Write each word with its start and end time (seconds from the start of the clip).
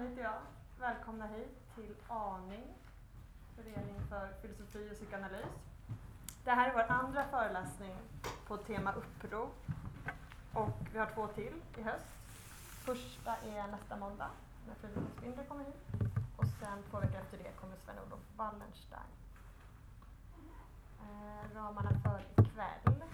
vanligt 0.00 0.18
är 0.18 0.22
jag. 0.22 0.40
Välkomna 0.78 1.26
hit 1.26 1.74
till 1.74 1.94
Aning, 2.08 2.64
Förening 3.56 4.00
för 4.08 4.32
filosofi 4.42 4.88
och 4.92 4.96
psykoanalys. 4.96 5.46
Det 6.44 6.50
här 6.50 6.70
är 6.70 6.74
vår 6.74 6.92
andra 6.92 7.24
föreläsning 7.24 7.96
på 8.46 8.56
tema 8.56 8.92
upprop 8.92 9.54
och 10.54 10.78
vi 10.92 10.98
har 10.98 11.06
två 11.06 11.26
till 11.26 11.52
i 11.78 11.82
höst. 11.82 12.06
Första 12.84 13.36
är 13.36 13.66
nästa 13.66 13.96
måndag 13.96 14.30
när 14.66 14.74
Fridolin 14.74 15.10
Spindler 15.16 15.44
kommer 15.44 15.64
hit 15.64 16.12
och 16.36 16.46
sen 16.60 16.82
två 16.90 17.00
veckor 17.00 17.20
efter 17.20 17.38
det 17.38 17.50
kommer 17.60 17.76
Sven-Olof 17.76 18.20
Wallenstein. 18.36 19.10
Eh, 21.00 21.54
ramarna 21.54 21.90
för 21.90 22.42
ikväll. 22.42 23.04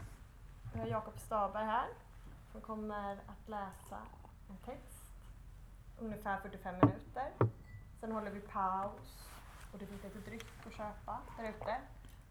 Vi 0.75 0.80
har 0.80 0.87
Jakob 0.87 1.18
Staberg 1.18 1.64
här 1.64 1.89
som 2.53 2.61
kommer 2.61 3.12
att 3.12 3.48
läsa 3.48 3.98
en 4.48 4.57
text 4.64 4.95
ungefär 5.98 6.38
45 6.40 6.74
minuter. 6.74 7.32
Sen 8.00 8.12
håller 8.12 8.30
vi 8.30 8.40
paus 8.40 9.29
och 9.72 9.79
det 9.79 9.86
finns 9.86 10.02
lite 10.04 10.18
dryck 10.30 10.46
att 10.66 10.72
köpa 10.72 11.18
där 11.38 11.48
ute. 11.48 11.76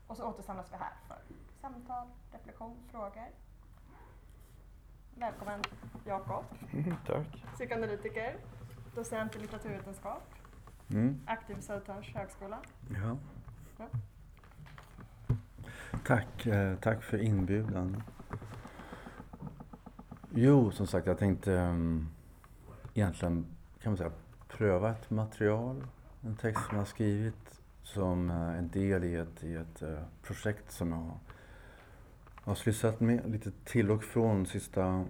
Och 0.07 0.17
så 0.17 0.25
återsamlas 0.29 0.71
vi 0.71 0.75
här 0.77 0.93
för 1.07 1.17
samtal, 1.61 2.07
reflektion, 2.31 2.77
frågor. 2.91 3.27
Välkommen 5.15 5.61
Jakob, 6.05 6.45
Mm, 6.73 6.95
tack. 7.05 7.43
psykoanalytiker, 7.53 8.37
docent 8.95 9.35
i 9.35 9.39
litteraturvetenskap, 9.39 10.23
Mm, 10.89 11.21
aktiv 11.25 11.61
Södertörns 11.61 12.07
högskola. 12.15 12.59
ja. 12.89 13.17
Ja. 13.77 13.85
Tack, 16.05 16.45
eh, 16.45 16.75
tack 16.79 17.03
för 17.03 17.17
inbjudan. 17.17 18.03
Jo, 20.31 20.71
som 20.71 20.87
sagt, 20.87 21.07
jag 21.07 21.17
tänkte 21.17 21.51
um, 21.51 22.09
egentligen 22.93 23.54
kan 23.85 23.91
man 23.91 23.97
säga 23.97 24.11
pröva 24.47 24.91
ett 24.91 25.09
material, 25.09 25.87
en 26.21 26.35
text 26.35 26.65
som 26.65 26.75
jag 26.75 26.81
har 26.81 26.85
skrivit 26.85 27.61
som 27.83 28.29
eh, 28.29 28.57
en 28.57 28.69
del 28.69 29.03
i 29.03 29.15
ett, 29.15 29.43
i 29.43 29.55
ett 29.55 29.81
eh, 29.81 29.99
projekt 30.23 30.71
som 30.71 30.91
jag 30.91 31.11
har, 32.43 32.55
slussat 32.55 32.75
sysslat 32.75 32.99
med 32.99 33.31
lite 33.31 33.51
till 33.51 33.91
och 33.91 34.03
från 34.03 34.45
sista 34.45 35.05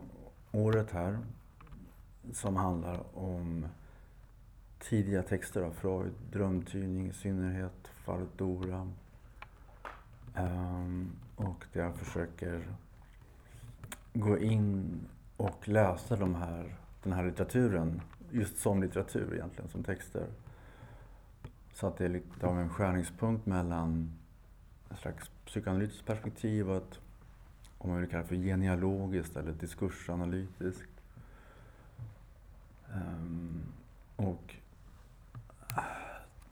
året 0.52 0.92
här. 0.92 1.20
Som 2.34 2.56
handlar 2.56 3.18
om 3.18 3.68
tidiga 4.80 5.24
texter 5.24 5.62
av 5.62 5.72
Freud, 5.72 6.14
drömtydning 6.32 7.08
i 7.10 7.14
synnerhet, 7.14 7.88
fallet 7.88 8.38
Dora. 8.38 8.92
Um, 10.38 11.12
och 11.36 11.66
där 11.74 11.82
jag 11.82 11.96
försöker 11.96 12.68
gå 14.14 14.38
in 14.38 15.00
och 15.38 15.68
läsa 15.68 16.16
de 16.16 16.36
här, 16.36 16.76
den 17.04 17.14
här 17.14 17.26
litteraturen, 17.26 18.02
just 18.36 18.58
som 18.58 18.82
litteratur 18.82 19.34
egentligen, 19.34 19.70
som 19.70 19.84
texter. 19.84 20.28
Så 21.74 21.88
att 21.88 21.98
det 21.98 22.06
är 22.06 22.10
lite 22.10 22.48
av 22.48 22.60
en 22.60 22.70
skärningspunkt 22.70 23.46
mellan 23.46 24.12
ett 24.92 25.00
slags 25.00 25.30
psykoanalytiskt 25.46 26.06
perspektiv 26.06 26.70
och 26.70 26.78
ett, 26.78 27.00
om 27.78 27.90
man 27.90 28.02
vill 28.02 28.10
kalla 28.10 28.22
det 28.24 28.28
för 28.28 28.36
genealogiskt 28.36 29.36
eller 29.36 29.52
diskursanalytiskt. 29.52 30.90
Um, 32.94 33.64
och 34.16 34.56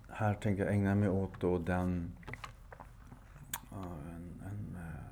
här 0.10 0.34
tänker 0.34 0.66
jag 0.66 0.74
ägna 0.74 0.96
mig 0.96 1.10
åt 1.10 1.42
då 1.42 1.58
den 1.58 2.12
en, 3.72 4.42
en 4.46 4.78
eh, 4.78 5.06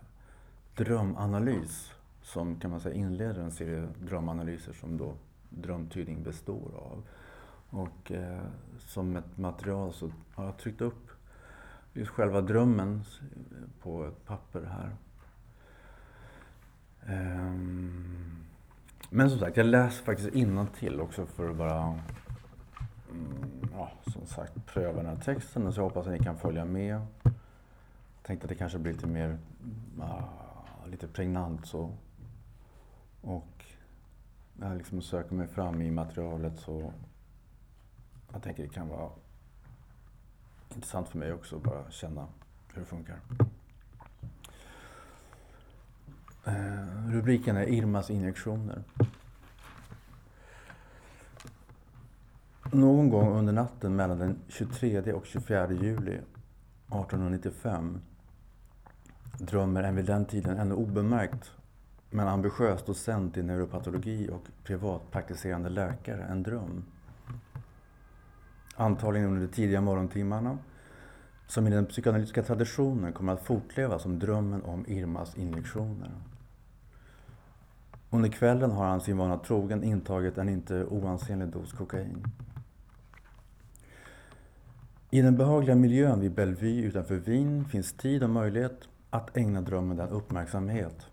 drömanalys 0.75 1.93
som 2.21 2.59
kan 2.59 2.71
man 2.71 2.79
säga 2.79 2.95
inleder 2.95 3.41
en 3.41 3.51
serie 3.51 3.87
drömanalyser 3.99 4.73
som 4.73 4.97
då 4.97 5.13
drömtydning 5.51 6.23
består 6.23 6.71
av. 6.75 7.03
Och 7.69 8.11
eh, 8.11 8.41
som 8.79 9.15
ett 9.15 9.37
material 9.37 9.93
så 9.93 10.11
har 10.33 10.45
jag 10.45 10.57
tryckt 10.57 10.81
upp 10.81 11.11
just 11.93 12.11
själva 12.11 12.41
drömmen 12.41 13.03
på 13.81 14.05
ett 14.05 14.25
papper 14.25 14.61
här. 14.61 14.95
Ehm, 17.05 18.35
men 19.09 19.29
som 19.29 19.39
sagt, 19.39 19.57
jag 19.57 19.65
läser 19.65 20.03
faktiskt 20.03 20.29
till 20.79 21.01
också 21.01 21.25
för 21.25 21.49
att 21.49 21.55
bara 21.55 21.99
mm, 23.11 23.69
ja, 23.73 23.91
som 24.11 24.25
sagt, 24.25 24.65
pröva 24.65 25.03
den 25.03 25.05
här 25.05 25.23
texten. 25.23 25.73
Så 25.73 25.79
jag 25.79 25.83
hoppas 25.83 26.07
att 26.07 26.13
ni 26.13 26.19
kan 26.19 26.37
följa 26.37 26.65
med. 26.65 27.01
Tänkte 28.23 28.45
att 28.45 28.49
det 28.49 28.55
kanske 28.55 28.77
blir 28.77 28.93
lite 28.93 29.07
mer, 29.07 29.37
uh, 29.97 30.87
lite 30.87 31.07
pregnant 31.07 31.67
så. 31.67 31.91
Och 33.21 33.50
jag 34.61 34.77
liksom 34.77 35.01
söker 35.01 35.35
mig 35.35 35.47
fram 35.47 35.81
i 35.81 35.91
materialet 35.91 36.59
så 36.59 36.93
jag 38.33 38.43
tänker 38.43 38.63
det 38.63 38.69
kan 38.69 38.87
vara 38.87 39.09
intressant 40.75 41.09
för 41.09 41.17
mig 41.17 41.33
också 41.33 41.55
att 41.55 41.63
bara 41.63 41.91
känna 41.91 42.27
hur 42.73 42.81
det 42.81 42.87
funkar. 42.87 43.19
Eh, 46.45 47.11
rubriken 47.11 47.57
är 47.57 47.69
Irmas 47.69 48.09
injektioner. 48.09 48.83
Någon 52.71 53.09
gång 53.09 53.37
under 53.37 53.53
natten 53.53 53.95
mellan 53.95 54.19
den 54.19 54.39
23 54.47 55.13
och 55.13 55.25
24 55.25 55.71
juli 55.71 56.13
1895 56.13 58.01
drömmer 59.37 59.83
en 59.83 59.95
vid 59.95 60.05
den 60.05 60.25
tiden 60.25 60.57
ännu 60.57 60.75
obemärkt 60.75 61.51
men 62.13 62.27
ambitiös 62.27 62.83
docent 62.83 63.37
i 63.37 63.43
neuropatologi 63.43 64.29
och 64.29 64.47
privatpraktiserande 64.63 65.69
läkare 65.69 66.23
en 66.23 66.43
dröm. 66.43 66.83
Antagligen 68.75 69.27
under 69.27 69.41
de 69.41 69.47
tidiga 69.47 69.81
morgontimmarna 69.81 70.57
som 71.47 71.67
i 71.67 71.69
den 71.69 71.85
psykoanalytiska 71.85 72.43
traditionen 72.43 73.13
kommer 73.13 73.33
att 73.33 73.45
fortleva 73.45 73.99
som 73.99 74.19
drömmen 74.19 74.63
om 74.63 74.85
Irmas 74.87 75.37
injektioner. 75.37 76.11
Under 78.09 78.29
kvällen 78.29 78.71
har 78.71 78.85
han 78.85 79.01
sin 79.01 79.17
vana 79.17 79.37
trogen 79.37 79.83
intagit 79.83 80.37
en 80.37 80.49
inte 80.49 80.85
oansenlig 80.85 81.47
dos 81.47 81.73
kokain. 81.73 82.23
I 85.09 85.21
den 85.21 85.37
behagliga 85.37 85.75
miljön 85.75 86.19
vid 86.19 86.31
Bellevue 86.31 86.81
utanför 86.81 87.15
Wien 87.15 87.65
finns 87.65 87.93
tid 87.93 88.23
och 88.23 88.29
möjlighet 88.29 88.87
att 89.09 89.37
ägna 89.37 89.61
drömmen 89.61 89.97
den 89.97 90.09
uppmärksamhet 90.09 91.11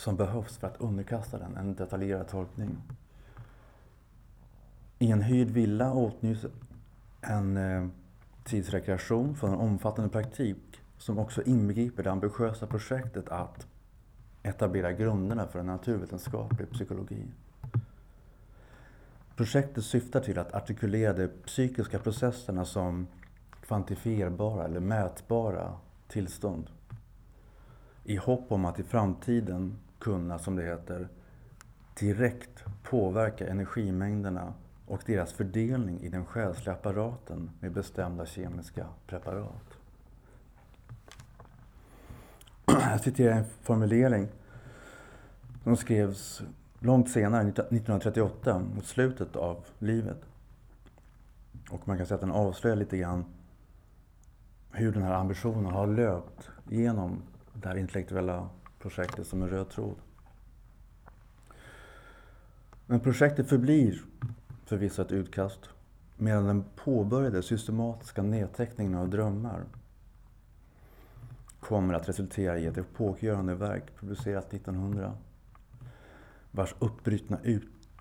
som 0.00 0.16
behövs 0.16 0.58
för 0.58 0.66
att 0.66 0.80
underkasta 0.80 1.38
den 1.38 1.56
en 1.56 1.74
detaljerad 1.74 2.28
tolkning. 2.28 2.76
I 4.98 5.10
en 5.10 5.22
hyrd 5.22 5.48
villa 5.48 5.92
åtnjuts 5.92 6.46
en 7.20 7.56
eh, 7.56 7.88
tidsrekreation 8.44 9.34
från 9.36 9.52
en 9.52 9.60
omfattande 9.60 10.10
praktik 10.10 10.80
som 10.98 11.18
också 11.18 11.42
inbegriper 11.42 12.02
det 12.02 12.10
ambitiösa 12.10 12.66
projektet 12.66 13.28
att 13.28 13.66
etablera 14.42 14.92
grunderna 14.92 15.46
för 15.46 15.58
en 15.58 15.66
naturvetenskaplig 15.66 16.70
psykologi. 16.70 17.26
Projektet 19.36 19.84
syftar 19.84 20.20
till 20.20 20.38
att 20.38 20.54
artikulera 20.54 21.12
de 21.12 21.28
psykiska 21.28 21.98
processerna 21.98 22.64
som 22.64 23.06
kvantifierbara 23.60 24.64
eller 24.64 24.80
mätbara 24.80 25.72
tillstånd. 26.08 26.70
I 28.04 28.16
hopp 28.16 28.52
om 28.52 28.64
att 28.64 28.78
i 28.78 28.82
framtiden 28.82 29.78
kunna, 30.00 30.38
som 30.38 30.56
det 30.56 30.62
heter, 30.62 31.08
direkt 32.00 32.64
påverka 32.82 33.48
energimängderna 33.48 34.52
och 34.86 35.02
deras 35.06 35.32
fördelning 35.32 36.00
i 36.00 36.08
den 36.08 36.26
själsliga 36.26 36.74
apparaten 36.74 37.50
med 37.60 37.72
bestämda 37.72 38.26
kemiska 38.26 38.86
preparat. 39.06 39.78
Jag 42.66 43.00
citerar 43.00 43.36
en 43.36 43.44
formulering 43.62 44.28
som 45.64 45.76
skrevs 45.76 46.42
långt 46.78 47.10
senare, 47.10 47.42
1938, 47.42 48.62
mot 48.74 48.86
slutet 48.86 49.36
av 49.36 49.64
livet. 49.78 50.20
Och 51.70 51.88
man 51.88 51.96
kan 51.96 52.06
säga 52.06 52.14
att 52.14 52.20
den 52.20 52.32
avslöjar 52.32 52.76
lite 52.76 52.96
grann 52.96 53.24
hur 54.70 54.92
den 54.92 55.02
här 55.02 55.14
ambitionen 55.14 55.72
har 55.72 55.86
löpt 55.86 56.50
genom 56.68 57.22
det 57.52 57.68
här 57.68 57.76
intellektuella 57.76 58.48
projektet 58.80 59.26
som 59.26 59.42
en 59.42 59.48
röd 59.48 59.70
tråd. 59.70 59.96
Men 62.86 63.00
projektet 63.00 63.48
förblir 63.48 64.04
förvisso 64.64 65.02
ett 65.02 65.12
utkast 65.12 65.60
medan 66.16 66.44
den 66.44 66.64
påbörjade 66.84 67.42
systematiska 67.42 68.22
nedteckningen 68.22 68.94
av 68.94 69.08
drömmar 69.08 69.64
kommer 71.60 71.94
att 71.94 72.08
resultera 72.08 72.58
i 72.58 72.66
ett 72.66 72.78
epokgörande 72.78 73.54
verk 73.54 73.84
publicerat 73.96 74.54
1900 74.54 75.12
vars 76.50 76.74
uppbrutna 76.78 77.38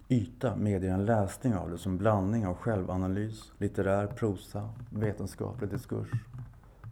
yta 0.08 0.56
medger 0.56 0.94
en 0.94 1.06
läsning 1.06 1.56
av 1.56 1.72
det 1.72 1.78
som 1.78 1.98
blandning 1.98 2.48
av 2.48 2.56
självanalys, 2.56 3.52
litterär 3.58 4.08
prosa, 4.08 4.70
vetenskaplig 4.90 5.70
diskurs, 5.70 6.10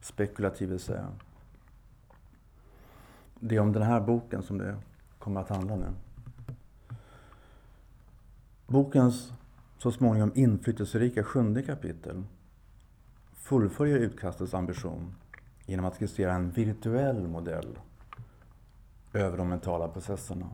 spekulativ 0.01 0.73
essä. 0.73 1.05
Det 3.39 3.55
är 3.55 3.59
om 3.59 3.73
den 3.73 3.83
här 3.83 4.01
boken 4.01 4.43
som 4.43 4.57
det 4.57 4.75
kommer 5.19 5.41
att 5.41 5.49
handla 5.49 5.75
nu. 5.75 5.87
Bokens 8.67 9.33
så 9.77 9.91
småningom 9.91 10.31
inflytelserika 10.35 11.23
sjunde 11.23 11.61
kapitel 11.63 12.23
fullföljer 13.33 13.97
utkastets 13.97 14.53
ambition 14.53 15.15
genom 15.65 15.85
att 15.85 15.97
skissera 15.97 16.33
en 16.33 16.51
virtuell 16.51 17.27
modell 17.27 17.79
över 19.13 19.37
de 19.37 19.49
mentala 19.49 19.87
processerna. 19.87 20.49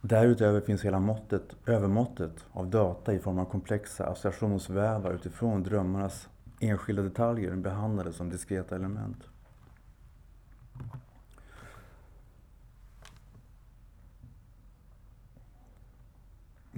Därutöver 0.00 0.60
finns 0.60 0.84
hela 0.84 1.00
måttet, 1.00 1.56
övermåttet 1.66 2.44
av 2.52 2.70
data 2.70 3.12
i 3.12 3.18
form 3.18 3.38
av 3.38 3.44
komplexa 3.44 4.06
associationsvävar 4.06 5.12
utifrån 5.12 5.62
drömmarnas 5.62 6.28
enskilda 6.60 7.02
detaljer 7.02 7.56
behandlade 7.56 8.12
som 8.12 8.30
diskreta 8.30 8.76
element. 8.76 9.28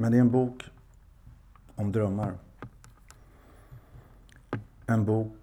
Men 0.01 0.13
det 0.13 0.19
är 0.19 0.21
en 0.21 0.31
bok 0.31 0.71
om 1.75 1.93
drömmar. 1.93 2.39
En 4.87 5.05
bok 5.05 5.37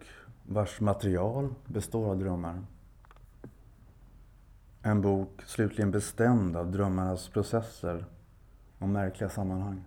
vars 0.46 0.80
material 0.80 1.54
består 1.66 2.10
av 2.10 2.20
drömmar. 2.20 2.62
En 4.82 5.02
bok 5.02 5.42
slutligen 5.46 5.92
bestämd 5.92 6.56
av 6.56 6.72
drömmarnas 6.72 7.30
processer 7.30 8.06
och 8.80 8.90
märkliga 8.90 9.30
sammanhang. 9.30 9.84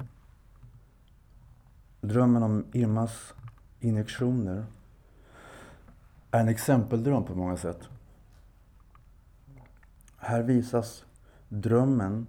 Drömmen 2.00 2.42
om 2.42 2.64
Irmas 2.72 3.34
injektioner 3.80 4.66
är 6.30 6.40
en 6.40 6.48
exempeldröm 6.48 7.24
på 7.24 7.34
många 7.34 7.56
sätt. 7.56 7.88
Här 10.16 10.42
visas 10.42 11.04
drömmen 11.48 12.26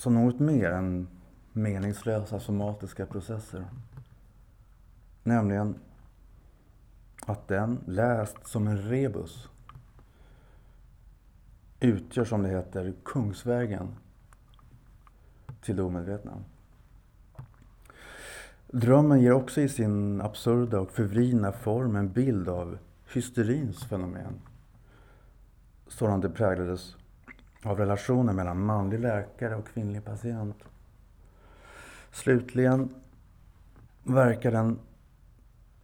som 0.00 0.14
något 0.14 0.38
mer 0.38 0.70
än 0.70 1.08
meningslösa 1.52 2.40
somatiska 2.40 3.06
processer. 3.06 3.64
Nämligen 5.22 5.74
att 7.26 7.48
den, 7.48 7.78
läst 7.86 8.46
som 8.46 8.66
en 8.66 8.82
rebus, 8.82 9.48
utgör, 11.80 12.24
som 12.24 12.42
det 12.42 12.48
heter, 12.48 12.94
kungsvägen 13.04 13.96
till 15.62 15.76
det 15.76 15.82
omedvetna. 15.82 16.32
Drömmen 18.66 19.20
ger 19.20 19.32
också 19.32 19.60
i 19.60 19.68
sin 19.68 20.20
absurda 20.20 20.80
och 20.80 20.90
förvridna 20.90 21.52
form 21.52 21.96
en 21.96 22.12
bild 22.12 22.48
av 22.48 22.78
hysterins 23.12 23.84
fenomen. 23.84 24.40
Sådan 25.88 26.20
det 26.20 26.30
präglades 26.30 26.96
av 27.62 27.78
relationen 27.78 28.36
mellan 28.36 28.64
manlig 28.64 29.00
läkare 29.00 29.56
och 29.56 29.66
kvinnlig 29.66 30.04
patient. 30.04 30.56
Slutligen 32.10 32.94
verkar 34.02 34.52
den 34.52 34.78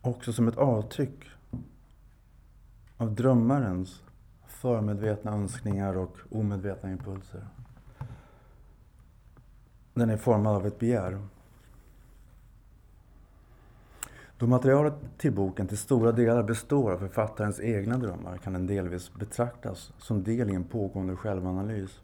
också 0.01 0.33
som 0.33 0.49
ett 0.49 0.57
avtryck 0.57 1.25
av 2.97 3.15
drömmarens 3.15 4.03
förmedvetna 4.47 5.33
önskningar 5.33 5.97
och 5.97 6.17
omedvetna 6.31 6.91
impulser. 6.91 7.47
Den 9.95 10.11
är 10.11 10.17
formad 10.17 10.57
av 10.57 10.67
ett 10.67 10.79
begär. 10.79 11.19
Då 14.39 14.47
materialet 14.47 14.95
till 15.19 15.33
boken 15.33 15.67
till 15.67 15.79
stora 15.79 16.13
delar 16.13 16.43
består 16.43 16.93
av 16.93 16.99
författarens 16.99 17.61
egna 17.61 17.99
drömmar 17.99 18.37
kan 18.37 18.53
den 18.53 18.67
delvis 18.67 19.15
betraktas 19.15 19.93
som 19.99 20.23
del 20.23 20.51
i 20.51 20.55
en 20.55 20.65
pågående 20.65 21.17
självanalys. 21.17 22.01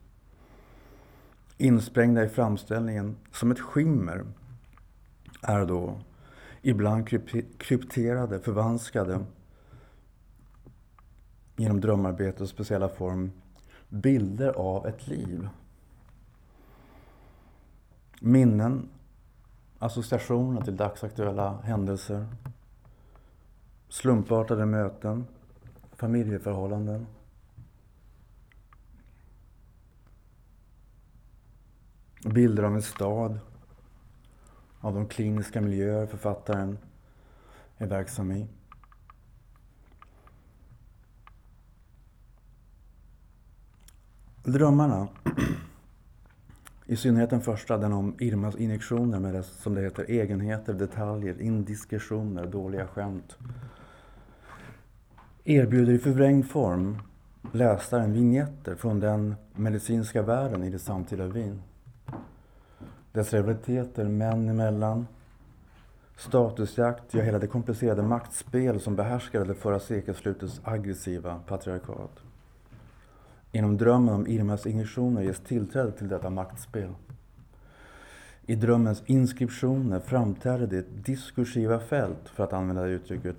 Insprängda 1.56 2.24
i 2.24 2.28
framställningen 2.28 3.16
som 3.32 3.50
ett 3.50 3.60
skimmer 3.60 4.24
är 5.42 5.66
då 5.66 6.00
ibland 6.62 7.08
krypterade, 7.58 8.38
förvanskade 8.38 9.24
genom 11.56 11.80
drömarbete 11.80 12.42
och 12.42 12.48
speciella 12.48 12.88
form 12.88 13.30
bilder 13.88 14.48
av 14.48 14.86
ett 14.86 15.06
liv. 15.06 15.48
Minnen 18.20 18.88
associationer 19.82 20.60
till 20.60 20.76
dagsaktuella 20.76 21.58
händelser, 21.62 22.26
slumpartade 23.88 24.66
möten, 24.66 25.26
familjeförhållanden. 25.92 27.06
Bilder 32.24 32.62
av 32.62 32.74
en 32.74 32.82
stad, 32.82 33.40
av 34.80 34.94
de 34.94 35.08
kliniska 35.08 35.60
miljöer 35.60 36.06
författaren 36.06 36.78
är 37.78 37.86
verksam 37.86 38.32
i. 38.32 38.48
Drömmarna 44.44 45.08
i 46.86 46.96
synnerhet 46.96 47.30
den 47.30 47.40
första, 47.40 47.78
den 47.78 47.92
om 47.92 48.14
Irmas 48.18 48.56
injektioner 48.56 49.20
med 49.20 49.34
dess, 49.34 49.62
som 49.62 49.74
det 49.74 49.80
heter, 49.80 50.04
egenheter, 50.08 50.72
detaljer, 50.72 51.40
indiskretioner, 51.40 52.46
dåliga 52.46 52.86
skämt. 52.86 53.36
Erbjuder 55.44 55.92
i 55.92 55.98
förvrängd 55.98 56.46
form 56.50 56.98
läsaren 57.52 58.12
vignetter 58.12 58.74
från 58.74 59.00
den 59.00 59.34
medicinska 59.54 60.22
världen 60.22 60.64
i 60.64 60.70
det 60.70 60.78
samtida 60.78 61.26
Wien. 61.26 61.62
Dess 63.12 63.32
rivaliteter 63.32 64.04
män 64.04 64.48
emellan, 64.48 65.06
statusjakt, 66.16 67.14
ja 67.14 67.22
hela 67.22 67.38
det 67.38 67.46
komplicerade 67.46 68.02
maktspel 68.02 68.80
som 68.80 68.96
behärskade 68.96 69.44
det 69.44 69.54
förra 69.54 69.80
sekelslutets 69.80 70.60
aggressiva 70.64 71.40
patriarkat. 71.46 72.31
Inom 73.52 73.76
drömmen 73.76 74.14
om 74.14 74.26
Irmas 74.26 74.66
injektioner 74.66 75.22
ges 75.22 75.40
tillträde 75.40 75.92
till 75.92 76.08
detta 76.08 76.30
maktspel. 76.30 76.94
I 78.46 78.54
drömmens 78.54 79.02
inskriptioner 79.06 80.00
framträder 80.00 80.66
det 80.66 81.04
diskursiva 81.04 81.80
fält, 81.80 82.28
för 82.28 82.44
att 82.44 82.52
använda 82.52 82.82
det 82.82 82.90
uttrycket, 82.90 83.36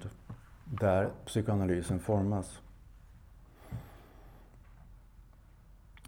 där 0.66 1.10
psykoanalysen 1.26 2.00
formas. 2.00 2.62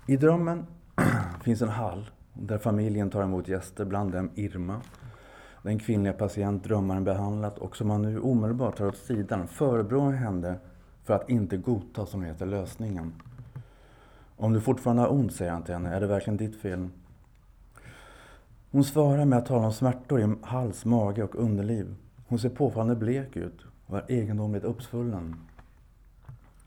I 0.07 0.17
drömmen 0.17 0.65
finns 1.43 1.61
en 1.61 1.69
hall 1.69 2.09
där 2.33 2.57
familjen 2.57 3.09
tar 3.09 3.23
emot 3.23 3.47
gäster, 3.47 3.85
bland 3.85 4.11
dem 4.11 4.29
Irma, 4.35 4.81
den 5.63 5.79
kvinnliga 5.79 6.13
patient 6.13 6.63
drömmaren 6.63 7.03
behandlat 7.03 7.57
och 7.57 7.77
som 7.77 7.87
man 7.87 8.01
nu 8.01 8.19
omedelbart 8.19 8.77
tar 8.77 8.87
åt 8.87 8.97
sidan, 8.97 9.47
förebrår 9.47 10.11
henne 10.11 10.59
för 11.03 11.13
att 11.13 11.29
inte 11.29 11.57
godta, 11.57 12.05
som 12.05 12.23
heter, 12.23 12.45
lösningen. 12.45 13.13
Om 14.37 14.53
du 14.53 14.61
fortfarande 14.61 15.01
har 15.01 15.11
ont, 15.11 15.33
säger 15.33 15.51
han 15.51 15.63
till 15.63 15.73
henne, 15.73 15.95
är 15.95 16.01
det 16.01 16.07
verkligen 16.07 16.37
ditt 16.37 16.61
fel? 16.61 16.87
Hon 18.71 18.83
svarar 18.83 19.25
med 19.25 19.39
att 19.39 19.45
tala 19.45 19.65
om 19.65 19.73
smärtor 19.73 20.21
i 20.21 20.35
hals, 20.41 20.85
mage 20.85 21.23
och 21.23 21.35
underliv. 21.35 21.95
Hon 22.27 22.39
ser 22.39 22.49
påfallande 22.49 22.95
blek 22.95 23.35
ut 23.35 23.65
och 23.85 23.97
är 23.97 24.05
egendomligt 24.07 24.63
uppsvullen. 24.63 25.35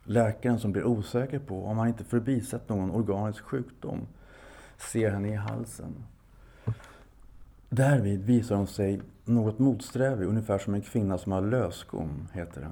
Läkaren 0.05 0.59
som 0.59 0.73
blir 0.73 0.85
osäker 0.85 1.39
på 1.39 1.65
om 1.65 1.79
han 1.79 1.89
inte 1.89 2.05
förbisett 2.05 2.69
någon 2.69 2.91
organisk 2.91 3.45
sjukdom 3.45 4.07
ser 4.79 5.11
henne 5.11 5.29
i 5.29 5.35
halsen. 5.35 5.95
Därvid 7.69 8.25
visar 8.25 8.57
hon 8.57 8.67
sig 8.67 9.01
något 9.25 9.59
motsträvig, 9.59 10.27
ungefär 10.27 10.59
som 10.59 10.75
en 10.75 10.83
kvinna 10.83 11.19
som 11.19 11.33
har 11.33 11.43
lösgom, 11.43 12.29
heter 12.33 12.61
det. 12.61 12.71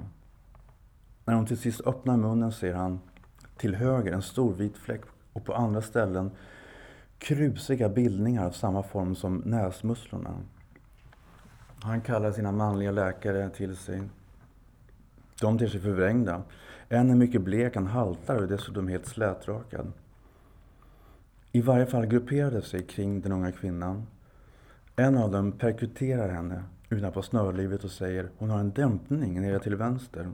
När 1.25 1.35
hon 1.35 1.47
till 1.47 1.59
sist 1.59 1.81
öppnar 1.81 2.17
munnen 2.17 2.53
ser 2.53 2.75
han 2.75 3.01
till 3.57 3.75
höger 3.75 4.13
en 4.13 4.23
stor 4.23 4.55
vit 4.55 4.77
fläck 4.77 5.01
och 5.33 5.45
på 5.45 5.55
andra 5.55 5.83
ställen 5.83 6.31
krusiga 7.19 7.89
bildningar 7.89 8.47
av 8.47 8.51
samma 8.51 8.83
form 8.83 9.15
som 9.15 9.37
näsmusslorna. 9.37 10.35
Han 11.81 12.01
kallar 12.01 12.33
sina 12.33 12.53
manliga 12.53 12.91
läkare 12.91 13.51
till 13.51 13.77
sig. 13.77 14.03
De 15.41 15.59
ter 15.59 15.69
sig 15.69 15.81
förvrängda. 15.81 16.43
En 16.89 17.11
är 17.11 17.15
mycket 17.15 17.43
blek, 17.43 17.75
han 17.75 17.87
haltar 17.87 18.37
och 18.37 18.43
är 18.43 18.47
dessutom 18.47 18.89
helt 18.89 19.07
slätrakad. 19.07 19.93
I 21.53 21.61
varje 21.61 21.87
fall 21.87 22.07
grupperade 22.07 22.63
sig 22.63 22.83
kring 22.83 23.21
den 23.21 23.33
unga 23.33 23.53
kvinnan. 23.53 24.07
En 24.97 25.19
av 25.19 25.31
dem 25.31 25.53
perkuterar 25.53 26.29
henne 26.29 26.63
utanpå 26.89 27.23
snörlivet 27.23 27.85
och 27.85 27.91
säger 27.91 28.31
hon 28.39 28.51
har 28.51 28.59
en 28.59 28.71
dämpning 28.71 29.41
nere 29.41 29.59
till 29.59 29.77
vänster. 29.77 30.31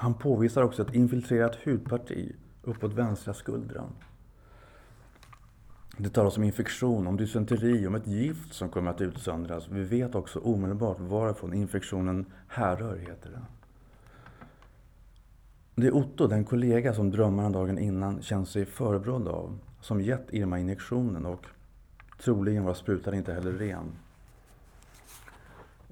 Han 0.00 0.14
påvisar 0.14 0.62
också 0.62 0.82
ett 0.82 0.94
infiltrerat 0.94 1.56
hudparti 1.56 2.32
uppåt 2.62 2.92
vänstra 2.92 3.34
skuldran. 3.34 3.90
Det 5.96 6.10
talas 6.10 6.36
om 6.36 6.44
infektion, 6.44 7.06
om 7.06 7.16
dysenteri, 7.16 7.86
om 7.86 7.94
ett 7.94 8.06
gift 8.06 8.54
som 8.54 8.68
kommer 8.68 8.90
att 8.90 9.00
utsöndras. 9.00 9.68
Vi 9.68 9.84
vet 9.84 10.14
också 10.14 10.38
omedelbart 10.38 11.00
varifrån 11.00 11.54
infektionen 11.54 12.26
härrör, 12.48 12.96
heter 12.96 13.30
det. 13.30 13.42
Det 15.74 15.86
är 15.86 15.94
Otto, 15.94 16.26
den 16.26 16.44
kollega 16.44 16.94
som 16.94 17.10
drömmarna 17.10 17.50
dagen 17.50 17.78
innan 17.78 18.22
känt 18.22 18.48
sig 18.48 18.66
förebrådd 18.66 19.28
av, 19.28 19.58
som 19.80 20.00
gett 20.00 20.32
Irma 20.32 20.58
injektionen 20.58 21.26
och 21.26 21.46
troligen 22.20 22.64
var 22.64 22.74
sprutan 22.74 23.14
inte 23.14 23.32
heller 23.32 23.52
ren. 23.52 23.92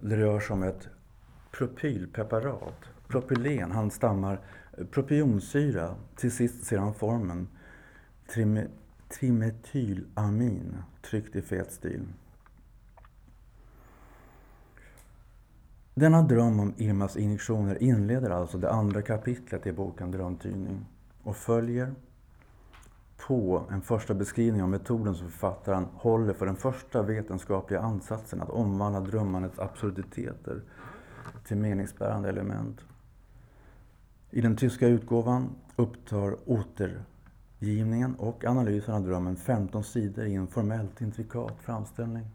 Det 0.00 0.16
rör 0.16 0.40
sig 0.40 0.54
om 0.54 0.62
ett 0.62 0.88
propylpreparat. 1.50 2.95
Propylen, 3.08 3.72
han 3.72 3.90
stammar 3.90 4.40
eh, 4.78 4.86
propionsyra. 4.86 5.94
Till 6.16 6.32
sist 6.32 6.64
ser 6.64 6.78
han 6.78 6.94
formen 6.94 7.48
Trime, 8.34 8.66
trimetylamin 9.08 10.76
tryckt 11.02 11.36
i 11.36 11.42
fet 11.42 11.72
stil. 11.72 12.06
Denna 15.94 16.22
dröm 16.22 16.60
om 16.60 16.74
Irmas 16.76 17.16
injektioner 17.16 17.82
inleder 17.82 18.30
alltså 18.30 18.58
det 18.58 18.70
andra 18.70 19.02
kapitlet 19.02 19.66
i 19.66 19.72
boken 19.72 20.10
Drömtydning 20.10 20.86
och 21.22 21.36
följer 21.36 21.94
på 23.26 23.64
en 23.70 23.80
första 23.80 24.14
beskrivning 24.14 24.62
av 24.62 24.68
metoden 24.68 25.14
som 25.14 25.30
författaren 25.30 25.86
håller 25.94 26.34
för 26.34 26.46
den 26.46 26.56
första 26.56 27.02
vetenskapliga 27.02 27.80
ansatsen 27.80 28.42
att 28.42 28.50
omvandla 28.50 29.00
drömmandets 29.00 29.58
absurditeter 29.58 30.62
till 31.44 31.56
meningsbärande 31.56 32.28
element. 32.28 32.84
I 34.30 34.40
den 34.40 34.56
tyska 34.56 34.88
utgåvan 34.88 35.50
upptar 35.76 36.36
återgivningen 36.46 38.14
och 38.14 38.44
analysen 38.44 38.94
av 38.94 39.02
drömmen 39.02 39.36
15 39.36 39.84
sidor 39.84 40.26
i 40.26 40.34
en 40.34 40.46
formellt 40.46 41.00
intrikat 41.00 41.54
framställning. 41.60 42.26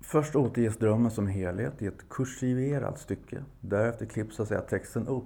Först 0.00 0.36
återges 0.36 0.76
drömmen 0.76 1.10
som 1.10 1.26
helhet 1.26 1.82
i 1.82 1.86
ett 1.86 2.08
kursiverat 2.08 2.98
stycke. 2.98 3.44
Därefter 3.60 4.06
klipps 4.06 4.36
så 4.36 4.42
att 4.42 4.48
säga 4.48 4.60
texten 4.60 5.08
upp. 5.08 5.24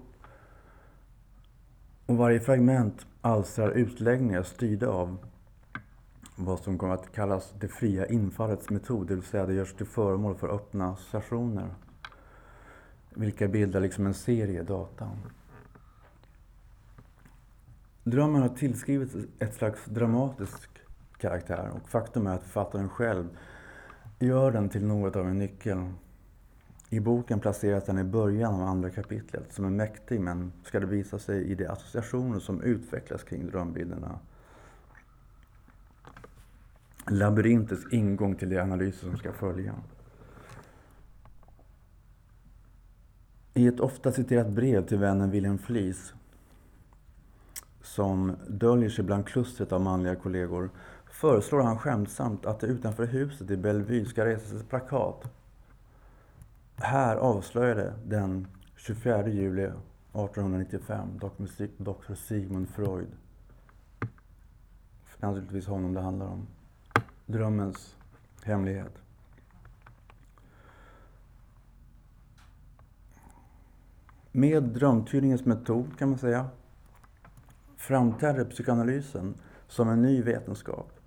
Och 2.06 2.16
varje 2.16 2.40
fragment 2.40 3.06
alstrar 3.20 3.70
utläggningar 3.70 4.42
styrda 4.42 4.88
av 4.88 5.18
vad 6.36 6.60
som 6.60 6.78
kommer 6.78 6.94
att 6.94 7.12
kallas 7.12 7.54
det 7.60 7.68
fria 7.68 8.06
infallets 8.06 8.70
metod, 8.70 9.06
det 9.06 9.14
vill 9.14 9.24
säga 9.24 9.46
det 9.46 9.54
görs 9.54 9.74
till 9.74 9.86
föremål 9.86 10.34
för 10.34 10.48
öppna 10.48 10.96
sessioner, 10.96 11.74
vilka 13.20 13.48
bildar 13.48 13.80
liksom 13.80 14.06
en 14.06 14.14
serie 14.14 14.62
data. 14.62 15.10
Drömmen 18.04 18.42
har 18.42 18.48
tillskrivits 18.48 19.14
ett 19.38 19.54
slags 19.54 19.84
dramatisk 19.84 20.70
karaktär 21.18 21.70
och 21.74 21.88
faktum 21.88 22.26
är 22.26 22.34
att 22.34 22.42
författaren 22.42 22.88
själv 22.88 23.28
gör 24.18 24.52
den 24.52 24.68
till 24.68 24.86
något 24.86 25.16
av 25.16 25.28
en 25.28 25.38
nyckel. 25.38 25.92
I 26.88 27.00
boken 27.00 27.40
placeras 27.40 27.84
den 27.84 27.98
i 27.98 28.04
början 28.04 28.54
av 28.54 28.62
andra 28.62 28.90
kapitlet 28.90 29.52
som 29.52 29.64
är 29.64 29.70
mäktig 29.70 30.20
men 30.20 30.52
ska 30.64 30.80
det 30.80 30.86
visa 30.86 31.18
sig 31.18 31.44
i 31.44 31.54
de 31.54 31.66
associationer 31.66 32.38
som 32.38 32.62
utvecklas 32.62 33.22
kring 33.22 33.46
drömbilderna. 33.46 34.18
Labyrintens 37.06 37.92
ingång 37.92 38.34
till 38.34 38.48
de 38.48 38.58
analyser 38.58 39.06
som 39.06 39.16
ska 39.16 39.32
följa. 39.32 39.74
I 43.60 43.66
ett 43.66 43.80
ofta 43.80 44.12
citerat 44.12 44.48
brev 44.48 44.86
till 44.86 44.98
vännen 44.98 45.30
William 45.30 45.58
Flies 45.58 46.14
som 47.82 48.36
döljer 48.48 48.90
sig 48.90 49.04
bland 49.04 49.26
klustret 49.26 49.72
av 49.72 49.80
manliga 49.80 50.16
kollegor 50.16 50.70
föreslår 51.10 51.62
han 51.62 51.78
skämtsamt 51.78 52.46
att 52.46 52.60
det 52.60 52.66
utanför 52.66 53.06
huset 53.06 53.50
i 53.50 53.56
Bellevue 53.56 54.04
ska 54.04 54.24
resas 54.24 54.52
ett 54.52 54.68
plakat. 54.68 55.22
Här 56.76 57.16
avslöjade 57.16 57.94
den 58.04 58.46
24 58.76 59.28
juli 59.28 59.62
1895 59.62 61.08
Dr. 61.78 62.14
Sigmund 62.14 62.68
Freud, 62.68 63.08
naturligtvis 65.18 65.66
honom 65.66 65.94
det 65.94 66.00
handlar 66.00 66.26
om, 66.26 66.46
drömmens 67.26 67.96
hemlighet. 68.42 68.92
Med 74.32 74.62
drömtydningens 74.62 75.44
metod 75.44 75.98
kan 75.98 76.08
man 76.08 76.18
säga 76.18 76.48
framträder 77.76 78.44
psykoanalysen 78.44 79.34
som 79.68 79.88
en 79.88 80.02
ny 80.02 80.22
vetenskap 80.22 81.00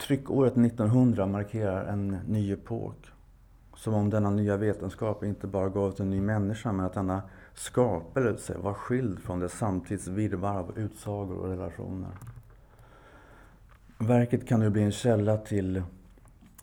Tryckåret 0.00 0.56
1900 0.56 1.26
markerar 1.26 1.84
en 1.84 2.08
ny 2.26 2.52
epok. 2.52 3.06
Som 3.76 3.94
om 3.94 4.10
denna 4.10 4.30
nya 4.30 4.56
vetenskap 4.56 5.24
inte 5.24 5.46
bara 5.46 5.68
gav 5.68 5.94
en 5.98 6.10
ny 6.10 6.20
människa, 6.20 6.72
men 6.72 6.86
att 6.86 6.92
denna 6.92 7.22
skapelse 7.54 8.58
var 8.58 8.74
skild 8.74 9.18
från 9.18 9.40
det 9.40 9.48
samtids 9.48 10.06
virrvarr 10.06 10.58
av 10.58 10.78
utsagor 10.78 11.38
och 11.38 11.48
relationer. 11.48 12.10
Verket 13.98 14.48
kan 14.48 14.60
nu 14.60 14.70
bli 14.70 14.82
en 14.82 14.92
källa 14.92 15.36
till 15.36 15.82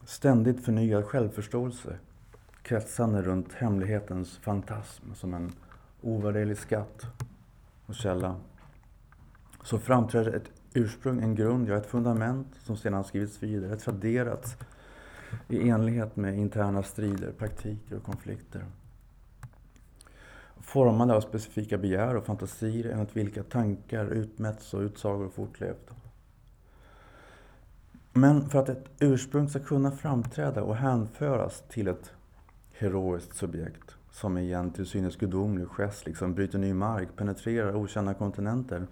ständigt 0.06 0.66
förnyad 0.66 1.06
självförståelse 1.06 1.98
kretsande 2.68 3.22
runt 3.22 3.54
hemlighetens 3.54 4.38
fantasm 4.38 5.14
som 5.14 5.34
en 5.34 5.52
ovärderlig 6.02 6.58
skatt 6.58 7.06
och 7.86 7.96
källa. 7.96 8.36
Så 9.64 9.80
framträder 9.80 10.34
ett 10.34 10.52
ursprung, 10.74 11.24
en 11.24 11.36
grund, 11.36 11.70
ja 11.70 11.76
ett 11.76 11.86
fundament 11.86 12.48
som 12.60 12.78
sedan 12.78 13.04
skrivits 13.04 13.44
vidare, 13.44 13.76
traderats 13.76 14.58
i 15.48 15.70
enlighet 15.70 16.16
med 16.16 16.38
interna 16.38 16.84
strider, 16.84 17.32
praktiker 17.32 17.96
och 17.96 18.04
konflikter. 18.04 18.66
Formade 20.62 21.14
av 21.14 21.22
specifika 21.22 21.78
begär 21.78 22.16
och 22.16 22.26
fantasier 22.26 22.92
enligt 22.92 23.18
vilka 23.18 23.44
tankar 23.44 24.06
utmätts 24.06 24.74
och 24.74 24.82
utsagor 24.82 25.30
fortlevt. 25.30 25.92
Men 28.14 28.50
för 28.50 28.60
att 28.60 28.70
ett 28.70 28.86
ursprung 29.00 29.50
ska 29.50 29.60
kunna 29.60 29.92
framträda 29.92 30.64
och 30.64 30.76
hänföras 30.76 31.64
till 31.70 31.88
ett 31.88 32.12
heroiskt 32.80 33.36
subjekt 33.36 33.96
som 34.12 34.38
i 34.38 34.54
en 34.54 34.72
till 34.72 34.86
synes 34.86 35.16
gudomlig 35.16 35.68
gest 35.68 36.06
liksom 36.06 36.34
bryter 36.34 36.60
ny 36.60 36.74
mark, 36.74 37.16
penetrerar 37.16 37.76
okända 37.76 38.14
kontinenter 38.14 38.88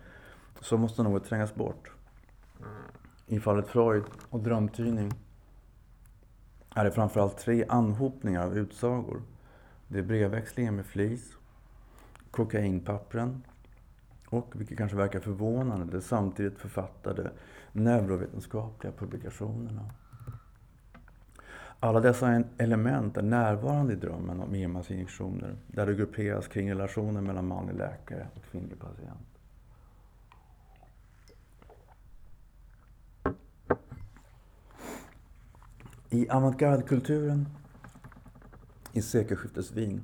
så 0.61 0.77
måste 0.77 1.03
något 1.03 1.25
trängas 1.25 1.55
bort. 1.55 1.91
I 3.27 3.39
fallet 3.39 3.67
Freud 3.67 4.03
och 4.29 4.39
drömtydning 4.39 5.11
är 6.75 6.83
det 6.83 6.91
framförallt 6.91 7.37
tre 7.37 7.65
anhopningar 7.69 8.45
av 8.45 8.57
utsagor. 8.57 9.21
Det 9.87 9.99
är 9.99 10.03
brevväxlingen 10.03 10.75
med 10.75 10.85
flis, 10.85 11.37
kokainpappren 12.31 13.43
och, 14.25 14.51
vilket 14.55 14.77
kanske 14.77 14.97
verkar 14.97 15.19
förvånande, 15.19 15.85
de 15.85 16.01
samtidigt 16.01 16.57
författade 16.57 17.31
neurovetenskapliga 17.71 18.93
publikationerna. 18.93 19.89
Alla 21.79 21.99
dessa 21.99 22.43
element 22.57 23.17
är 23.17 23.21
närvarande 23.21 23.93
i 23.93 23.95
drömmen 23.95 24.41
om 24.41 24.55
Irmas 24.55 24.91
injektioner, 24.91 25.55
där 25.67 25.85
det 25.85 25.93
grupperas 25.93 26.47
kring 26.47 26.71
relationen 26.71 27.23
mellan 27.23 27.47
manlig 27.47 27.75
läkare 27.75 28.27
och 28.35 28.43
kvinnlig 28.51 28.79
patient. 28.79 29.27
I 36.09 36.29
avantgarde-kulturen 36.29 37.47
i 38.93 39.01
sekelskiftets 39.01 39.71
Wien 39.71 40.03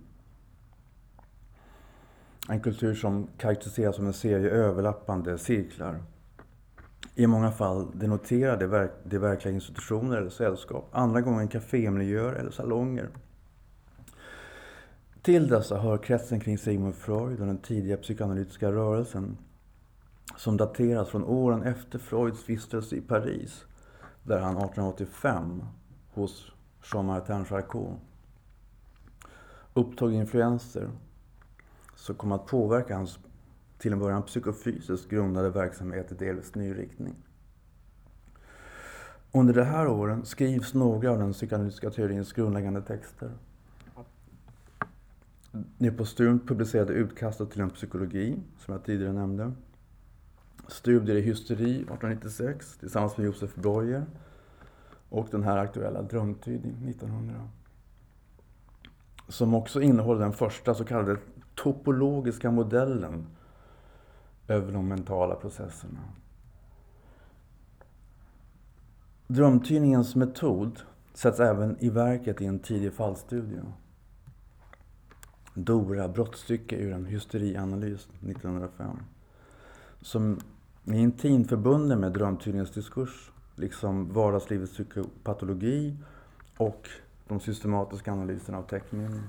en 2.49 2.59
kultur 2.59 2.95
som 2.95 3.27
karaktäriseras 3.37 3.95
som 3.95 4.07
en 4.07 4.13
serie 4.13 4.49
överlappande 4.49 5.37
cirklar. 5.37 6.03
I 7.15 7.27
många 7.27 7.51
fall 7.51 7.91
denoterade 7.93 8.57
det, 8.57 8.67
verk, 8.67 8.91
det 9.03 9.17
verkliga 9.17 9.55
institutioner 9.55 10.17
eller 10.17 10.29
sällskap. 10.29 10.89
Andra 10.91 11.21
gånger 11.21 11.47
kafémiljöer 11.47 12.33
eller 12.33 12.51
salonger. 12.51 13.09
Till 15.21 15.47
dessa 15.47 15.77
hör 15.77 15.97
kretsen 15.97 16.39
kring 16.39 16.57
Sigmund 16.57 16.95
Freud 16.95 17.39
och 17.39 17.45
den 17.45 17.57
tidiga 17.57 17.97
psykoanalytiska 17.97 18.71
rörelsen 18.71 19.37
som 20.37 20.57
dateras 20.57 21.09
från 21.09 21.23
åren 21.23 21.63
efter 21.63 21.99
Freuds 21.99 22.49
vistelse 22.49 22.95
i 22.95 23.01
Paris 23.01 23.65
där 24.23 24.39
han 24.39 24.57
1885 24.57 25.63
hos 26.13 26.51
Jean-Martin 26.93 27.45
Charcot 27.45 27.99
upptog 29.73 30.13
influenser 30.13 30.89
som 31.95 32.15
kom 32.15 32.31
att 32.31 32.45
påverka 32.45 32.95
hans 32.95 33.19
till 33.81 33.93
en 33.93 33.99
början 33.99 34.23
psykofysiskt 34.23 35.09
grundade 35.09 35.49
verksamhet 35.49 36.11
i 36.11 36.15
delvis 36.15 36.55
ny 36.55 36.73
riktning. 36.73 37.15
Under 39.31 39.53
de 39.53 39.63
här 39.63 39.87
åren 39.87 40.25
skrivs 40.25 40.73
några 40.73 41.11
av 41.11 41.19
den 41.19 41.33
psykoanalytiska 41.33 41.89
teorins 41.89 42.33
grundläggande 42.33 42.81
texter. 42.81 43.31
Nepostumt 45.77 46.39
publicerade 46.47 46.93
utkastet 46.93 47.51
till 47.51 47.61
en 47.61 47.69
psykologi, 47.69 48.37
som 48.59 48.73
jag 48.73 48.83
tidigare 48.83 49.13
nämnde. 49.13 49.51
Studier 50.67 51.15
i 51.15 51.21
hysteri 51.21 51.75
1896 51.75 52.77
tillsammans 52.77 53.17
med 53.17 53.25
Josef 53.25 53.55
Breuer 53.55 54.05
och 55.09 55.27
den 55.31 55.43
här 55.43 55.57
aktuella 55.57 56.01
Drömtydning 56.01 56.89
1900. 56.89 57.49
Som 59.27 59.53
också 59.53 59.81
innehåller 59.81 60.21
den 60.21 60.33
första 60.33 60.73
så 60.73 60.83
kallade 60.83 61.17
topologiska 61.55 62.51
modellen 62.51 63.25
över 64.51 64.73
de 64.73 64.87
mentala 64.87 65.35
processerna. 65.35 65.99
Drömtydningens 69.27 70.15
metod 70.15 70.79
sätts 71.13 71.39
även 71.39 71.77
i 71.79 71.89
verket 71.89 72.41
i 72.41 72.45
en 72.45 72.59
tidig 72.59 72.93
fallstudie. 72.93 73.61
Dora, 75.53 76.07
brottstycke 76.07 76.75
ur 76.75 76.93
en 76.93 77.05
hysterianalys 77.05 78.07
1905. 78.21 78.97
Som 80.01 80.39
är 80.85 80.93
intimt 80.93 81.49
förbunden 81.49 81.99
med 81.99 82.11
drömtydningens 82.11 82.71
diskurs, 82.71 83.31
liksom 83.55 84.13
vardagslivets 84.13 84.73
psykopatologi 84.73 85.97
och 86.57 86.89
de 87.27 87.39
systematiska 87.39 88.11
analyserna 88.11 88.57
av 88.57 88.63
teckningen. 88.63 89.21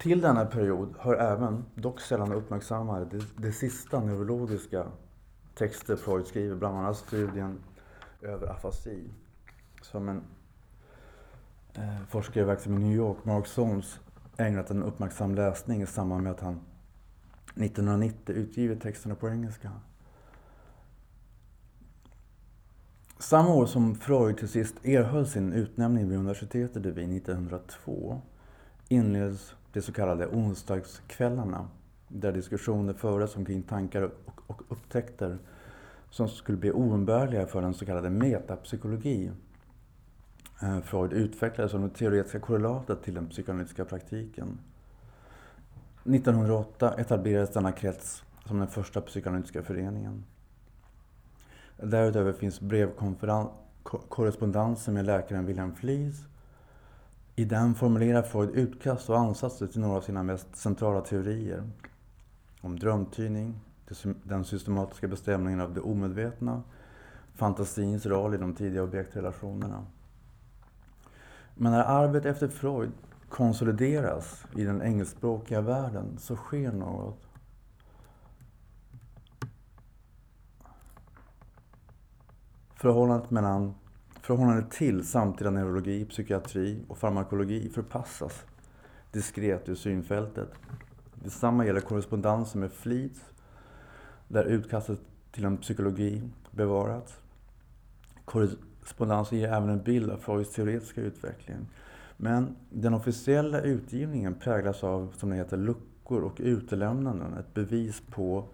Till 0.00 0.20
denna 0.20 0.44
period 0.44 0.94
hör 0.98 1.14
även, 1.14 1.64
dock 1.74 2.00
sällan 2.00 2.32
uppmärksammade, 2.32 3.04
det, 3.04 3.24
det 3.36 3.52
sista 3.52 4.00
neurologiska 4.00 4.86
texter 5.54 5.96
Freud 5.96 6.26
skriver, 6.26 6.56
bland 6.56 6.78
annat 6.78 6.96
studien 6.96 7.58
över 8.22 8.46
afasi. 8.46 9.10
Som 9.82 10.08
en 10.08 10.22
eh, 11.74 12.06
forskare 12.08 12.44
verksam 12.44 12.78
i 12.78 12.78
New 12.78 12.96
York, 12.96 13.24
Mark 13.24 13.46
Solms, 13.46 14.00
ägnat 14.36 14.70
en 14.70 14.82
uppmärksam 14.82 15.34
läsning 15.34 15.82
i 15.82 15.86
samband 15.86 16.22
med 16.22 16.32
att 16.32 16.40
han 16.40 16.60
1990 17.56 18.34
utgivit 18.34 18.82
texterna 18.82 19.14
på 19.14 19.28
engelska. 19.28 19.70
Samma 23.18 23.54
år 23.54 23.66
som 23.66 23.94
Freud 23.94 24.38
till 24.38 24.48
sist 24.48 24.84
erhöll 24.84 25.26
sin 25.26 25.52
utnämning 25.52 26.08
vid 26.08 26.18
universitetet 26.18 26.86
i 26.86 26.90
Wien 26.90 27.16
1902 27.16 28.20
inleds 28.88 29.54
de 29.72 29.82
så 29.82 29.92
kallade 29.92 30.26
onsdagskvällarna 30.26 31.68
där 32.08 32.32
diskussioner 32.32 32.92
fördes 32.92 33.36
omkring 33.36 33.62
tankar 33.62 34.02
och, 34.02 34.40
och 34.46 34.62
upptäckter 34.68 35.38
som 36.10 36.28
skulle 36.28 36.58
bli 36.58 36.72
oumbärliga 36.72 37.46
för 37.46 37.62
den 37.62 37.74
så 37.74 37.86
kallade 37.86 38.10
metapsykologi. 38.10 39.30
Eh, 40.62 40.80
Freud 40.80 41.12
utvecklade 41.12 41.68
som 41.68 41.82
det 41.82 41.94
teoretiska 41.94 42.40
korrelatet 42.40 43.02
till 43.02 43.14
den 43.14 43.28
psykoanalytiska 43.28 43.84
praktiken. 43.84 44.58
1908 46.04 46.94
etablerades 46.98 47.52
denna 47.52 47.72
krets 47.72 48.24
som 48.46 48.58
den 48.58 48.68
första 48.68 49.00
psykoanalytiska 49.00 49.62
föreningen. 49.62 50.24
Därutöver 51.76 52.32
finns 52.32 52.60
brevkorrespondensen 52.60 54.94
med 54.94 55.04
läkaren 55.04 55.46
Wilhelm 55.46 55.74
Flies. 55.74 56.24
I 57.36 57.44
den 57.44 57.74
formulerar 57.74 58.22
Freud 58.22 58.50
utkast 58.50 59.10
och 59.10 59.18
ansatser 59.18 59.66
till 59.66 59.80
några 59.80 59.96
av 59.96 60.00
sina 60.00 60.22
mest 60.22 60.56
centrala 60.56 61.00
teorier. 61.00 61.70
Om 62.60 62.78
drömtydning, 62.78 63.60
den 64.22 64.44
systematiska 64.44 65.08
bestämningen 65.08 65.60
av 65.60 65.74
det 65.74 65.80
omedvetna, 65.80 66.62
fantasins 67.34 68.06
roll 68.06 68.34
i 68.34 68.38
de 68.38 68.54
tidiga 68.54 68.82
objektrelationerna. 68.82 69.86
Men 71.54 71.72
när 71.72 71.84
arvet 71.84 72.24
efter 72.24 72.48
Freud 72.48 72.92
konsolideras 73.28 74.44
i 74.56 74.64
den 74.64 74.82
engelskspråkiga 74.82 75.60
världen 75.60 76.18
så 76.18 76.36
sker 76.36 76.72
något. 76.72 77.26
Förhållandet, 82.74 83.30
mellan, 83.30 83.74
förhållandet 84.22 84.70
till 84.70 85.06
samtida 85.06 85.50
neurologi, 85.50 86.04
psykiatri 86.04 86.84
och 86.88 86.98
farmakologi 86.98 87.68
förpassas 87.68 88.44
diskret 89.12 89.68
ur 89.68 89.74
synfältet. 89.74 90.48
Detsamma 91.14 91.66
gäller 91.66 91.80
korrespondensen 91.80 92.60
med 92.60 92.72
Fleets, 92.72 93.20
där 94.28 94.44
utkastet 94.44 94.98
till 95.32 95.44
en 95.44 95.56
psykologi 95.56 96.22
bevarats. 96.50 97.20
Korrespondensen 98.24 99.38
ger 99.38 99.48
även 99.48 99.68
en 99.68 99.82
bild 99.82 100.10
av 100.10 100.16
Freuds 100.16 100.54
teoretiska 100.54 101.00
utveckling. 101.00 101.56
Men 102.16 102.56
den 102.70 102.94
officiella 102.94 103.60
utgivningen 103.60 104.34
präglas 104.34 104.84
av, 104.84 105.12
som 105.16 105.30
det 105.30 105.36
heter, 105.36 105.56
luckor 105.56 106.22
och 106.22 106.36
utelämnanden. 106.38 107.34
Ett 107.34 107.54
bevis 107.54 108.02
på 108.10 108.44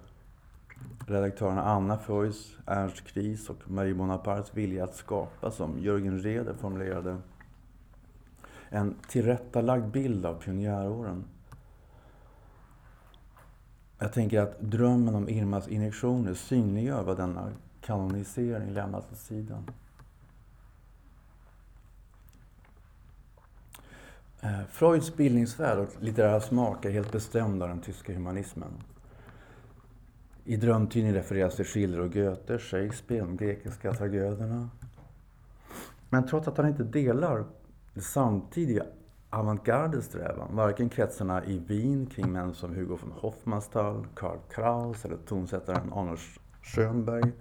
redaktörerna 1.06 1.62
Anna 1.62 1.98
Freuds, 1.98 2.56
Ernst 2.66 3.06
Kries 3.06 3.50
och 3.50 3.70
Marie 3.70 3.94
Bonapartes 3.94 4.54
vilja 4.54 4.84
att 4.84 4.96
skapa, 4.96 5.50
som 5.50 5.78
Jörgen 5.78 6.22
Reder 6.22 6.54
formulerade, 6.54 7.18
en 8.68 8.94
tillrättalagd 9.08 9.86
bild 9.86 10.26
av 10.26 10.34
pionjäråren. 10.34 11.24
Jag 13.98 14.12
tänker 14.12 14.40
att 14.40 14.60
drömmen 14.60 15.14
om 15.14 15.28
Irmas 15.28 15.68
injektioner 15.68 16.34
synliggör 16.34 17.02
vad 17.02 17.16
denna 17.16 17.52
kanonisering 17.80 18.70
lämnat 18.70 19.12
åt 19.12 19.18
sidan. 19.18 19.70
Eh, 24.40 24.60
Freuds 24.70 25.16
bildningsvärld 25.16 25.78
och 25.78 25.88
litterära 26.00 26.40
smak 26.40 26.84
är 26.84 26.90
helt 26.90 27.12
bestämd 27.12 27.62
av 27.62 27.68
den 27.68 27.80
tyska 27.80 28.14
humanismen. 28.14 28.72
I 30.48 30.56
drömtidningen 30.56 31.14
refereras 31.14 31.56
till 31.56 31.64
Schiller 31.64 32.00
och 32.00 32.12
Goethe, 32.12 32.58
Shakespeare, 32.58 33.20
de 33.20 33.36
grekiska 33.36 33.92
tragöderna. 33.92 34.70
Men 36.10 36.26
trots 36.26 36.48
att 36.48 36.56
han 36.56 36.68
inte 36.68 36.84
delar 36.84 37.44
det 37.94 38.00
samtidiga 38.00 38.84
avantgarde 39.30 40.02
strävan, 40.02 40.56
varken 40.56 40.88
kretsarna 40.88 41.44
i 41.44 41.58
Wien 41.58 42.06
kring 42.06 42.32
män 42.32 42.54
som 42.54 42.74
Hugo 42.74 42.98
von 43.02 43.12
Hofmannsthal, 43.12 44.06
Karl 44.14 44.38
Kraus 44.50 45.04
eller 45.04 45.16
tonsättaren 45.16 45.92
Arnold 45.92 46.18
Schönberg, 46.62 47.32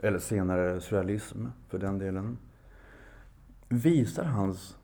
eller 0.00 0.18
senare 0.18 0.80
surrealism 0.80 1.46
för 1.68 1.78
den 1.78 1.98
delen, 1.98 2.38
visar 3.68 4.24
hans 4.24 4.76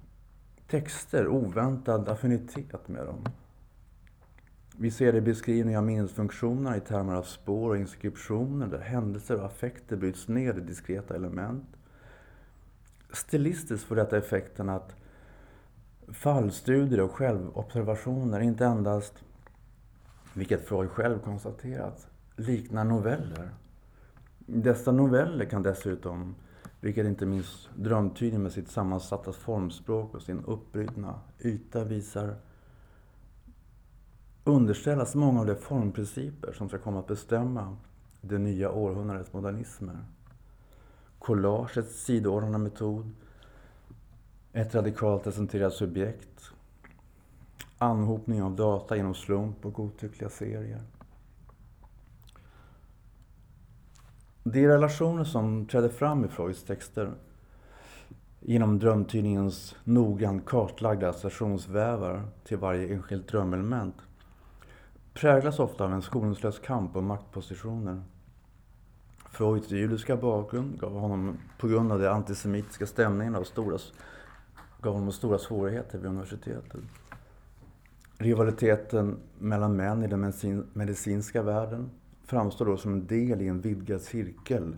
texter 0.67 1.29
oväntad 1.29 2.09
affinitet 2.09 2.89
med 2.89 3.07
dem. 3.07 3.25
Vi 4.79 4.91
ser 4.91 5.13
det 5.13 5.19
i 5.19 5.21
beskrivningen 5.21 5.79
av 5.79 5.85
minnesfunktionerna 5.85 6.77
i 6.77 6.81
termer 6.81 7.15
av 7.15 7.23
spår 7.23 7.71
och 7.71 7.77
inskriptioner 7.77 8.67
där 8.67 8.79
händelser 8.79 9.37
och 9.37 9.47
affekter 9.47 9.97
bryts 9.97 10.29
ner 10.29 10.55
i 10.55 10.61
diskreta 10.61 11.15
element. 11.15 11.65
Stilistiskt 13.13 13.87
får 13.87 13.97
detta 13.97 14.17
effekten 14.17 14.69
att 14.69 14.97
fallstudier 16.09 17.01
och 17.01 17.13
självobservationer 17.13 18.41
inte 18.41 18.65
endast, 18.65 19.25
vilket 20.35 20.69
Freud 20.69 20.91
själv 20.91 21.19
konstaterat, 21.19 22.09
liknar 22.37 22.85
noveller. 22.85 23.51
Dessa 24.39 24.93
noveller 24.93 25.45
kan 25.45 25.63
dessutom 25.63 26.35
vilket 26.81 27.07
inte 27.07 27.27
minst 27.27 27.69
drömtydning 27.77 28.43
med 28.43 28.53
sitt 28.53 28.71
sammansatta 28.71 29.33
formspråk 29.33 30.15
och 30.15 30.23
sin 30.23 30.45
uppbrutna 30.45 31.21
yta 31.45 31.85
visar 31.85 32.37
underställas 34.47 35.15
många 35.15 35.41
av 35.41 35.47
de 35.47 35.55
formprinciper 35.55 36.53
som 36.53 36.69
ska 36.69 36.79
komma 36.79 36.99
att 37.01 37.07
bestämma 37.07 37.77
det 38.21 38.39
nya 38.39 38.71
århundradets 38.71 39.33
modernismer. 39.33 39.97
Collagets 41.19 42.05
sidoordnade 42.05 42.59
metod, 42.59 43.11
ett 44.53 44.75
radikalt 44.75 45.25
presenterat 45.25 45.73
subjekt, 45.73 46.51
anhopning 47.79 48.43
av 48.43 48.57
data 48.57 48.97
genom 48.97 49.15
slump 49.15 49.67
och 49.67 49.73
godtyckliga 49.73 50.31
serier. 50.31 50.83
De 54.43 54.67
relationer 54.67 55.25
som 55.25 55.67
trädde 55.67 55.89
fram 55.89 56.25
i 56.25 56.29
Freuds 56.29 56.65
texter 56.65 57.13
genom 58.41 58.79
drömtydningens 58.79 59.77
noggrant 59.85 60.47
kartlagda 60.47 61.09
associationsvävar 61.09 62.23
till 62.45 62.59
varje 62.59 62.95
enskilt 62.95 63.29
drömelement 63.29 63.95
präglas 65.17 65.59
ofta 65.59 65.85
av 65.85 65.93
en 65.93 66.03
skoningslös 66.03 66.59
kamp 66.59 66.97
om 66.97 67.07
maktpositioner. 67.07 68.03
Freuds 69.31 69.71
judiska 69.71 70.17
bakgrund 70.17 70.81
gav 70.81 70.93
honom, 70.93 71.39
på 71.59 71.69
grund 71.69 71.93
av 71.93 71.99
de 71.99 72.09
antisemitiska 72.09 72.87
stämningarna, 72.87 73.45
stora, 73.45 73.79
gav 74.81 74.95
honom 74.95 75.13
stora 75.13 75.39
svårigheter 75.39 75.99
vid 75.99 76.11
universitetet. 76.11 76.81
Rivaliteten 78.19 79.19
mellan 79.39 79.77
män 79.77 80.05
i 80.05 80.07
den 80.07 80.33
medicinska 80.73 81.43
världen 81.43 81.91
framstår 82.25 82.67
då 82.67 82.77
som 82.77 82.93
en 82.93 83.07
del 83.07 83.43
i 83.43 83.49
en 83.49 83.61
vidgad 83.61 84.01
cirkel 84.01 84.77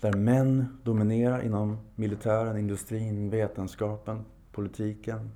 där 0.00 0.12
män 0.12 0.78
dominerar 0.82 1.42
inom 1.42 1.78
militären, 1.94 2.56
industrin, 2.56 3.30
vetenskapen, 3.30 4.24
politiken. 4.52 5.30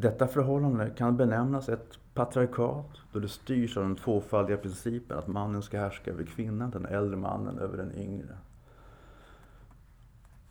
Detta 0.00 0.26
förhållande 0.26 0.90
kan 0.90 1.16
benämnas 1.16 1.68
ett 1.68 1.98
patriarkat 2.14 2.86
då 3.12 3.18
det 3.18 3.28
styrs 3.28 3.76
av 3.76 3.82
den 3.82 3.96
tvåfaldiga 3.96 4.56
principen 4.56 5.18
att 5.18 5.26
mannen 5.26 5.62
ska 5.62 5.80
härska 5.80 6.10
över 6.10 6.24
kvinnan, 6.24 6.70
den 6.70 6.86
äldre 6.86 7.16
mannen 7.16 7.58
över 7.58 7.76
den 7.76 7.94
yngre. 7.94 8.38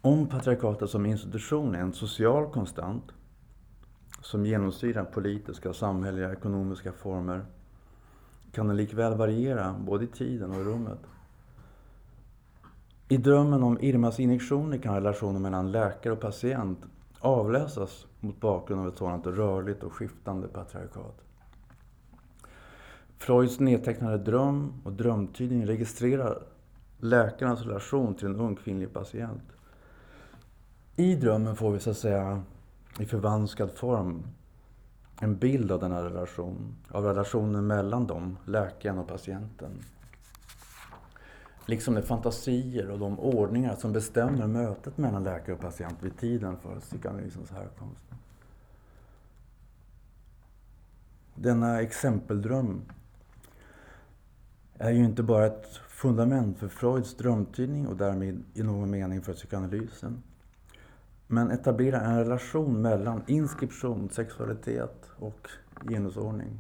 Om 0.02 0.28
patriarkatet 0.28 0.90
som 0.90 1.06
institution 1.06 1.76
är 1.76 1.80
en 1.80 1.94
social 1.94 2.52
konstant 2.52 3.04
som 4.22 4.46
genomsyrar 4.46 5.04
politiska, 5.04 5.74
samhälleliga 5.74 6.28
och 6.28 6.34
ekonomiska 6.34 6.92
former 6.92 7.46
kan 8.52 8.68
den 8.68 8.78
likväl 8.78 9.18
variera 9.18 9.76
både 9.80 10.04
i 10.04 10.08
tiden 10.08 10.52
och 10.52 10.62
i 10.62 10.64
rummet. 10.64 11.00
I 13.08 13.18
drömmen 13.18 13.64
om 13.64 13.78
Irmas 13.82 14.20
injektioner 14.20 14.78
kan 14.78 14.96
relationen 14.96 15.42
mellan 15.42 15.72
läkare 15.72 16.14
och 16.14 16.20
patient 16.20 16.80
avläsas 17.20 18.06
mot 18.20 18.40
bakgrund 18.40 18.82
av 18.82 18.88
ett 18.88 18.98
sådant 18.98 19.26
rörligt 19.26 19.84
och 19.84 19.94
skiftande 19.94 20.48
patriarkat. 20.48 21.22
Freuds 23.18 23.60
nedtecknade 23.60 24.18
dröm 24.18 24.74
och 24.84 24.94
drömtydning 24.94 25.66
registrerar 25.66 26.44
läkarens 27.00 27.62
relation 27.62 28.16
till 28.16 28.28
en 28.28 28.36
ung 28.36 28.56
kvinnlig 28.56 28.94
patient. 28.94 29.44
I 30.96 31.16
drömmen 31.16 31.56
får 31.56 31.72
vi 31.72 31.80
så 31.80 31.90
att 31.90 31.98
säga 31.98 32.42
i 33.00 33.06
förvanskad 33.06 33.72
form 33.72 34.24
en 35.22 35.38
bild 35.38 35.72
av 35.72 35.80
denna 35.80 36.04
relation, 36.04 36.76
av 36.92 37.04
relationen 37.04 37.68
mellan 37.68 38.08
dem, 38.08 38.38
läkaren 38.46 38.98
och 38.98 39.08
patienten. 39.08 39.72
Liksom 41.70 41.96
de 41.96 42.02
fantasier 42.02 42.90
och 42.90 43.00
de 43.00 43.20
ordningar 43.20 43.76
som 43.76 43.94
bestämmer 43.94 44.48
mötet 44.48 44.98
mellan 44.98 45.24
läkare 45.24 45.56
och 45.56 45.62
patient 45.62 45.98
vid 46.02 46.18
tiden 46.18 46.58
för 46.58 46.80
psykoanalysens 46.80 47.52
härkomst. 47.52 48.02
Denna 51.36 51.82
exempeldröm 51.82 52.82
är 54.74 54.92
ju 54.92 55.06
inte 55.06 55.24
bara 55.24 55.46
ett 55.46 55.68
fundament 55.88 56.58
för 56.60 56.68
Freuds 56.68 57.18
drömtydning 57.18 57.88
och 57.88 57.98
därmed 57.98 58.44
i 58.54 58.64
någon 58.64 58.90
mening 58.90 59.22
för 59.22 59.34
psykoanalysen. 59.34 60.24
Men 61.28 61.52
etablerar 61.52 62.06
en 62.06 62.18
relation 62.18 62.82
mellan 62.82 63.24
inskription, 63.28 64.10
sexualitet 64.10 65.10
och 65.20 65.50
genusordning. 65.82 66.60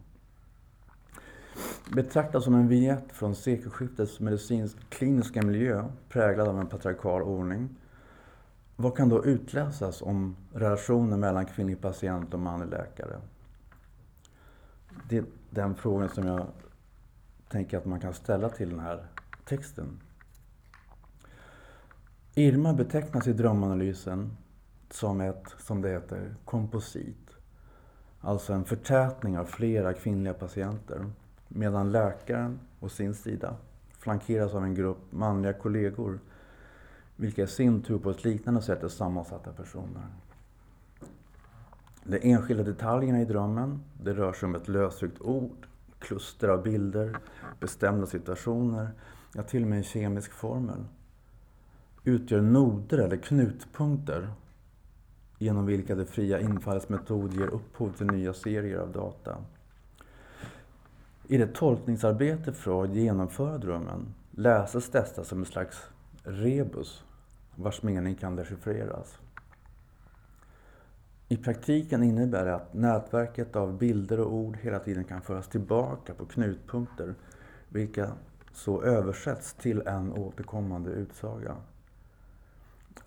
Betraktas 1.95 2.43
som 2.43 2.55
en 2.55 2.67
vignett 2.67 3.11
från 3.11 3.35
sekelskiftets 3.35 4.19
medicinsk-kliniska 4.19 5.41
miljö 5.41 5.85
präglad 6.09 6.47
av 6.47 6.59
en 6.59 6.67
patriarkal 6.67 7.21
ordning. 7.21 7.69
Vad 8.75 8.97
kan 8.97 9.09
då 9.09 9.25
utläsas 9.25 10.01
om 10.01 10.35
relationen 10.53 11.19
mellan 11.19 11.45
kvinnlig 11.45 11.81
patient 11.81 12.33
och 12.33 12.39
manlig 12.39 12.69
läkare? 12.69 13.19
Det 15.09 15.17
är 15.17 15.25
den 15.49 15.75
frågan 15.75 16.09
som 16.09 16.25
jag 16.27 16.47
tänker 17.49 17.77
att 17.77 17.85
man 17.85 17.99
kan 17.99 18.13
ställa 18.13 18.49
till 18.49 18.69
den 18.69 18.79
här 18.79 19.05
texten. 19.45 19.99
Irma 22.35 22.73
betecknas 22.73 23.27
i 23.27 23.33
drömanalysen 23.33 24.37
som 24.89 25.21
ett, 25.21 25.55
som 25.57 25.81
det 25.81 25.89
heter, 25.89 26.35
komposit. 26.45 27.29
Alltså 28.21 28.53
en 28.53 28.65
förtätning 28.65 29.37
av 29.37 29.45
flera 29.45 29.93
kvinnliga 29.93 30.33
patienter. 30.33 31.05
Medan 31.49 31.91
läkaren, 31.91 32.59
å 32.79 32.89
sin 32.89 33.13
sida, 33.13 33.55
flankeras 33.99 34.53
av 34.53 34.63
en 34.63 34.75
grupp 34.75 35.11
manliga 35.11 35.53
kollegor 35.53 36.19
vilka 37.15 37.43
i 37.43 37.47
sin 37.47 37.81
tur 37.81 37.99
på 37.99 38.09
ett 38.09 38.23
liknande 38.23 38.61
sätt 38.61 38.83
är 38.83 38.87
sammansatta 38.87 39.51
personer. 39.51 40.07
De 42.03 42.31
enskilda 42.31 42.63
detaljerna 42.63 43.21
i 43.21 43.25
drömmen, 43.25 43.83
det 44.03 44.13
rör 44.13 44.33
sig 44.33 44.47
om 44.47 44.55
ett 44.55 44.67
lösryckt 44.67 45.21
ord, 45.21 45.67
kluster 45.99 46.47
av 46.47 46.63
bilder, 46.63 47.17
bestämda 47.59 48.07
situationer, 48.07 48.89
ja 49.33 49.43
till 49.43 49.63
och 49.63 49.69
med 49.69 49.77
en 49.77 49.83
kemisk 49.83 50.31
formel, 50.31 50.85
utgör 52.03 52.41
noder 52.41 52.97
eller 52.97 53.17
knutpunkter 53.17 54.29
genom 55.37 55.65
vilka 55.65 55.95
det 55.95 56.05
fria 56.05 56.39
infallets 56.39 56.89
metod 56.89 57.33
ger 57.33 57.47
upphov 57.47 57.91
till 57.91 58.07
nya 58.07 58.33
serier 58.33 58.77
av 58.77 58.91
data. 58.91 59.37
I 61.31 61.37
det 61.37 61.47
tolkningsarbete 61.47 62.53
Freud 62.53 62.95
genomför 62.95 63.57
drömmen 63.57 64.13
läses 64.31 64.89
detta 64.89 65.23
som 65.23 65.39
en 65.39 65.45
slags 65.45 65.77
rebus 66.23 67.03
vars 67.55 67.83
mening 67.83 68.15
kan 68.15 68.35
dechiffreras. 68.35 69.19
I 71.27 71.37
praktiken 71.37 72.03
innebär 72.03 72.45
det 72.45 72.55
att 72.55 72.73
nätverket 72.73 73.55
av 73.55 73.77
bilder 73.77 74.19
och 74.19 74.33
ord 74.33 74.57
hela 74.57 74.79
tiden 74.79 75.03
kan 75.03 75.21
föras 75.21 75.47
tillbaka 75.47 76.13
på 76.13 76.25
knutpunkter 76.25 77.15
vilka 77.69 78.11
så 78.53 78.81
översätts 78.81 79.53
till 79.53 79.81
en 79.81 80.13
återkommande 80.13 80.89
utsaga. 80.89 81.55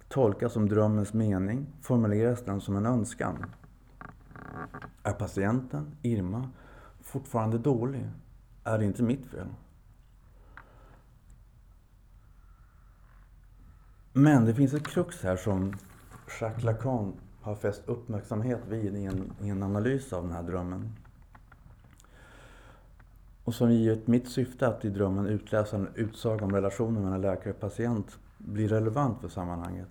Tolkas 0.08 0.52
som 0.52 0.68
drömmens 0.68 1.12
mening 1.12 1.66
formuleras 1.80 2.44
den 2.44 2.60
som 2.60 2.76
en 2.76 2.86
önskan. 2.86 3.44
Är 5.02 5.12
patienten, 5.12 5.96
Irma, 6.02 6.50
fortfarande 7.12 7.58
dålig? 7.58 8.10
Är 8.64 8.78
det 8.78 8.84
inte 8.84 9.02
mitt 9.02 9.26
fel? 9.26 9.46
Men 14.12 14.44
det 14.44 14.54
finns 14.54 14.74
ett 14.74 14.86
krux 14.86 15.22
här 15.22 15.36
som 15.36 15.74
Jacques 16.40 16.64
Lacan 16.64 17.12
har 17.40 17.54
fäst 17.54 17.82
uppmärksamhet 17.86 18.60
vid 18.68 18.96
i 18.96 19.04
en, 19.04 19.32
i 19.40 19.48
en 19.48 19.62
analys 19.62 20.12
av 20.12 20.22
den 20.22 20.32
här 20.32 20.42
drömmen. 20.42 20.92
Och 23.44 23.54
som 23.54 23.72
givit 23.72 24.06
mitt 24.06 24.28
syfte 24.28 24.68
att 24.68 24.84
i 24.84 24.90
drömmen 24.90 25.26
utläsa 25.26 25.76
en 25.76 25.88
utsaga 25.94 26.44
om 26.44 26.54
relationen 26.54 27.02
mellan 27.02 27.20
läkare 27.20 27.52
och 27.52 27.60
patient 27.60 28.18
blir 28.38 28.68
relevant 28.68 29.20
för 29.20 29.28
sammanhanget. 29.28 29.88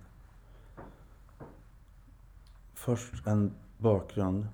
Först 2.74 3.26
en 3.26 3.52
bakgrund. 3.78 4.46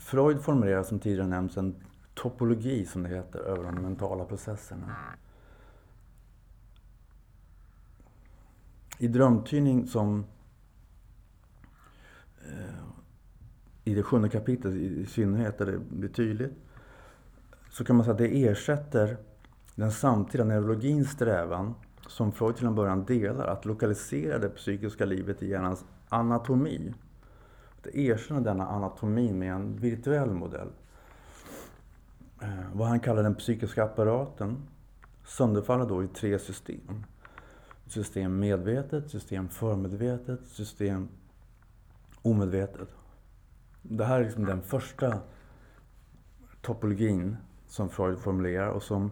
Freud 0.00 0.40
formulerar 0.40 0.82
som 0.82 0.98
tidigare 0.98 1.28
nämnts 1.28 1.56
en 1.56 1.74
topologi, 2.14 2.86
som 2.86 3.02
det 3.02 3.08
heter, 3.08 3.38
över 3.38 3.64
de 3.64 3.74
mentala 3.82 4.24
processerna. 4.24 4.96
I 8.98 9.08
drömtydning 9.08 9.86
som 9.86 10.24
eh, 12.48 12.84
i 13.84 13.94
det 13.94 14.02
sjunde 14.02 14.28
kapitlet 14.28 14.74
i 14.74 15.06
synnerhet, 15.06 15.58
där 15.58 15.66
det 15.66 15.78
blir 15.78 16.08
tydligt, 16.08 16.52
så 17.70 17.84
kan 17.84 17.96
man 17.96 18.04
säga 18.04 18.12
att 18.12 18.18
det 18.18 18.46
ersätter 18.46 19.16
den 19.74 19.92
samtida 19.92 20.44
neurologins 20.44 21.10
strävan, 21.10 21.74
som 22.06 22.32
Freud 22.32 22.56
till 22.56 22.66
en 22.66 22.74
början 22.74 23.04
delar, 23.04 23.46
att 23.46 23.64
lokalisera 23.64 24.38
det 24.38 24.48
psykiska 24.48 25.04
livet 25.04 25.42
i 25.42 25.48
hjärnans 25.48 25.84
anatomi. 26.08 26.94
Att 27.80 27.94
erkänna 27.94 28.40
denna 28.40 28.66
anatomi 28.66 29.32
med 29.32 29.52
en 29.52 29.76
virtuell 29.76 30.30
modell. 30.30 30.68
Eh, 32.42 32.48
vad 32.72 32.88
han 32.88 33.00
kallar 33.00 33.22
den 33.22 33.34
psykiska 33.34 33.84
apparaten 33.84 34.56
sönderfaller 35.24 35.86
då 35.86 36.04
i 36.04 36.08
tre 36.08 36.38
system. 36.38 37.06
System 37.86 38.38
medvetet, 38.38 39.10
system 39.10 39.48
förmedvetet, 39.48 40.40
system 40.46 41.08
omedvetet. 42.22 42.88
Det 43.82 44.04
här 44.04 44.20
är 44.20 44.24
liksom 44.24 44.44
den 44.44 44.62
första 44.62 45.18
topologin 46.60 47.36
som 47.66 47.88
Freud 47.88 48.18
formulerar 48.18 48.68
och 48.68 48.82
som 48.82 49.10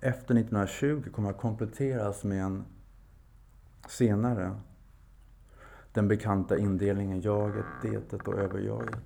efter 0.00 0.34
1920 0.34 1.10
kommer 1.12 1.30
att 1.30 1.38
kompletteras 1.38 2.24
med 2.24 2.42
en 2.42 2.64
senare 3.88 4.56
den 5.94 6.08
bekanta 6.08 6.58
indelningen 6.58 7.20
jaget, 7.20 7.66
detet 7.82 8.28
och 8.28 8.38
överjaget. 8.38 9.00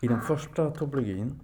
I 0.00 0.08
den 0.08 0.20
första 0.20 0.70
topologin 0.70 1.40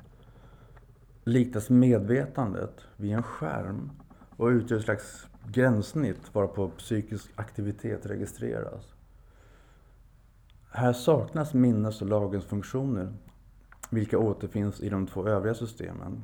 liknas 1.24 1.70
medvetandet 1.70 2.80
vid 2.96 3.12
en 3.12 3.22
skärm 3.22 3.90
och 4.36 4.46
utgör 4.46 4.78
ett 4.78 4.84
slags 4.84 5.26
gränssnitt 5.48 6.34
varpå 6.34 6.68
psykisk 6.68 7.30
aktivitet 7.36 8.06
registreras. 8.06 8.94
Här 10.70 10.92
saknas 10.92 11.54
minnes 11.54 12.02
och 12.02 12.08
lagringsfunktioner, 12.08 13.12
vilka 13.90 14.18
återfinns 14.18 14.80
i 14.80 14.88
de 14.88 15.06
två 15.06 15.28
övriga 15.28 15.54
systemen. 15.54 16.22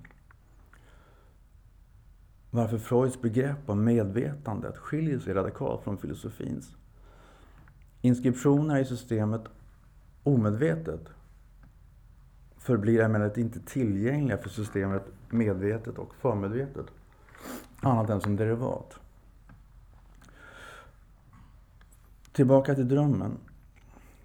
Varför 2.56 2.78
Freuds 2.78 3.20
begrepp 3.20 3.70
om 3.70 3.84
medvetandet 3.84 4.76
skiljer 4.76 5.18
sig 5.18 5.34
radikalt 5.34 5.82
från 5.84 5.98
filosofins. 5.98 6.76
Inskriptioner 8.00 8.78
i 8.78 8.84
systemet 8.84 9.42
omedvetet 10.22 11.00
förblir 12.58 13.00
emellertid 13.00 13.44
inte 13.44 13.60
tillgängliga 13.60 14.38
för 14.38 14.48
systemet 14.48 15.02
medvetet 15.30 15.98
och 15.98 16.14
förmedvetet, 16.14 16.86
annat 17.80 18.10
än 18.10 18.20
som 18.20 18.36
derivat. 18.36 18.98
Tillbaka 22.32 22.74
till 22.74 22.88
drömmen. 22.88 23.38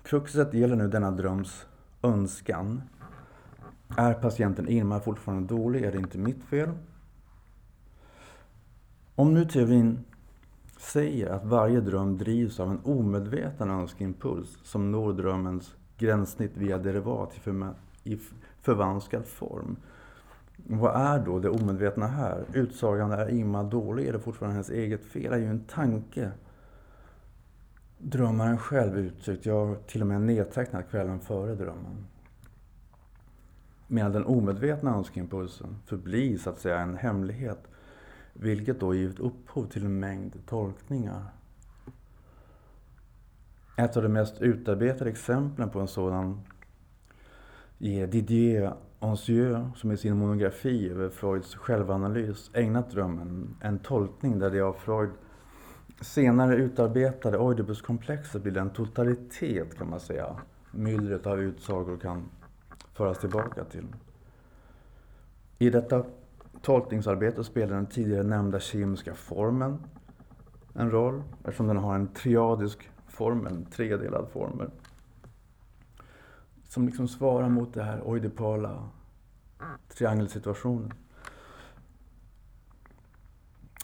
Kruxet 0.03 0.53
gäller 0.53 0.75
nu 0.75 0.87
denna 0.87 1.11
dröms 1.11 1.65
önskan. 2.01 2.81
Är 3.97 4.13
patienten 4.13 4.69
Irma 4.69 4.99
fortfarande 4.99 5.55
dålig 5.55 5.83
är 5.83 5.91
det 5.91 5.97
inte 5.97 6.17
mitt 6.17 6.43
fel. 6.43 6.69
Om 9.15 9.33
nu 9.33 9.45
teorin 9.45 9.99
säger 10.79 11.29
att 11.29 11.45
varje 11.45 11.81
dröm 11.81 12.17
drivs 12.17 12.59
av 12.59 12.71
en 12.71 12.79
omedveten 12.83 13.69
önskeimpuls 13.69 14.57
som 14.63 14.91
når 14.91 15.13
drömmens 15.13 15.75
gränssnitt 15.97 16.57
via 16.57 16.77
derivat 16.77 17.33
i 18.03 18.19
förvanskad 18.61 19.25
form. 19.25 19.75
Vad 20.67 20.95
är 20.95 21.25
då 21.25 21.39
det 21.39 21.49
omedvetna 21.49 22.07
här? 22.07 22.45
Utsagan 22.53 23.11
är 23.11 23.29
Imma 23.29 23.63
dålig? 23.63 24.07
Är 24.07 24.13
det 24.13 24.19
fortfarande 24.19 24.53
hennes 24.53 24.69
eget 24.69 25.05
fel? 25.05 25.31
Det 25.31 25.35
är 25.35 25.39
ju 25.39 25.47
en 25.47 25.65
tanke. 25.65 26.31
Drömmaren 27.97 28.57
själv 28.57 28.97
uttryckt, 28.97 29.45
jag 29.45 29.65
har 29.65 29.75
till 29.75 30.01
och 30.01 30.07
med 30.07 30.21
nedtecknat 30.21 30.89
kvällen 30.89 31.19
före 31.19 31.55
drömmen. 31.55 32.05
Medan 33.87 34.11
den 34.11 34.25
omedvetna 34.25 34.95
önskeimpulsen 34.95 35.77
förblir 35.85 36.37
så 36.37 36.49
att 36.49 36.59
säga 36.59 36.79
en 36.79 36.97
hemlighet. 36.97 37.67
Vilket 38.33 38.79
då 38.79 38.95
givit 38.95 39.19
upphov 39.19 39.65
till 39.65 39.85
en 39.85 39.99
mängd 39.99 40.45
tolkningar. 40.45 41.23
Ett 43.77 43.97
av 43.97 44.03
de 44.03 44.09
mest 44.09 44.41
utarbetade 44.41 45.09
exemplen 45.09 45.69
på 45.69 45.79
en 45.79 45.87
sådan 45.87 46.41
ger 47.77 48.07
Didier 48.07 48.73
Ancieux 48.99 49.79
som 49.79 49.91
i 49.91 49.97
sin 49.97 50.17
monografi 50.17 50.89
över 50.89 51.09
Freuds 51.09 51.55
självanalys 51.55 52.51
ägnat 52.53 52.91
drömmen 52.91 53.55
en 53.61 53.79
tolkning 53.79 54.39
där 54.39 54.49
det 54.49 54.61
av 54.61 54.73
Freud 54.73 55.09
senare 56.01 56.55
utarbetade 56.55 57.37
Oidipuskomplexet 57.37 58.43
blir 58.43 58.57
en 58.57 58.69
totalitet 58.69 59.77
kan 59.77 59.89
man 59.89 59.99
säga. 59.99 60.35
Myllret 60.71 61.27
av 61.27 61.39
utsagor 61.39 61.97
kan 61.97 62.29
föras 62.93 63.19
tillbaka 63.19 63.63
till. 63.63 63.87
I 65.57 65.69
detta 65.69 66.05
Tolkningsarbetet 66.61 67.45
spelar 67.45 67.75
den 67.75 67.85
tidigare 67.85 68.23
nämnda 68.23 68.59
kemiska 68.59 69.13
formen 69.13 69.79
en 70.73 70.91
roll 70.91 71.23
eftersom 71.39 71.67
den 71.67 71.77
har 71.77 71.95
en 71.95 72.07
triadisk 72.07 72.89
form, 73.07 73.47
en 73.47 73.65
tredelad 73.65 74.29
formel 74.29 74.69
som 76.71 76.85
liksom 76.85 77.07
svarar 77.07 77.49
mot 77.49 77.73
det 77.73 77.83
här 77.83 78.01
oidipala 78.01 78.89
triangelsituationen. 79.87 80.93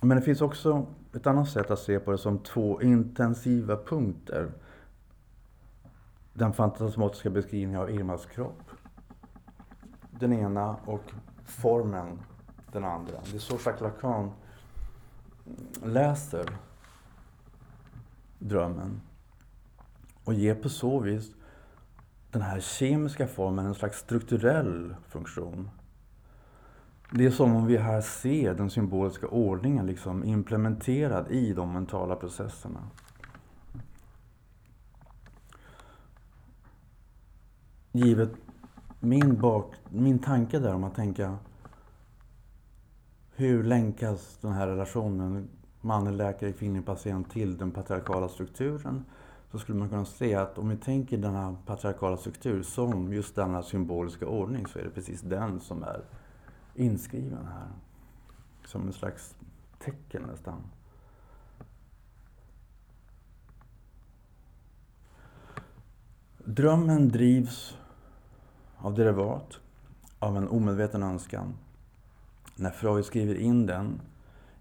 Men 0.02 0.18
det 0.18 0.24
finns 0.24 0.42
också 0.42 0.86
ett 1.14 1.28
annat 1.28 1.50
sätt 1.50 1.72
att 1.72 1.80
se 1.80 2.00
på 2.00 2.12
det 2.12 2.18
som 2.18 2.40
två 2.40 2.82
intensiva 2.82 3.78
punkter. 3.78 4.52
Den 6.34 6.54
fantasmatiska 6.54 7.30
beskrivningen 7.30 7.82
av 7.82 7.90
Irmas 7.90 8.26
kropp. 8.26 8.62
Den 10.12 10.34
ena 10.34 10.76
och 10.86 11.12
formen 11.46 12.20
den 12.80 12.90
andra. 12.90 13.14
Det 13.32 13.38
är 13.38 13.40
så 13.40 13.54
Jacques 13.54 13.82
Lacan 13.82 14.32
läser 15.84 16.58
drömmen. 18.40 19.02
Och 20.24 20.34
ger 20.34 20.56
på 20.56 20.70
så 20.70 21.00
vis 21.00 21.32
den 22.32 22.42
här 22.42 22.60
kemiska 22.60 23.28
formen 23.28 23.66
en 23.66 23.76
slags 23.76 24.00
strukturell 24.00 24.96
funktion. 25.08 25.70
Det 27.12 27.26
är 27.26 27.32
som 27.32 27.56
om 27.56 27.66
vi 27.66 27.78
här 27.78 28.02
ser 28.02 28.54
den 28.54 28.70
symboliska 28.70 29.28
ordningen 29.28 29.86
liksom 29.86 30.24
implementerad 30.24 31.32
i 31.32 31.54
de 31.54 31.74
mentala 31.74 32.16
processerna. 32.16 32.90
Givet 37.92 38.32
min, 39.00 39.42
bak, 39.42 39.76
min 39.90 40.20
tanke 40.20 40.60
där 40.60 40.74
om 40.74 40.84
att 40.84 40.96
tänka 40.96 41.38
hur 43.38 43.64
länkas 43.64 44.38
den 44.42 44.52
här 44.52 44.68
relationen 44.68 45.50
man-läkare-kvinnlig-patient, 45.82 47.32
till 47.32 47.58
den 47.58 47.72
patriarkala 47.72 48.30
strukturen? 48.30 49.06
Så 49.52 49.60
skulle 49.60 49.80
man 49.80 49.90
kunna 49.90 50.06
se 50.06 50.36
att 50.36 50.58
om 50.58 50.70
vi 50.70 50.78
tänker 50.78 51.18
denna 51.18 51.56
patriarkala 51.66 52.18
struktur 52.18 52.64
som 52.64 53.14
just 53.14 53.36
denna 53.36 53.64
symboliska 53.64 54.28
ordning 54.28 54.68
så 54.68 54.80
är 54.80 54.84
det 54.84 54.90
precis 54.90 55.22
den 55.22 55.60
som 55.60 55.84
är 55.84 56.02
inskriven 56.76 57.46
här. 57.46 57.68
Som 58.66 58.88
en 58.88 58.94
slags 58.94 59.36
tecken 59.80 60.24
nästan. 60.32 60.62
Drömmen 66.38 67.10
drivs 67.10 67.78
av 68.78 68.96
derivat, 68.96 69.60
av 70.20 70.38
en 70.38 70.48
omedveten 70.48 71.04
önskan. 71.04 71.54
När 72.60 72.72
Freud 72.72 73.06
skriver 73.06 73.36
in 73.36 73.66
den 73.66 74.02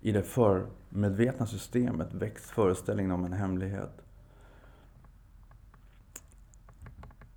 i 0.00 0.12
det 0.12 0.22
förmedvetna 0.22 1.46
systemet 1.46 2.14
väcks 2.14 2.50
föreställningen 2.50 3.12
om 3.12 3.24
en 3.24 3.32
hemlighet. 3.32 4.02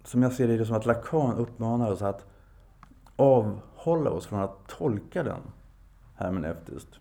Som 0.03 0.23
jag 0.23 0.33
ser 0.33 0.47
det 0.47 0.53
är 0.53 0.57
det 0.57 0.65
som 0.65 0.75
att 0.75 0.85
Lacan 0.85 1.35
uppmanar 1.35 1.91
oss 1.91 2.01
att 2.01 2.25
avhålla 3.15 4.09
oss 4.09 4.27
från 4.27 4.39
att 4.39 4.67
tolka 4.67 5.23
den 5.23 5.41
hermeneutiskt. 6.15 6.99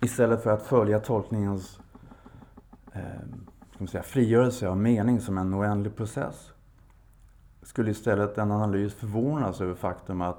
Istället 0.00 0.42
för 0.42 0.50
att 0.50 0.62
följa 0.62 1.00
tolkningens 1.00 1.80
eh, 2.92 3.02
ska 3.70 3.78
man 3.78 3.88
säga, 3.88 4.02
frigörelse 4.02 4.68
av 4.68 4.76
mening 4.76 5.20
som 5.20 5.38
en 5.38 5.54
oändlig 5.54 5.96
process 5.96 6.52
skulle 7.66 7.90
istället 7.90 8.38
en 8.38 8.50
analys 8.50 8.94
förvånas 8.94 9.60
över 9.60 9.74
faktum 9.74 10.20
att 10.20 10.38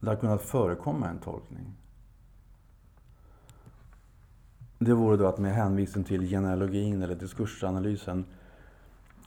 det 0.00 0.08
har 0.08 0.16
kunnat 0.16 0.42
förekomma 0.42 1.08
en 1.08 1.18
tolkning. 1.18 1.74
Det 4.78 4.94
vore 4.94 5.16
då 5.16 5.26
att 5.26 5.38
med 5.38 5.54
hänvisning 5.54 6.04
till 6.04 6.28
genealogin 6.28 7.02
eller 7.02 7.14
diskursanalysen 7.14 8.24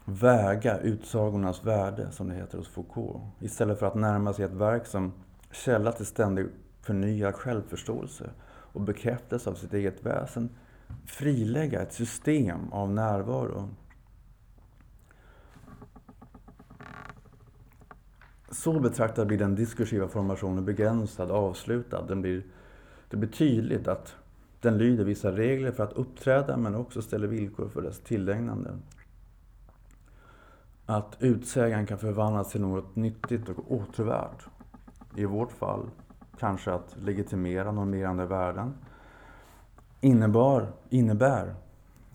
väga 0.04 0.78
utsagornas 0.78 1.64
värde, 1.64 2.10
som 2.10 2.28
det 2.28 2.34
heter 2.34 2.58
hos 2.58 2.68
Foucault. 2.68 3.22
Istället 3.40 3.78
för 3.78 3.86
att 3.86 3.94
närma 3.94 4.32
sig 4.32 4.44
ett 4.44 4.52
verk 4.52 4.86
som 4.86 5.12
källa 5.50 5.92
till 5.92 6.06
ständig 6.06 6.46
förnyad 6.82 7.34
självförståelse 7.34 8.30
och 8.46 8.80
bekräftelse 8.80 9.50
av 9.50 9.54
sitt 9.54 9.74
eget 9.74 10.06
väsen. 10.06 10.50
Frilägga 11.06 11.82
ett 11.82 11.92
system 11.92 12.72
av 12.72 12.90
närvaro. 12.90 13.68
Så 18.50 18.80
betraktad 18.80 19.26
blir 19.26 19.38
den 19.38 19.54
diskursiva 19.54 20.08
formationen 20.08 20.64
begränsad, 20.64 21.30
avslutad. 21.30 22.02
Den 22.02 22.22
blir, 22.22 22.42
det 23.08 23.16
blir 23.16 23.30
tydligt 23.30 23.88
att 23.88 24.16
den 24.60 24.78
lyder 24.78 25.04
vissa 25.04 25.32
regler 25.32 25.72
för 25.72 25.84
att 25.84 25.92
uppträda 25.92 26.56
men 26.56 26.74
också 26.74 27.02
ställer 27.02 27.28
villkor 27.28 27.68
för 27.68 27.82
dess 27.82 28.00
tillägnande. 28.00 28.70
Att 30.86 31.16
utsägaren 31.20 31.86
kan 31.86 31.98
förvandlas 31.98 32.50
till 32.50 32.60
något 32.60 32.96
nyttigt 32.96 33.48
och 33.48 33.72
återvärt. 33.72 34.46
I 35.16 35.24
vårt 35.24 35.52
fall 35.52 35.90
kanske 36.38 36.72
att 36.72 36.96
legitimera 37.04 37.72
normerande 37.72 38.26
värden. 38.26 38.74
Innebar, 40.00 40.72
innebär 40.88 41.54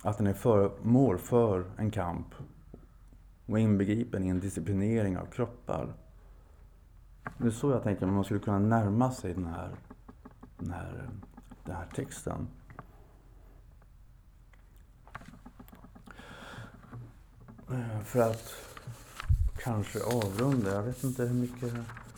att 0.01 0.17
den 0.17 0.27
är 0.27 0.33
föremål 0.33 1.17
för 1.17 1.65
en 1.77 1.91
kamp 1.91 2.27
och 3.45 3.59
inbegripen 3.59 4.23
i 4.23 4.29
en 4.29 4.39
disciplinering 4.39 5.17
av 5.17 5.25
kroppar. 5.25 5.93
Det 7.37 7.47
är 7.47 7.51
så 7.51 7.71
jag 7.71 7.83
tänker 7.83 8.05
att 8.05 8.13
man 8.13 8.23
skulle 8.23 8.39
kunna 8.39 8.59
närma 8.59 9.11
sig 9.11 9.33
den 9.33 9.45
här, 9.45 9.71
den 10.57 10.71
här 10.71 11.09
den 11.65 11.75
här 11.75 11.85
texten. 11.95 12.47
Eh, 17.71 18.01
för 18.03 18.19
att 18.19 18.53
kanske 19.57 19.99
avrunda. 20.03 20.73
Jag 20.75 20.83
vet 20.83 21.03
inte 21.03 21.23
hur 21.23 21.35
mycket 21.35 21.73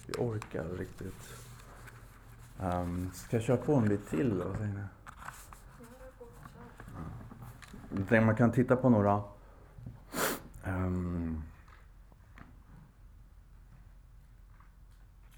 vi 0.07 0.13
orkar 0.17 0.63
riktigt. 0.63 1.29
Um, 2.59 3.11
ska 3.13 3.37
jag 3.37 3.43
köra 3.43 3.57
på 3.57 3.75
en 3.75 3.89
bit 3.89 4.09
till 4.09 4.37
då? 4.37 4.55
Ja. 8.09 8.21
Man 8.21 8.35
kan 8.35 8.51
titta 8.51 8.75
på 8.75 8.89
några 8.89 9.23
um, 10.63 11.43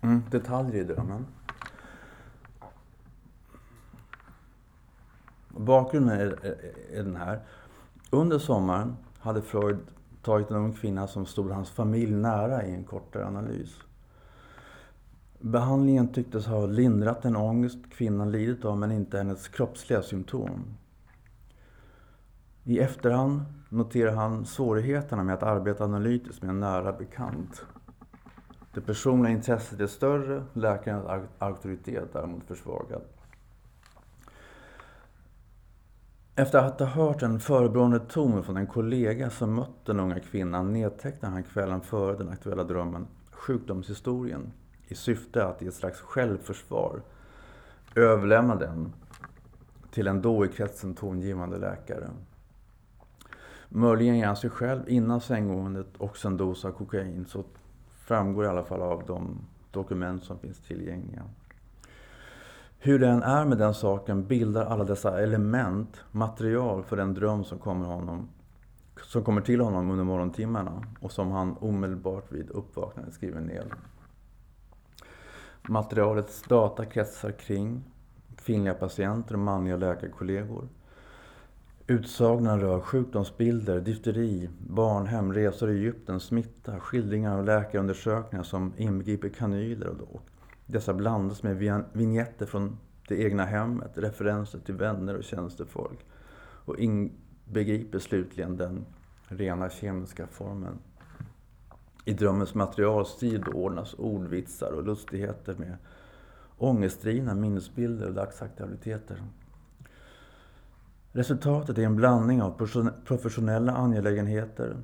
mm, 0.08 0.24
detaljer 0.32 0.82
i 0.82 0.84
drömmen. 0.84 1.26
Bakgrunden 5.50 6.20
är, 6.20 6.46
är, 6.93 7.04
den 7.04 7.15
här. 7.15 7.39
Under 8.10 8.39
sommaren 8.39 8.96
hade 9.20 9.41
Freud 9.41 9.78
tagit 10.22 10.52
en 10.52 10.58
ung 10.58 10.74
kvinna 10.74 11.08
som 11.08 11.26
stod 11.26 11.52
hans 11.52 11.70
familj 11.70 12.15
nära 12.15 12.63
i 12.63 12.74
en 12.74 12.84
kortare 12.84 13.26
analys. 13.26 13.76
Behandlingen 15.39 16.08
tycktes 16.08 16.46
ha 16.46 16.65
lindrat 16.65 17.22
den 17.22 17.36
ångest 17.36 17.78
kvinnan 17.91 18.32
lidit 18.32 18.65
av 18.65 18.78
men 18.78 18.91
inte 18.91 19.17
hennes 19.17 19.48
kroppsliga 19.48 20.02
symptom. 20.02 20.78
I 22.63 22.80
efterhand 22.80 23.41
noterar 23.70 24.12
han 24.12 24.46
svårigheterna 24.46 25.24
med 25.24 25.36
att 25.36 25.43
arbeta 25.43 25.84
analytiskt 25.84 26.41
med 26.41 26.50
en 26.50 26.60
nära 26.60 26.93
bekant. 26.93 27.65
Det 28.77 28.81
personliga 28.81 29.31
intresset 29.31 29.79
är 29.79 29.87
större, 29.87 30.43
läkarens 30.53 31.27
auktoritet 31.39 32.13
däremot 32.13 32.43
försvagad. 32.43 33.01
Efter 36.35 36.59
att 36.59 36.79
ha 36.79 36.87
hört 36.87 37.21
en 37.21 37.39
förebrående 37.39 37.99
ton 37.99 38.43
från 38.43 38.57
en 38.57 38.67
kollega 38.67 39.29
som 39.29 39.53
mött 39.53 39.85
den 39.85 39.99
unga 39.99 40.19
kvinnan 40.19 40.73
nedtecknar 40.73 41.29
han 41.29 41.43
kvällen 41.43 41.81
före 41.81 42.17
den 42.17 42.29
aktuella 42.29 42.63
drömmen 42.63 43.07
sjukdomshistorien 43.31 44.51
i 44.87 44.95
syfte 44.95 45.45
att 45.45 45.61
i 45.61 45.67
ett 45.67 45.73
slags 45.73 45.99
självförsvar 45.99 47.01
överlämna 47.95 48.55
den 48.55 48.93
till 49.91 50.07
en 50.07 50.21
då 50.21 50.45
i 50.45 50.47
kretsen 50.47 50.95
tongivande 50.95 51.57
läkare. 51.57 52.09
Möjligen 53.69 54.17
ger 54.17 54.25
han 54.25 54.37
sig 54.37 54.49
själv 54.49 54.89
innan 54.89 55.21
sänggåendet 55.21 55.87
också 55.97 56.27
en 56.27 56.37
dos 56.37 56.65
av 56.65 56.71
kokain. 56.71 57.25
Så 57.25 57.43
framgår 58.08 58.46
i 58.46 58.48
alla 58.48 58.63
fall 58.63 58.82
av 58.82 59.04
de 59.08 59.38
dokument 59.72 60.24
som 60.24 60.39
finns 60.39 60.60
tillgängliga. 60.60 61.24
Hur 62.80 63.00
det 63.00 63.08
än 63.08 63.24
är 63.24 63.46
med 63.46 63.58
den 63.58 63.74
saken 63.74 64.28
bildar 64.28 64.65
alla 64.65 64.84
dessa 64.84 65.24
element 65.24 66.04
material 66.12 66.84
för 66.84 66.98
den 66.98 67.13
dröm 67.13 67.43
som 67.43 67.60
kommer, 67.60 67.86
honom, 67.86 68.30
som 69.04 69.24
kommer 69.24 69.41
till 69.41 69.62
honom 69.62 69.91
under 69.91 70.04
morgontimmarna 70.04 70.84
och 71.00 71.12
som 71.12 71.32
han 71.32 71.58
omedelbart 71.58 72.32
vid 72.32 72.50
uppvaknandet 72.50 73.13
skriver 73.13 73.41
ner. 73.41 73.74
Materialets 75.70 76.41
data 76.41 76.86
kretsar 76.86 77.32
kring 77.32 77.84
kvinnliga 78.36 78.74
patienter 78.74 79.34
och 79.34 79.39
manliga 79.39 79.78
läkarkollegor. 79.78 80.67
Utsagorna 81.89 82.58
rör 82.58 82.80
sjukdomsbilder, 82.80 83.82
difteri, 83.82 84.50
barnhem, 84.60 85.34
resor 85.34 85.71
i 85.71 85.78
Egypten, 85.78 86.19
smitta, 86.19 86.80
skildringar 86.80 87.38
av 87.38 87.45
läkarundersökningar 87.45 88.43
som 88.43 88.73
inbegriper 88.78 89.30
kanyler 89.30 90.02
och 90.02 90.21
dessa 90.65 90.93
blandas 90.93 91.43
med 91.43 91.84
vignetter 91.93 92.45
från 92.45 92.78
det 93.08 93.23
egna 93.23 93.45
hemmet, 93.45 93.91
referenser 93.97 94.60
till 94.60 94.76
vänner 94.76 95.15
och 95.15 95.23
tjänstefolk 95.23 96.06
och 96.39 96.80
inbegriper 96.80 98.00
slutligen 98.00 98.58
den 98.58 98.86
rena 99.28 99.69
kemiska 99.69 100.28
formen. 100.28 100.80
I 102.06 102.13
drömmens 102.13 102.54
materialstil 102.54 103.43
ordnas 103.47 103.93
ordvitsar 103.93 104.71
och 104.71 104.84
lustigheter 104.84 105.56
med 105.58 105.78
ångestdrivna 106.58 107.36
minnesbilder 107.36 108.08
och 108.08 108.13
dagsaktualiteter. 108.13 109.21
Resultatet 111.17 111.77
är 111.77 111.82
en 111.82 111.95
blandning 111.95 112.41
av 112.41 112.51
professionella 113.06 113.71
angelägenheter, 113.71 114.77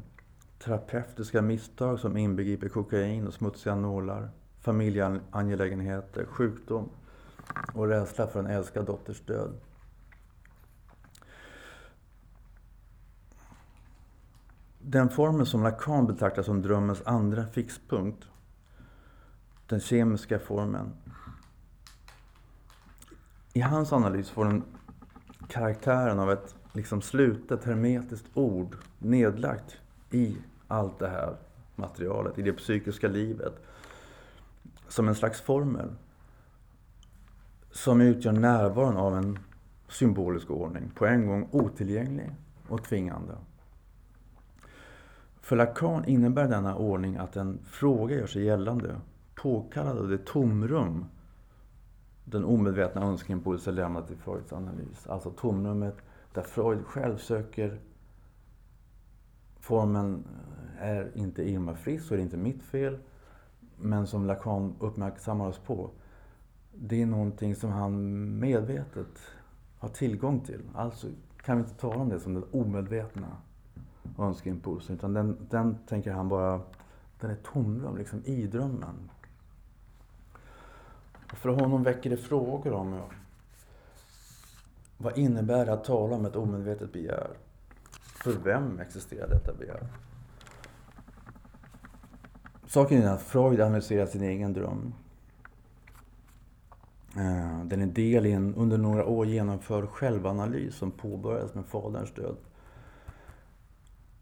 terapeutiska 0.63 1.41
misstag 1.41 1.99
som 1.99 2.17
inbegriper 2.17 2.69
kokain 2.69 3.27
och 3.27 3.33
smutsiga 3.33 3.75
nålar, 3.75 4.29
familjeangelägenheter, 4.61 6.25
sjukdom 6.25 6.89
och 7.73 7.87
rädsla 7.87 8.27
för 8.27 8.39
en 8.39 8.47
älskad 8.47 8.85
dotters 8.85 9.21
död. 9.21 9.51
Den 14.79 15.09
formen 15.09 15.45
som 15.45 15.63
Lacan 15.63 16.07
betraktar 16.07 16.43
som 16.43 16.61
drömmens 16.61 17.01
andra 17.05 17.47
fixpunkt, 17.47 18.27
den 19.67 19.79
kemiska 19.79 20.39
formen. 20.39 20.93
I 23.53 23.59
hans 23.59 23.93
analys 23.93 24.29
får 24.29 24.45
den 24.45 24.63
karaktären 25.47 26.19
av 26.19 26.31
ett 26.31 26.55
liksom 26.73 27.01
slutet 27.01 27.63
hermetiskt 27.63 28.25
ord 28.33 28.75
nedlagt 28.99 29.77
i 30.11 30.37
allt 30.67 30.99
det 30.99 31.07
här 31.07 31.35
materialet, 31.75 32.39
i 32.39 32.41
det 32.41 32.53
psykiska 32.53 33.07
livet. 33.07 33.53
Som 34.87 35.07
en 35.07 35.15
slags 35.15 35.41
formel. 35.41 35.89
Som 37.71 38.01
utgör 38.01 38.31
närvaron 38.31 38.97
av 38.97 39.17
en 39.17 39.39
symbolisk 39.87 40.51
ordning, 40.51 40.91
på 40.95 41.05
en 41.05 41.27
gång 41.27 41.47
otillgänglig 41.51 42.31
och 42.67 42.83
tvingande. 42.83 43.33
För 45.41 45.55
Lacan 45.55 46.05
innebär 46.05 46.47
denna 46.47 46.75
ordning 46.75 47.17
att 47.17 47.35
en 47.35 47.59
fråga 47.65 48.15
gör 48.15 48.27
sig 48.27 48.43
gällande, 48.43 48.95
påkallad 49.35 49.97
av 49.97 50.07
det 50.09 50.25
tomrum 50.25 51.05
den 52.25 52.45
omedvetna 52.45 53.01
önskeimpulsen 53.01 53.75
lämna 53.75 54.01
till 54.01 54.17
Freuds 54.17 54.53
analys. 54.53 55.07
Alltså 55.07 55.31
tomrummet 55.31 55.95
där 56.33 56.41
Freud 56.41 56.85
själv 56.85 57.17
söker 57.17 57.79
formen 59.59 60.23
eh, 60.79 60.87
är 60.87 61.11
inte 61.17 61.49
Irma 61.49 61.75
frisk 61.75 62.05
så 62.05 62.13
är 62.13 62.17
det 62.17 62.23
inte 62.23 62.37
mitt 62.37 62.63
fel. 62.63 62.97
Men 63.77 64.07
som 64.07 64.25
Lacan 64.25 64.75
uppmärksammar 64.79 65.47
oss 65.47 65.59
på. 65.59 65.89
Det 66.75 67.01
är 67.01 67.05
någonting 67.05 67.55
som 67.55 67.71
han 67.71 68.39
medvetet 68.39 69.19
har 69.77 69.89
tillgång 69.89 70.39
till. 70.39 70.61
Alltså 70.75 71.07
kan 71.43 71.57
vi 71.57 71.63
inte 71.63 71.75
tala 71.75 71.95
om 71.95 72.09
det 72.09 72.19
som 72.19 72.33
den 72.33 72.43
omedvetna 72.51 73.27
önskeimpulsen. 74.19 74.95
Utan 74.95 75.13
den, 75.13 75.47
den 75.49 75.77
tänker 75.87 76.11
han 76.11 76.29
bara, 76.29 76.61
den 77.19 77.31
är 77.31 77.35
tomrum, 77.35 77.97
liksom 77.97 78.21
i 78.25 78.47
drömmen. 78.47 79.11
För 81.33 81.49
honom 81.49 81.83
väcker 81.83 82.09
det 82.09 82.17
frågor 82.17 82.73
om 82.73 83.01
vad 84.97 85.17
innebär 85.17 85.65
det 85.65 85.73
att 85.73 85.83
tala 85.83 86.15
om 86.15 86.25
ett 86.25 86.35
omedvetet 86.35 86.93
begär? 86.93 87.27
För 88.23 88.31
vem 88.31 88.79
existerar 88.79 89.29
detta 89.29 89.53
begär? 89.53 89.87
Saken 92.67 93.03
är 93.03 93.09
att 93.09 93.21
Freud 93.21 93.61
analyserar 93.61 94.05
sin 94.05 94.23
egen 94.23 94.53
dröm. 94.53 94.93
Eh, 97.15 97.65
den 97.65 97.81
är 97.81 97.85
del 97.85 98.25
i 98.25 98.31
en 98.31 98.55
under 98.55 98.77
några 98.77 99.05
år 99.05 99.25
genomförd 99.27 99.89
självanalys 99.89 100.75
som 100.75 100.91
påbörjades 100.91 101.53
med 101.53 101.65
faderns 101.65 102.13
död. 102.13 102.35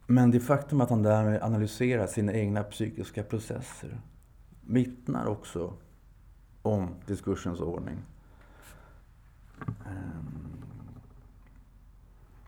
Men 0.08 0.32
det 0.32 0.40
faktum 0.40 0.82
att 0.82 0.90
han 0.90 1.04
därmed 1.04 1.44
analyserar 1.44 2.08
sina 2.08 2.34
egna 2.34 2.64
psykiska 2.64 3.24
processer 3.24 4.02
vittnar 4.62 5.26
också 5.26 5.74
om 6.62 6.96
diskursens 7.06 7.60
ordning. 7.60 7.98
Ehm, 9.86 10.64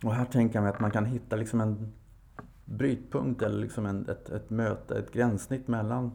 och 0.04 0.14
här 0.14 0.26
tänker 0.26 0.56
jag 0.56 0.64
mig 0.64 0.74
att 0.74 0.80
man 0.80 0.92
kan 0.92 1.06
hitta 1.06 1.36
liksom 1.36 1.62
en 1.62 1.94
brytpunkt 2.66 3.42
eller 3.42 3.60
liksom 3.60 3.86
en, 3.86 4.10
ett, 4.10 4.30
ett 4.30 4.50
möte, 4.50 5.00
ett 5.00 5.12
gränssnitt 5.12 5.68
mellan 5.68 6.12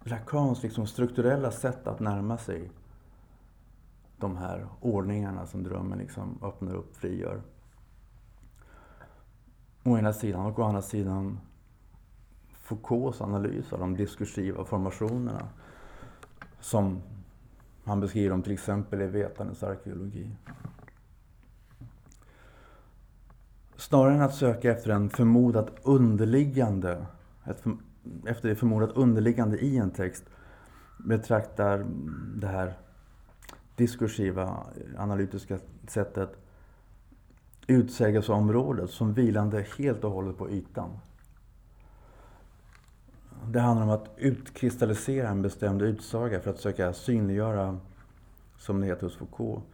Lacans 0.00 0.62
liksom 0.62 0.86
strukturella 0.86 1.50
sätt 1.50 1.86
att 1.86 2.00
närma 2.00 2.38
sig 2.38 2.70
de 4.16 4.36
här 4.36 4.66
ordningarna 4.80 5.46
som 5.46 5.62
drömmen 5.62 5.98
liksom 5.98 6.38
öppnar 6.42 6.74
upp, 6.74 6.96
frigör. 6.96 7.42
Å 9.84 9.98
ena 9.98 10.12
sidan 10.12 10.46
och 10.46 10.58
å 10.58 10.62
andra 10.62 10.82
sidan 10.82 11.40
Foucaults 12.68 13.20
analys 13.20 13.72
av 13.72 13.78
de 13.78 13.96
diskursiva 13.96 14.64
formationerna 14.64 15.48
som 16.60 17.02
han 17.84 18.00
beskriver 18.00 18.30
dem 18.30 18.42
till 18.42 18.52
exempel 18.52 19.02
i 19.02 19.06
Vetandets 19.06 19.62
arkeologi. 19.62 20.30
Snarare 23.76 24.14
än 24.14 24.22
att 24.22 24.34
söka 24.34 24.72
efter 24.72 24.90
en 24.90 25.10
förmodat 25.10 25.70
underliggande, 25.82 27.06
ett, 27.44 27.64
efter 28.26 28.48
det 28.48 28.56
förmodat 28.56 28.90
underliggande 28.96 29.58
i 29.58 29.76
en 29.76 29.90
text 29.90 30.24
betraktar 30.98 31.86
det 32.34 32.46
här 32.46 32.74
diskursiva, 33.76 34.66
analytiska 34.98 35.58
sättet 35.86 36.36
utsägelseområdet 37.66 38.90
som 38.90 39.14
vilande 39.14 39.66
helt 39.78 40.04
och 40.04 40.10
hållet 40.10 40.38
på 40.38 40.50
ytan. 40.50 40.98
Det 43.50 43.60
handlar 43.60 43.86
om 43.86 43.90
att 43.90 44.10
utkristallisera 44.16 45.28
en 45.28 45.42
bestämd 45.42 45.82
utsaga 45.82 46.40
för 46.40 46.50
att 46.50 46.60
söka 46.60 46.92
synliggöra, 46.92 47.78
som 48.58 48.80
det 48.80 48.86
heter 48.86 49.02
hos 49.02 49.16
Foucault, 49.16 49.64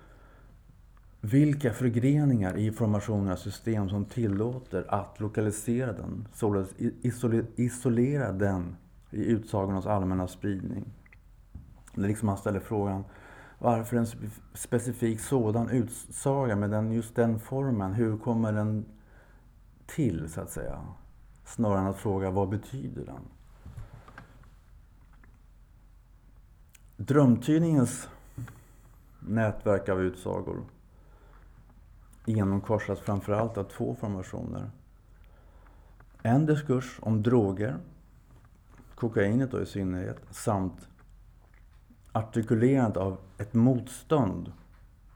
vilka 1.21 1.73
förgreningar 1.73 2.57
i 2.57 2.73
formationernas 2.73 3.41
system 3.41 3.89
som 3.89 4.05
tillåter 4.05 4.85
att 4.89 5.21
lokalisera 5.21 5.93
den, 5.93 6.29
således 6.35 6.75
isolera 7.57 8.33
den 8.33 8.77
i 9.11 9.25
utsagornas 9.25 9.87
allmänna 9.87 10.29
spridning. 10.29 10.85
Det 11.95 12.03
är 12.03 12.09
liksom 12.09 12.27
man 12.27 12.39
ställer 12.39 12.61
frågan, 12.61 13.05
varför 13.59 13.97
en 13.97 14.07
specifik 14.55 15.21
sådan 15.21 15.69
utsaga 15.69 16.57
med 16.57 16.71
den, 16.71 16.93
just 16.93 17.15
den 17.15 17.41
formen, 17.41 17.93
hur 17.93 18.19
kommer 18.19 18.53
den 18.53 18.85
till, 19.87 20.29
så 20.33 20.41
att 20.41 20.51
säga? 20.51 20.81
Snarare 21.45 21.81
än 21.81 21.87
att 21.87 21.97
fråga, 21.97 22.31
vad 22.31 22.49
betyder 22.49 23.07
den? 23.07 23.21
Drömtydningens 26.97 28.09
nätverk 29.21 29.89
av 29.89 30.01
utsagor 30.01 30.65
genomkorsas 32.25 33.01
framförallt 33.01 33.59
av 33.59 33.65
två 33.65 33.95
formationer. 33.95 34.71
En 36.23 36.47
diskurs 36.47 36.99
om 37.03 37.23
droger, 37.23 37.77
kokainet 38.95 39.51
då 39.51 39.63
i 39.63 39.67
synnerhet, 39.67 40.21
samt 40.31 40.89
artikulerandet 42.13 42.97
av 42.97 43.19
ett 43.39 43.55
motstånd 43.55 44.53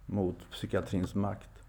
mot 0.06 0.50
psykiatrins 0.50 1.14
makt. 1.14 1.62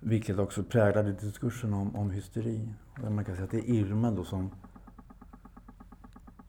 Vilket 0.00 0.38
också 0.38 0.62
präglade 0.62 1.12
diskursen 1.12 1.74
om, 1.74 1.96
om 1.96 2.10
hysteri. 2.10 2.68
man 3.10 3.24
kan 3.24 3.34
säga 3.34 3.44
att 3.44 3.50
det 3.50 3.70
är 3.70 3.74
Irma 3.74 4.10
då 4.10 4.24
som 4.24 4.50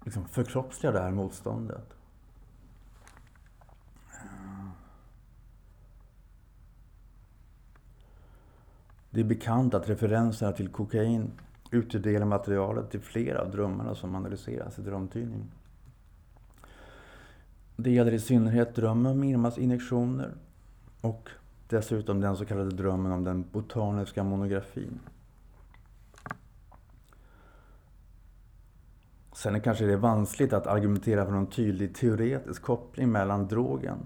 liksom 0.06 0.26
förkroppsligar 0.26 0.94
det 0.94 1.00
här 1.00 1.12
motståndet. 1.12 1.97
Det 9.18 9.22
är 9.22 9.26
bekant 9.26 9.74
att 9.74 9.90
referenserna 9.90 10.52
till 10.52 10.68
kokain 10.68 11.32
utgör 11.72 12.02
del 12.02 12.22
av 12.22 12.28
materialet 12.28 12.92
till 12.92 13.00
flera 13.00 13.42
av 13.42 13.52
drömmarna 13.52 13.96
som 13.96 14.16
analyseras 14.16 14.80
i 14.80 14.82
drömtydning. 14.82 15.52
Det 17.76 17.92
gäller 17.92 18.12
i 18.12 18.20
synnerhet 18.20 18.76
drömmen 18.76 19.12
om 19.12 19.24
Irmas 19.24 19.58
injektioner 19.58 20.34
och 21.02 21.30
dessutom 21.68 22.22
den 22.22 22.38
så 22.38 22.46
kallade 22.46 22.70
drömmen 22.70 23.12
om 23.12 23.24
den 23.24 23.46
botaniska 23.52 24.24
monografin. 24.24 25.00
Sen 29.34 29.56
är 29.56 29.60
kanske 29.60 29.86
det 29.86 29.94
är 29.94 29.98
vanskligt 29.98 30.54
att 30.54 30.68
argumentera 30.68 31.26
för 31.26 31.32
någon 31.32 31.48
tydlig 31.48 31.96
teoretisk 31.96 32.62
koppling 32.62 33.12
mellan 33.12 33.48
drogen 33.48 33.98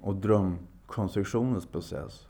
och 0.00 0.14
drömkonstruktionens 0.14 1.66
process. 1.66 2.26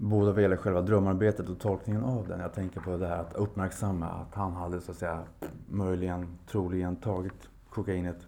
Både 0.00 0.32
vad 0.32 0.42
gäller 0.42 0.56
själva 0.56 0.82
drömarbetet 0.82 1.48
och 1.48 1.58
tolkningen 1.58 2.04
av 2.04 2.28
den. 2.28 2.40
Jag 2.40 2.54
tänker 2.54 2.80
på 2.80 2.96
det 2.96 3.06
här 3.06 3.18
att 3.18 3.34
uppmärksamma 3.34 4.06
att 4.06 4.34
han 4.34 4.52
hade 4.52 4.80
så 4.80 4.90
att 4.90 4.96
säga 4.96 5.22
möjligen, 5.68 6.38
troligen 6.46 6.96
tagit 6.96 7.48
kokainet 7.70 8.26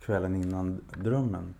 kvällen 0.00 0.34
innan 0.36 0.80
drömmen. 0.96 1.54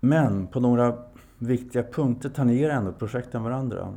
Men 0.00 0.46
på 0.46 0.60
några 0.60 0.98
viktiga 1.38 1.82
punkter 1.82 2.28
tangerar 2.28 2.74
ändå 2.74 2.92
projekten 2.92 3.42
varandra. 3.42 3.94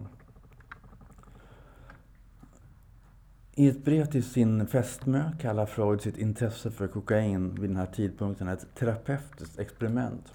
I 3.56 3.68
ett 3.68 3.86
brev 3.86 4.06
till 4.06 4.24
sin 4.24 4.68
fästmö 4.68 5.32
kallar 5.42 5.66
Freud 5.66 6.02
sitt 6.02 6.18
intresse 6.18 6.72
för 6.72 6.88
kokain 6.88 7.56
vid 7.56 7.70
den 7.70 7.78
här 7.78 7.86
tidpunkten 7.86 8.48
ett 8.48 8.76
terapeutiskt 8.76 9.60
experiment. 9.60 10.34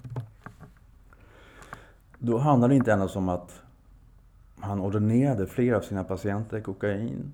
Då 2.19 2.37
handlar 2.37 2.67
det 2.67 2.75
inte 2.75 2.93
endast 2.93 3.15
om 3.15 3.29
att 3.29 3.61
han 4.59 4.81
ordinerade 4.81 5.47
flera 5.47 5.77
av 5.77 5.81
sina 5.81 6.03
patienter 6.03 6.61
kokain 6.61 7.33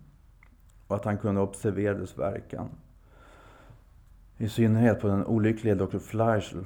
och 0.87 0.95
att 0.95 1.05
han 1.05 1.17
kunde 1.17 1.41
observera 1.41 1.93
dess 1.93 2.17
verkan. 2.17 2.69
I 4.37 4.49
synnerhet 4.49 5.01
på 5.01 5.07
den 5.07 5.25
olyckliga 5.25 5.75
Dr. 5.75 5.99
Fleischl 5.99 6.57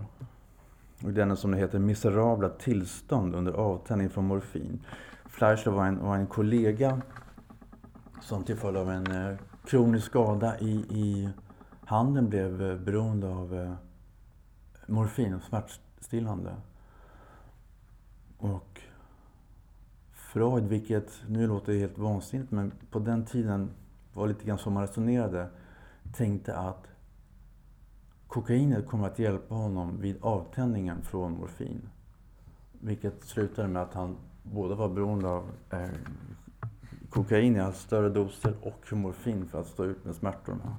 och 1.03 1.13
denna 1.13 1.35
som 1.35 1.51
det 1.51 1.57
heter 1.57 1.79
miserabla 1.79 2.49
tillstånd 2.49 3.35
under 3.35 3.53
avtändning 3.53 4.09
från 4.09 4.25
morfin. 4.25 4.85
Fleischl 5.25 5.69
var 5.69 5.85
en, 5.85 5.99
var 5.99 6.15
en 6.15 6.27
kollega 6.27 7.01
som 8.21 8.43
till 8.43 8.55
följd 8.55 8.77
av 8.77 8.91
en 8.91 9.11
eh, 9.11 9.37
kronisk 9.65 10.05
skada 10.05 10.59
i, 10.59 10.71
i 10.75 11.29
handen 11.85 12.29
blev 12.29 12.61
eh, 12.61 12.77
beroende 12.77 13.27
av 13.27 13.55
eh, 13.55 13.73
morfin 14.87 15.33
och 15.33 15.43
smärtstillande. 15.43 16.55
Och 18.53 18.81
Freud, 20.11 20.63
vilket 20.63 21.21
nu 21.27 21.47
låter 21.47 21.73
helt 21.73 21.97
vansinnigt, 21.97 22.51
men 22.51 22.71
på 22.91 22.99
den 22.99 23.25
tiden 23.25 23.69
var 24.13 24.27
lite 24.27 24.45
grann 24.45 24.57
som 24.57 24.73
man 24.73 24.87
resonerade, 24.87 25.49
tänkte 26.13 26.55
att 26.55 26.87
kokainet 28.27 28.87
kommer 28.87 29.07
att 29.07 29.19
hjälpa 29.19 29.55
honom 29.55 30.01
vid 30.01 30.17
avtändningen 30.21 31.01
från 31.01 31.37
morfin. 31.37 31.89
Vilket 32.71 33.23
slutade 33.23 33.67
med 33.67 33.81
att 33.81 33.93
han 33.93 34.17
både 34.43 34.75
var 34.75 34.89
beroende 34.89 35.27
av 35.27 35.51
eh, 35.69 35.89
kokain 37.09 37.55
i 37.55 37.59
allt 37.59 37.75
större 37.75 38.09
doser 38.09 38.53
och 38.61 38.93
morfin 38.93 39.47
för 39.47 39.61
att 39.61 39.67
stå 39.67 39.83
ut 39.83 40.05
med 40.05 40.15
smärtorna. 40.15 40.75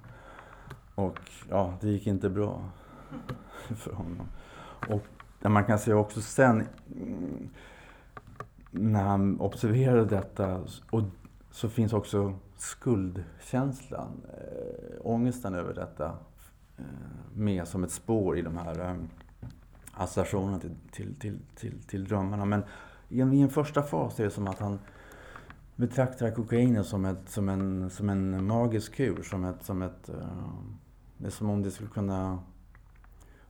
Och 0.94 1.18
ja, 1.50 1.74
det 1.80 1.88
gick 1.88 2.06
inte 2.06 2.30
bra 2.30 2.62
för 3.76 3.92
honom. 3.92 4.28
Och 4.88 5.15
där 5.46 5.50
man 5.50 5.64
kan 5.64 5.78
se 5.78 5.92
också 5.92 6.20
sen 6.20 6.68
mm, 6.96 7.48
när 8.70 9.02
han 9.02 9.40
observerade 9.40 10.04
detta 10.04 10.60
och 10.90 11.02
så 11.50 11.68
finns 11.68 11.92
också 11.92 12.34
skuldkänslan, 12.56 14.22
äh, 14.24 14.96
ångesten 15.00 15.54
över 15.54 15.74
detta 15.74 16.18
äh, 16.76 16.84
med 17.34 17.68
som 17.68 17.84
ett 17.84 17.90
spår 17.90 18.38
i 18.38 18.42
de 18.42 18.56
här 18.56 18.90
äh, 18.90 18.96
associationerna 19.92 20.60
till, 20.60 20.76
till, 20.90 21.14
till, 21.14 21.38
till, 21.54 21.82
till 21.82 22.04
drömmarna. 22.04 22.44
Men 22.44 22.62
i 23.08 23.20
en, 23.20 23.32
i 23.32 23.40
en 23.40 23.50
första 23.50 23.82
fas 23.82 24.20
är 24.20 24.24
det 24.24 24.30
som 24.30 24.48
att 24.48 24.58
han 24.58 24.78
betraktar 25.76 26.30
kokainet 26.30 26.86
som, 26.86 27.04
ett, 27.04 27.28
som, 27.28 27.48
en, 27.48 27.90
som 27.90 28.08
en 28.08 28.46
magisk 28.46 28.94
kur. 28.94 29.22
Som 29.22 29.44
ett, 29.44 29.64
som 29.64 29.82
ett, 29.82 30.10
det 31.18 31.26
är 31.26 31.30
som 31.30 31.50
om 31.50 31.62
det 31.62 31.70
skulle 31.70 31.90
kunna 31.90 32.38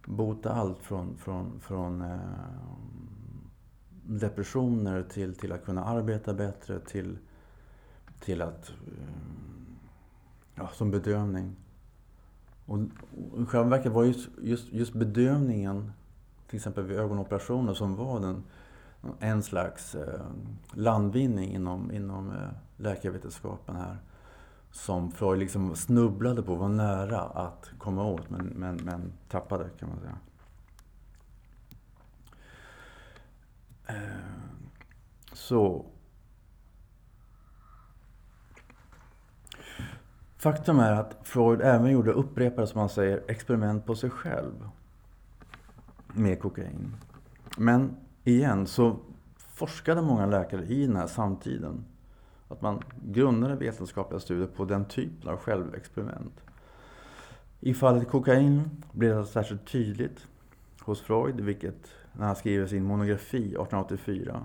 bota 0.06 0.52
allt 0.52 0.82
från, 0.82 1.16
från, 1.16 1.60
från 1.60 2.00
eh, 2.00 2.18
depressioner 4.02 5.02
till, 5.02 5.34
till 5.34 5.52
att 5.52 5.64
kunna 5.64 5.84
arbeta 5.84 6.34
bättre, 6.34 6.80
till, 6.80 7.18
till 8.20 8.42
att... 8.42 8.68
Eh, 8.68 9.04
ja, 10.54 10.68
som 10.74 10.90
bedövning. 10.90 11.56
Och, 12.66 12.78
i 13.38 13.44
själva 13.46 13.68
verket 13.68 13.92
var 13.92 14.04
just, 14.04 14.28
just, 14.42 14.72
just 14.72 14.92
bedövningen, 14.92 15.92
till 16.48 16.56
exempel 16.56 16.84
vid 16.84 16.98
ögonoperationer, 16.98 17.74
som 17.74 17.96
var 17.96 18.20
den, 18.20 18.44
en 19.20 19.42
slags 19.42 19.94
eh, 19.94 20.20
landvinning 20.72 21.54
inom, 21.54 21.92
inom 21.92 22.30
eh, 22.30 22.48
läkarvetenskapen 22.76 23.76
här 23.76 23.96
som 24.76 25.10
Freud 25.10 25.38
liksom 25.38 25.76
snubblade 25.76 26.42
på, 26.42 26.54
var 26.54 26.68
nära 26.68 27.20
att 27.20 27.70
komma 27.78 28.04
åt 28.04 28.30
men, 28.30 28.46
men, 28.46 28.76
men 28.76 29.12
tappade 29.28 29.68
kan 29.78 29.88
man 29.88 29.98
säga. 30.00 30.18
Eh, 33.86 33.94
så 35.32 35.86
Faktum 40.36 40.78
är 40.78 40.92
att 40.92 41.16
Freud 41.22 41.60
även 41.60 41.90
gjorde 41.90 42.12
upprepade, 42.12 42.66
som 42.66 42.78
man 42.78 42.88
säger, 42.88 43.24
experiment 43.28 43.86
på 43.86 43.94
sig 43.94 44.10
själv 44.10 44.68
med 46.06 46.40
kokain. 46.40 46.96
Men 47.58 47.96
igen 48.24 48.66
så 48.66 48.98
forskade 49.36 50.02
många 50.02 50.26
läkare 50.26 50.64
i 50.64 50.86
den 50.86 50.96
här 50.96 51.06
samtiden 51.06 51.84
att 52.48 52.62
man 52.62 52.82
grundade 53.02 53.56
vetenskapliga 53.56 54.20
studier 54.20 54.46
på 54.46 54.64
den 54.64 54.84
typen 54.84 55.30
av 55.30 55.36
självexperiment. 55.36 56.40
I 57.60 57.74
fallet 57.74 58.08
kokain 58.08 58.82
blev 58.92 59.16
det 59.16 59.26
särskilt 59.26 59.66
tydligt 59.66 60.26
hos 60.80 61.00
Freud, 61.00 61.40
vilket 61.40 61.88
när 62.12 62.26
han 62.26 62.36
skriver 62.36 62.66
sin 62.66 62.84
monografi 62.84 63.38
1884. 63.38 64.42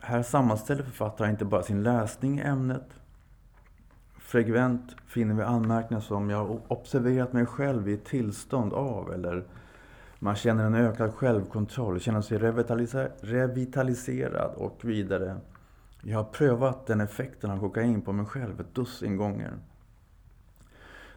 Här 0.00 0.22
sammanställer 0.22 0.82
författaren 0.82 1.30
inte 1.30 1.44
bara 1.44 1.62
sin 1.62 1.82
läsning 1.82 2.38
i 2.38 2.42
ämnet. 2.42 2.88
Frekvent 4.18 4.96
finner 5.06 5.34
vi 5.34 5.42
anmärkningar 5.42 6.00
som 6.00 6.30
jag 6.30 6.46
har 6.46 6.60
observerat 6.68 7.32
mig 7.32 7.46
själv 7.46 7.88
i 7.88 7.94
ett 7.94 8.04
tillstånd 8.04 8.72
av 8.72 9.12
eller 9.12 9.44
man 10.18 10.34
känner 10.34 10.64
en 10.64 10.74
ökad 10.74 11.14
självkontroll, 11.14 12.00
känner 12.00 12.20
sig 12.20 12.38
revitaliserad 13.22 14.54
och 14.56 14.84
vidare. 14.84 15.36
Jag 16.06 16.18
har 16.18 16.24
prövat 16.24 16.86
den 16.86 17.00
effekten 17.00 17.50
av 17.50 17.60
kokain 17.60 18.02
på 18.02 18.12
mig 18.12 18.26
själv 18.26 18.60
ett 18.60 18.74
dussin 18.74 19.16
gånger. 19.16 19.52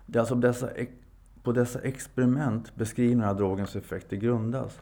Det 0.05 0.17
är 0.17 0.19
alltså 0.19 0.35
dessa, 0.35 0.69
på 1.43 1.51
dessa 1.51 1.79
experiment 1.81 2.75
beskrivningar 2.75 3.29
av 3.29 3.37
drogens 3.37 3.75
effekter 3.75 4.17
grundas. 4.17 4.79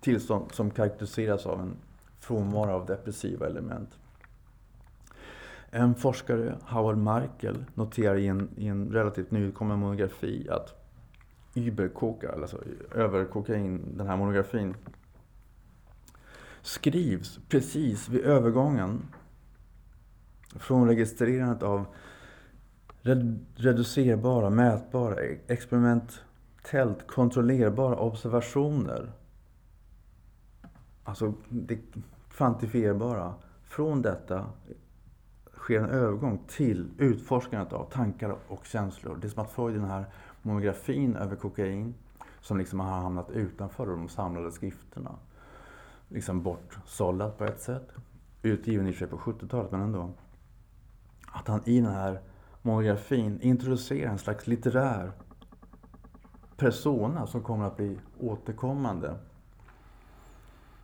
Tillstånd 0.00 0.52
som 0.52 0.70
karaktäriseras 0.70 1.46
av 1.46 1.60
en 1.60 1.76
frånvaro 2.20 2.70
av 2.70 2.86
depressiva 2.86 3.46
element. 3.46 3.98
En 5.70 5.94
forskare, 5.94 6.56
Howard 6.62 6.98
Markel, 6.98 7.64
noterar 7.74 8.16
i 8.16 8.26
en, 8.26 8.48
i 8.56 8.66
en 8.66 8.92
relativt 8.92 9.30
nyutkommen 9.30 9.78
monografi 9.78 10.48
att 10.50 10.80
Überkoka, 11.54 12.32
alltså 12.32 12.58
överkokain, 12.94 13.96
den 13.96 14.06
här 14.06 14.16
monografin, 14.16 14.74
skrivs 16.62 17.38
precis 17.48 18.08
vid 18.08 18.20
övergången 18.20 19.02
från 20.56 20.88
registrerandet 20.88 21.62
av 21.62 21.86
reducerbara, 23.54 24.50
mätbara, 24.50 25.24
e-, 25.24 25.38
experimentellt 25.46 27.06
kontrollerbara 27.06 27.96
observationer. 27.96 29.12
Alltså, 31.04 31.34
det 31.48 31.78
kvantifierbara. 32.40 33.34
Från 33.64 34.02
detta 34.02 34.46
sker 35.54 35.80
en 35.80 35.90
övergång 35.90 36.40
till 36.48 36.90
utforskandet 36.98 37.72
av 37.72 37.90
tankar 37.90 38.36
och 38.48 38.66
känslor. 38.66 39.18
Det 39.20 39.26
är 39.26 39.28
som 39.28 39.42
att 39.42 39.50
Freud 39.50 39.76
i 39.76 39.78
den 39.78 39.88
här 39.88 40.04
monografin 40.42 41.16
över 41.16 41.36
kokain, 41.36 41.94
som 42.40 42.58
liksom 42.58 42.80
har 42.80 43.00
hamnat 43.00 43.30
utanför 43.30 43.86
de 43.86 44.08
samlade 44.08 44.52
skrifterna, 44.52 45.10
liksom 46.10 46.42
bortsållat 46.42 47.38
på 47.38 47.44
ett 47.44 47.60
sätt, 47.60 47.88
utgiven 48.42 48.86
i 48.86 48.90
och 48.90 48.94
för 48.94 48.98
sig 48.98 49.08
på 49.08 49.18
70-talet, 49.18 49.70
men 49.70 49.80
ändå. 49.80 50.10
Att 51.26 51.48
han 51.48 51.62
i 51.64 51.80
den 51.80 51.92
här 51.92 52.20
monografin 52.62 53.40
introducerar 53.40 54.10
en 54.10 54.18
slags 54.18 54.46
litterär 54.46 55.12
persona 56.56 57.26
som 57.26 57.42
kommer 57.42 57.64
att 57.64 57.76
bli 57.76 57.98
återkommande 58.18 59.18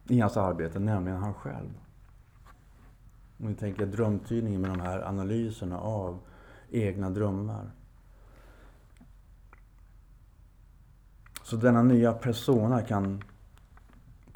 i 0.09 0.21
hans 0.21 0.37
arbete, 0.37 0.79
nämligen 0.79 1.19
han 1.19 1.35
själv. 1.35 1.81
Om 3.39 3.47
vi 3.47 3.55
tänker 3.55 3.87
drömtydningen 3.87 4.61
med 4.61 4.71
de 4.71 4.81
här 4.81 5.01
analyserna 5.01 5.81
av 5.81 6.21
egna 6.71 7.11
drömmar. 7.11 7.71
Så 11.43 11.57
denna 11.57 11.83
nya 11.83 12.13
persona 12.13 12.83
kan 12.83 13.23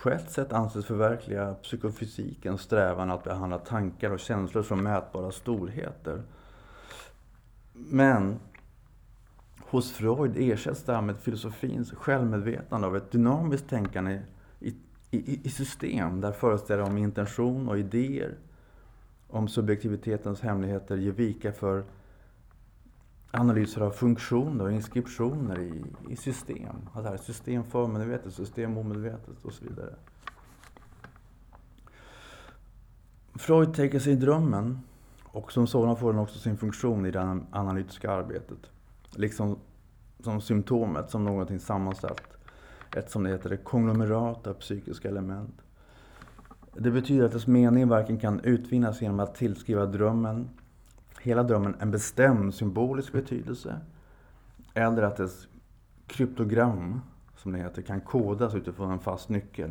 på 0.03 0.11
ett 0.11 0.31
sätt 0.31 0.53
anses 0.53 0.87
förverkliga 0.87 1.55
psykofysikens 1.55 2.61
strävan 2.61 3.11
att 3.11 3.25
behandla 3.25 3.59
tankar 3.59 4.11
och 4.11 4.21
känslor 4.21 4.63
som 4.63 4.83
mätbara 4.83 5.33
storheter. 5.33 6.23
Men 7.73 8.41
hos 9.59 9.93
Freud 9.93 10.33
ersätts 10.37 10.83
därmed 10.83 11.17
filosofins 11.19 11.93
självmedvetande 11.93 12.87
av 12.87 12.97
ett 12.97 13.11
dynamiskt 13.11 13.69
tänkande 13.69 14.21
i, 14.61 14.75
i, 15.11 15.41
i 15.47 15.51
system 15.51 16.21
där 16.21 16.33
föreställningar 16.33 16.91
om 16.91 16.99
intention 16.99 17.69
och 17.69 17.79
idéer 17.79 18.35
om 19.29 19.49
subjektivitetens 19.49 20.41
hemligheter 20.41 20.97
ger 20.97 21.13
vika 21.13 21.53
för 21.53 21.85
analyser 23.31 23.81
av 23.81 23.91
funktioner 23.91 24.65
och 24.65 24.73
inskriptioner 24.73 25.59
i, 25.61 25.85
i 26.13 26.17
system. 26.17 26.77
Att 26.93 27.03
det 27.03 27.09
här 27.09 27.15
är 27.15 27.19
system 27.19 27.65
förmedvetet, 27.65 28.35
system 28.35 28.79
omedvetet 28.79 29.45
och 29.45 29.53
så 29.53 29.65
vidare. 29.65 29.95
Freud 33.35 33.75
tänker 33.75 33.99
sig 33.99 34.17
drömmen 34.17 34.81
och 35.25 35.53
som 35.53 35.67
sådan 35.67 35.97
får 35.97 36.13
den 36.13 36.23
också 36.23 36.39
sin 36.39 36.57
funktion 36.57 37.07
i 37.07 37.11
det 37.11 37.41
analytiska 37.51 38.13
arbetet. 38.13 38.59
Liksom 39.11 39.59
som 40.23 40.41
symptomet, 40.41 41.11
som 41.11 41.25
någonting 41.25 41.61
sammansatt. 41.61 42.37
Ett 42.97 43.11
som 43.11 43.23
det 43.23 43.31
heter, 43.31 43.51
ett 43.51 43.65
konglomerat 43.65 44.47
av 44.47 44.55
psykiska 44.55 45.09
element. 45.09 45.63
Det 46.75 46.91
betyder 46.91 47.25
att 47.25 47.33
dess 47.33 47.47
mening 47.47 47.89
varken 47.89 48.19
kan 48.19 48.41
utvinnas 48.41 49.03
genom 49.03 49.21
att 49.21 49.35
tillskriva 49.35 49.87
drömmen, 49.87 50.49
hela 51.23 51.43
drömmen, 51.43 51.77
en 51.81 51.91
bestämd 51.91 52.55
symbolisk 52.55 53.13
betydelse. 53.13 53.81
Eller 54.75 55.03
att 55.03 55.17
dess 55.17 55.49
kryptogram, 56.07 57.01
som 57.37 57.53
det 57.53 57.59
heter, 57.59 57.83
kan 57.83 58.01
kodas 58.01 58.55
utifrån 58.55 58.91
en 58.91 58.99
fast 58.99 59.29
nyckel. 59.29 59.71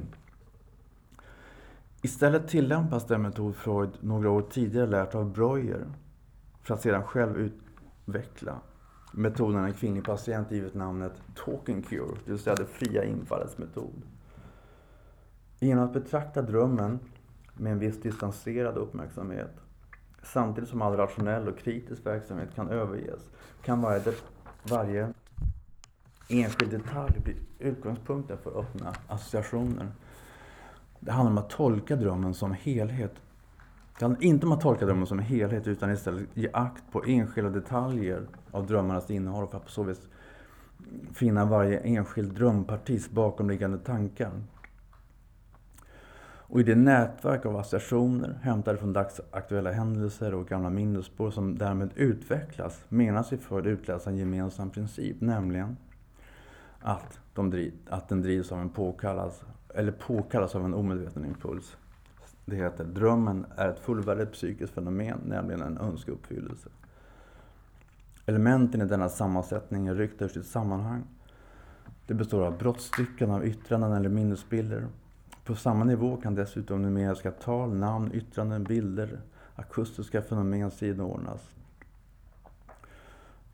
Istället 2.01 2.47
tillämpas 2.47 3.07
den 3.07 3.21
metod 3.21 3.55
Freud 3.55 3.89
några 3.99 4.29
år 4.29 4.41
tidigare 4.41 4.87
lärt 4.87 5.15
av 5.15 5.33
Breuer 5.33 5.85
för 6.61 6.73
att 6.73 6.81
sedan 6.81 7.03
själv 7.03 7.37
utveckla 7.37 8.55
metoden 9.11 9.63
en 9.63 9.73
kvinnlig 9.73 10.03
patient 10.05 10.51
givet 10.51 10.73
namnet 10.73 11.13
talking 11.45 11.81
cure, 11.81 12.17
det 12.25 12.31
vill 12.31 12.39
säga 12.39 12.55
det 12.55 12.65
fria 12.65 13.03
infallets 13.03 13.57
metod. 13.57 14.01
Genom 15.59 15.83
att 15.83 15.93
betrakta 15.93 16.41
drömmen 16.41 16.99
med 17.53 17.71
en 17.71 17.79
viss 17.79 18.01
distanserad 18.01 18.77
uppmärksamhet 18.77 19.61
samtidigt 20.33 20.69
som 20.69 20.81
all 20.81 20.97
rationell 20.97 21.47
och 21.47 21.57
kritisk 21.57 22.05
verksamhet 22.05 22.55
kan 22.55 22.69
överges 22.69 23.29
kan 23.63 23.81
varje, 23.81 24.13
varje 24.63 25.13
enskild 26.29 26.71
detalj 26.71 27.19
bli 27.23 27.35
utgångspunkten 27.59 28.37
för 28.37 28.59
öppna 28.59 28.93
associationer. 29.07 29.87
Det 30.99 31.11
handlar 31.11 31.31
om 31.31 31.37
att 31.37 31.49
tolka 31.49 31.95
drömmen 31.95 32.33
som 32.33 32.51
helhet. 32.51 33.13
Det 33.99 34.05
handlar 34.05 34.23
inte 34.23 34.45
om 34.45 34.51
att 34.51 34.61
tolka 34.61 34.85
drömmen 34.85 35.07
som 35.07 35.19
helhet 35.19 35.67
utan 35.67 35.91
istället 35.91 36.27
ge 36.33 36.49
akt 36.53 36.83
på 36.91 37.03
enskilda 37.07 37.49
detaljer 37.49 38.27
av 38.51 38.67
drömmarnas 38.67 39.11
innehåll 39.11 39.47
för 39.47 39.57
att 39.57 39.65
på 39.65 39.71
så 39.71 39.83
vis 39.83 40.07
finna 41.13 41.45
varje 41.45 41.79
enskild 41.79 42.33
drömpartis 42.33 43.09
bakomliggande 43.09 43.77
tankar. 43.77 44.31
Och 46.49 46.59
i 46.59 46.63
det 46.63 46.75
nätverk 46.75 47.45
av 47.45 47.57
associationer 47.57 48.39
hämtade 48.41 48.77
från 48.77 48.93
dagsaktuella 48.93 49.71
händelser 49.71 50.33
och 50.33 50.47
gamla 50.47 50.69
minnesspår 50.69 51.31
som 51.31 51.57
därmed 51.57 51.89
utvecklas 51.95 52.83
menas 52.89 53.27
sig 53.27 53.37
för 53.37 53.59
att 53.59 53.65
utläsa 53.65 54.09
en 54.09 54.17
gemensam 54.17 54.69
princip, 54.69 55.21
nämligen 55.21 55.77
att, 56.79 57.19
de 57.33 57.49
driv, 57.49 57.73
att 57.89 58.09
den 58.09 58.21
drivs 58.21 58.51
av 58.51 58.59
en 58.59 58.69
påkallas, 58.69 59.41
eller 59.75 59.91
påkallas 59.91 60.55
av 60.55 60.65
en 60.65 60.73
omedveten 60.73 61.25
impuls. 61.25 61.77
Det 62.45 62.55
heter 62.55 62.83
drömmen 62.83 63.45
är 63.55 63.69
ett 63.69 63.79
fullvärdigt 63.79 64.31
psykiskt 64.31 64.73
fenomen, 64.73 65.19
nämligen 65.25 65.61
en 65.61 65.77
önskeuppfyllelse. 65.77 66.69
Elementen 68.25 68.81
i 68.81 68.85
denna 68.85 69.09
sammansättning 69.09 69.87
är 69.87 69.95
ryckta 69.95 70.25
ur 70.25 70.29
sitt 70.29 70.45
sammanhang. 70.45 71.03
Det 72.07 72.13
består 72.13 72.45
av 72.45 72.57
brottstycken 72.57 73.31
av 73.31 73.45
yttranden 73.45 73.93
eller 73.93 74.09
minnesbilder 74.09 74.87
på 75.43 75.55
samma 75.55 75.83
nivå 75.83 76.17
kan 76.17 76.35
dessutom 76.35 76.81
numeriska 76.81 77.31
tal, 77.31 77.75
namn, 77.75 78.11
yttranden, 78.13 78.63
bilder, 78.63 79.21
akustiska 79.55 80.21
fenomen 80.21 80.71
sidoordnas. 80.71 81.41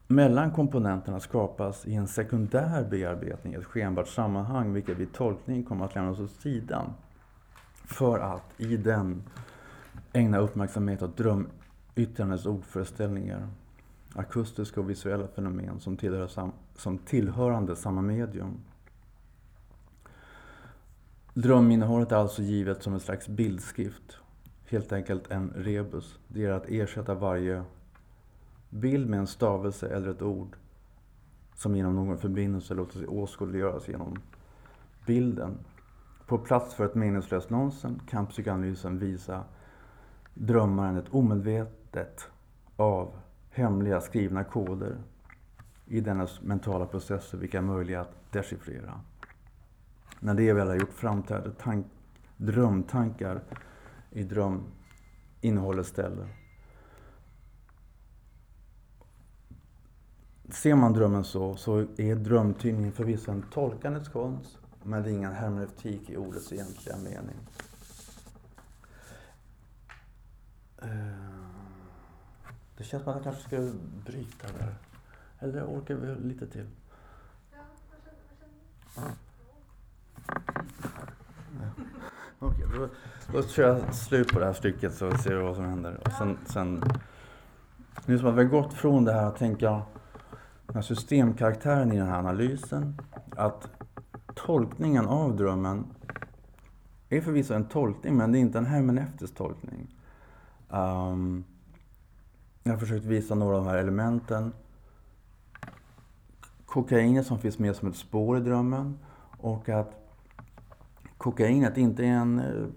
Mellan 0.07 0.51
komponenterna 0.51 1.19
skapas 1.19 1.85
i 1.85 1.93
en 1.93 2.07
sekundär 2.07 2.83
bearbetning 2.89 3.53
ett 3.53 3.65
skenbart 3.65 4.07
sammanhang 4.07 4.73
vilket 4.73 4.97
vid 4.97 5.13
tolkning 5.13 5.63
kommer 5.63 5.85
att 5.85 5.95
lämnas 5.95 6.19
åt 6.19 6.31
sidan. 6.31 6.93
För 7.73 8.19
att 8.19 8.53
i 8.57 8.77
den 8.77 9.23
ägna 10.13 10.37
uppmärksamhet 10.37 11.01
åt 11.01 11.17
drömyttrandets 11.17 12.45
ordföreställningar, 12.45 13.49
akustiska 14.15 14.79
och 14.81 14.89
visuella 14.89 15.27
fenomen 15.27 15.79
som, 15.79 15.97
tillhör 15.97 16.27
sam, 16.27 16.51
som 16.75 16.97
tillhörande 16.97 17.75
samma 17.75 18.01
medium. 18.01 18.57
Dröminnehållet 21.37 22.11
är 22.11 22.15
alltså 22.15 22.41
givet 22.41 22.83
som 22.83 22.93
en 22.93 22.99
slags 22.99 23.27
bildskrift. 23.27 24.17
Helt 24.65 24.91
enkelt 24.91 25.31
en 25.31 25.53
rebus. 25.55 26.19
Det 26.27 26.45
är 26.45 26.51
att 26.51 26.69
ersätta 26.69 27.13
varje 27.13 27.63
bild 28.69 29.09
med 29.09 29.19
en 29.19 29.27
stavelse 29.27 29.87
eller 29.87 30.09
ett 30.09 30.21
ord 30.21 30.55
som 31.55 31.75
genom 31.75 31.95
någon 31.95 32.17
förbindelse 32.17 32.73
låter 32.73 32.99
sig 32.99 33.07
åskådliggöras 33.07 33.87
genom 33.87 34.21
bilden. 35.05 35.57
På 36.27 36.37
plats 36.37 36.73
för 36.75 36.85
ett 36.85 36.95
meningslöst 36.95 37.49
nonsens 37.49 38.01
kan 38.09 38.27
psykoanalysen 38.27 38.99
visa 38.99 39.43
drömmaren 40.33 40.97
ett 40.97 41.13
omedvetet 41.13 42.27
av 42.75 43.15
hemliga 43.49 44.01
skrivna 44.01 44.43
koder 44.43 44.97
i 45.85 46.01
dennes 46.01 46.41
mentala 46.41 46.85
processer 46.85 47.37
vilka 47.37 47.57
är 47.57 47.61
möjliga 47.61 48.01
att 48.01 48.31
dechiffrera. 48.31 48.99
När 50.25 50.33
det 50.33 50.53
väl 50.53 50.67
har 50.67 50.75
gjort 50.75 50.93
framträder 50.93 51.51
tank, 51.51 51.85
drömtankar 52.37 53.43
i 54.11 54.23
dröminnehållets 54.23 55.89
ställe. 55.89 56.27
Ser 60.49 60.75
man 60.75 60.93
drömmen 60.93 61.23
så, 61.23 61.55
så 61.55 61.79
är 61.97 62.15
drömtydningen 62.15 62.91
förvisso 62.91 63.31
en 63.31 63.41
tolkandets 63.51 64.09
konst, 64.09 64.57
men 64.83 65.03
det 65.03 65.09
är 65.09 65.13
ingen 65.13 65.33
hermeneutik 65.33 66.09
i 66.09 66.17
ordets 66.17 66.53
egentliga 66.53 66.97
mening. 66.97 67.37
Eh, 70.81 70.89
det 72.77 72.83
känns 72.83 73.03
som 73.03 73.11
att 73.11 73.15
jag 73.15 73.23
kanske 73.23 73.43
ska 73.43 73.71
bryta 74.05 74.47
där. 74.57 74.75
Eller 75.39 75.65
orkar 75.65 75.95
vi 75.95 76.27
lite 76.27 76.47
till? 76.47 76.69
Ja, 77.51 77.57
vad 77.89 77.99
känner 77.99 78.13
du? 78.13 78.25
Okej, 82.39 82.65
då, 82.75 82.87
då 83.33 83.43
kör 83.47 83.67
jag 83.67 83.95
slut 83.95 84.33
på 84.33 84.39
det 84.39 84.45
här 84.45 84.53
stycket 84.53 84.93
så 84.93 85.17
ser 85.17 85.35
vi 85.35 85.43
vad 85.43 85.55
som 85.55 85.65
händer. 85.65 85.99
Och 86.05 86.11
sen, 86.11 86.37
sen, 86.45 86.83
det 88.05 88.13
är 88.13 88.17
som 88.17 88.27
att 88.27 88.35
vi 88.35 88.43
har 88.43 88.49
gått 88.49 88.73
från 88.73 89.05
det 89.05 89.13
här 89.13 89.25
att 89.25 89.37
tänka 89.37 89.81
den 90.65 90.75
här 90.75 90.81
systemkaraktären 90.81 91.91
i 91.91 91.97
den 91.97 92.07
här 92.07 92.19
analysen. 92.19 93.01
Att 93.35 93.69
tolkningen 94.33 95.05
av 95.05 95.35
drömmen 95.35 95.85
är 97.09 97.21
förvisso 97.21 97.53
en 97.53 97.65
tolkning, 97.65 98.17
men 98.17 98.31
det 98.31 98.37
är 98.37 98.39
inte 98.39 98.57
en 98.57 98.65
hermeneutisk 98.65 99.35
tolkning. 99.35 99.95
Um, 100.69 101.43
jag 102.63 102.71
har 102.71 102.79
försökt 102.79 103.05
visa 103.05 103.35
några 103.35 103.57
av 103.57 103.63
de 103.63 103.69
här 103.69 103.77
elementen. 103.77 104.53
Kokainet 106.65 107.25
som 107.25 107.39
finns 107.39 107.59
med 107.59 107.75
som 107.75 107.89
ett 107.89 107.95
spår 107.95 108.37
i 108.37 108.41
drömmen 108.41 108.99
och 109.37 109.69
att 109.69 110.04
kokainet 111.17 111.77
inte 111.77 112.03
är 112.03 112.07
en, 112.07 112.39
eh, 112.39 112.67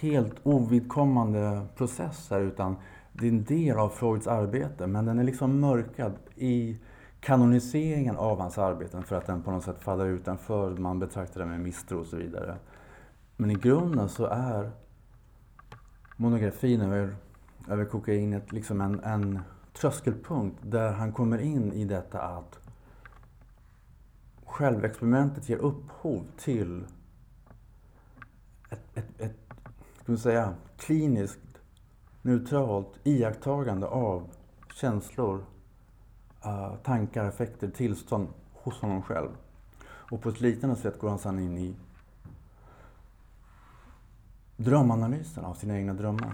helt 0.00 0.34
ovidkommande 0.42 1.66
process 1.76 2.30
här 2.30 2.40
utan 2.40 2.76
det 3.12 3.26
är 3.26 3.30
en 3.30 3.44
del 3.44 3.78
av 3.78 3.88
Freuds 3.88 4.26
arbete 4.26 4.86
men 4.86 5.04
den 5.04 5.18
är 5.18 5.24
liksom 5.24 5.60
mörkad 5.60 6.12
i 6.36 6.78
kanoniseringen 7.20 8.16
av 8.16 8.40
hans 8.40 8.58
arbeten 8.58 9.02
för 9.02 9.16
att 9.16 9.26
den 9.26 9.42
på 9.42 9.50
något 9.50 9.64
sätt 9.64 9.78
faller 9.80 10.06
utanför, 10.06 10.76
man 10.76 10.98
betraktar 10.98 11.40
den 11.40 11.50
med 11.50 11.60
misstro 11.60 11.98
och 11.98 12.06
så 12.06 12.16
vidare. 12.16 12.56
Men 13.36 13.50
i 13.50 13.54
grunden 13.54 14.08
så 14.08 14.26
är 14.26 14.70
monografin 16.16 16.80
över, 16.80 17.16
över 17.68 17.84
kokainet 17.84 18.52
liksom 18.52 18.80
en, 18.80 19.00
en 19.00 19.40
tröskelpunkt 19.72 20.58
där 20.62 20.92
han 20.92 21.12
kommer 21.12 21.38
in 21.38 21.72
i 21.72 21.84
detta 21.84 22.20
att 22.20 22.58
självexperimentet 24.44 25.48
ger 25.48 25.56
upphov 25.56 26.24
till 26.36 26.84
ett, 28.70 28.80
ett, 28.94 29.20
ett 29.20 29.48
ska 30.02 30.16
säga, 30.16 30.54
kliniskt 30.76 31.40
neutralt 32.22 33.00
iakttagande 33.04 33.86
av 33.86 34.30
känslor, 34.74 35.44
uh, 36.46 36.76
tankar, 36.82 37.24
effekter, 37.24 37.68
tillstånd 37.68 38.28
hos 38.52 38.80
honom 38.80 39.02
själv. 39.02 39.28
Och 39.84 40.22
på 40.22 40.28
ett 40.28 40.40
liknande 40.40 40.76
sätt 40.76 40.98
går 40.98 41.08
han 41.08 41.18
sedan 41.18 41.38
in 41.38 41.58
i 41.58 41.74
drömanalysen 44.56 45.44
av 45.44 45.54
sina 45.54 45.78
egna 45.78 45.94
drömmar. 45.94 46.32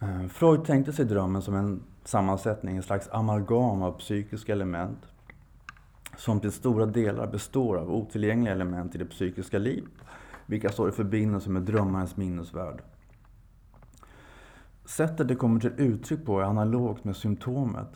Eh, 0.00 0.26
Freud 0.28 0.64
tänkte 0.64 0.92
sig 0.92 1.04
drömmen 1.04 1.42
som 1.42 1.54
en 1.54 1.82
sammansättning, 2.04 2.76
en 2.76 2.82
slags 2.82 3.08
amalgam 3.08 3.82
av 3.82 3.98
psykiska 3.98 4.52
element 4.52 4.98
som 6.16 6.40
till 6.40 6.52
stora 6.52 6.86
delar 6.86 7.26
består 7.26 7.76
av 7.76 7.90
otillgängliga 7.90 8.54
element 8.54 8.94
i 8.94 8.98
det 8.98 9.04
psykiska 9.04 9.58
livet, 9.58 9.92
vilka 10.46 10.72
står 10.72 10.88
i 10.88 10.92
förbindelse 10.92 11.50
med 11.50 11.62
drömmarens 11.62 12.16
minnesvärld. 12.16 12.82
Sättet 14.84 15.28
det 15.28 15.34
kommer 15.34 15.60
till 15.60 15.72
uttryck 15.76 16.24
på 16.24 16.40
är 16.40 16.44
analogt 16.44 17.04
med 17.04 17.16
symptomet. 17.16 17.88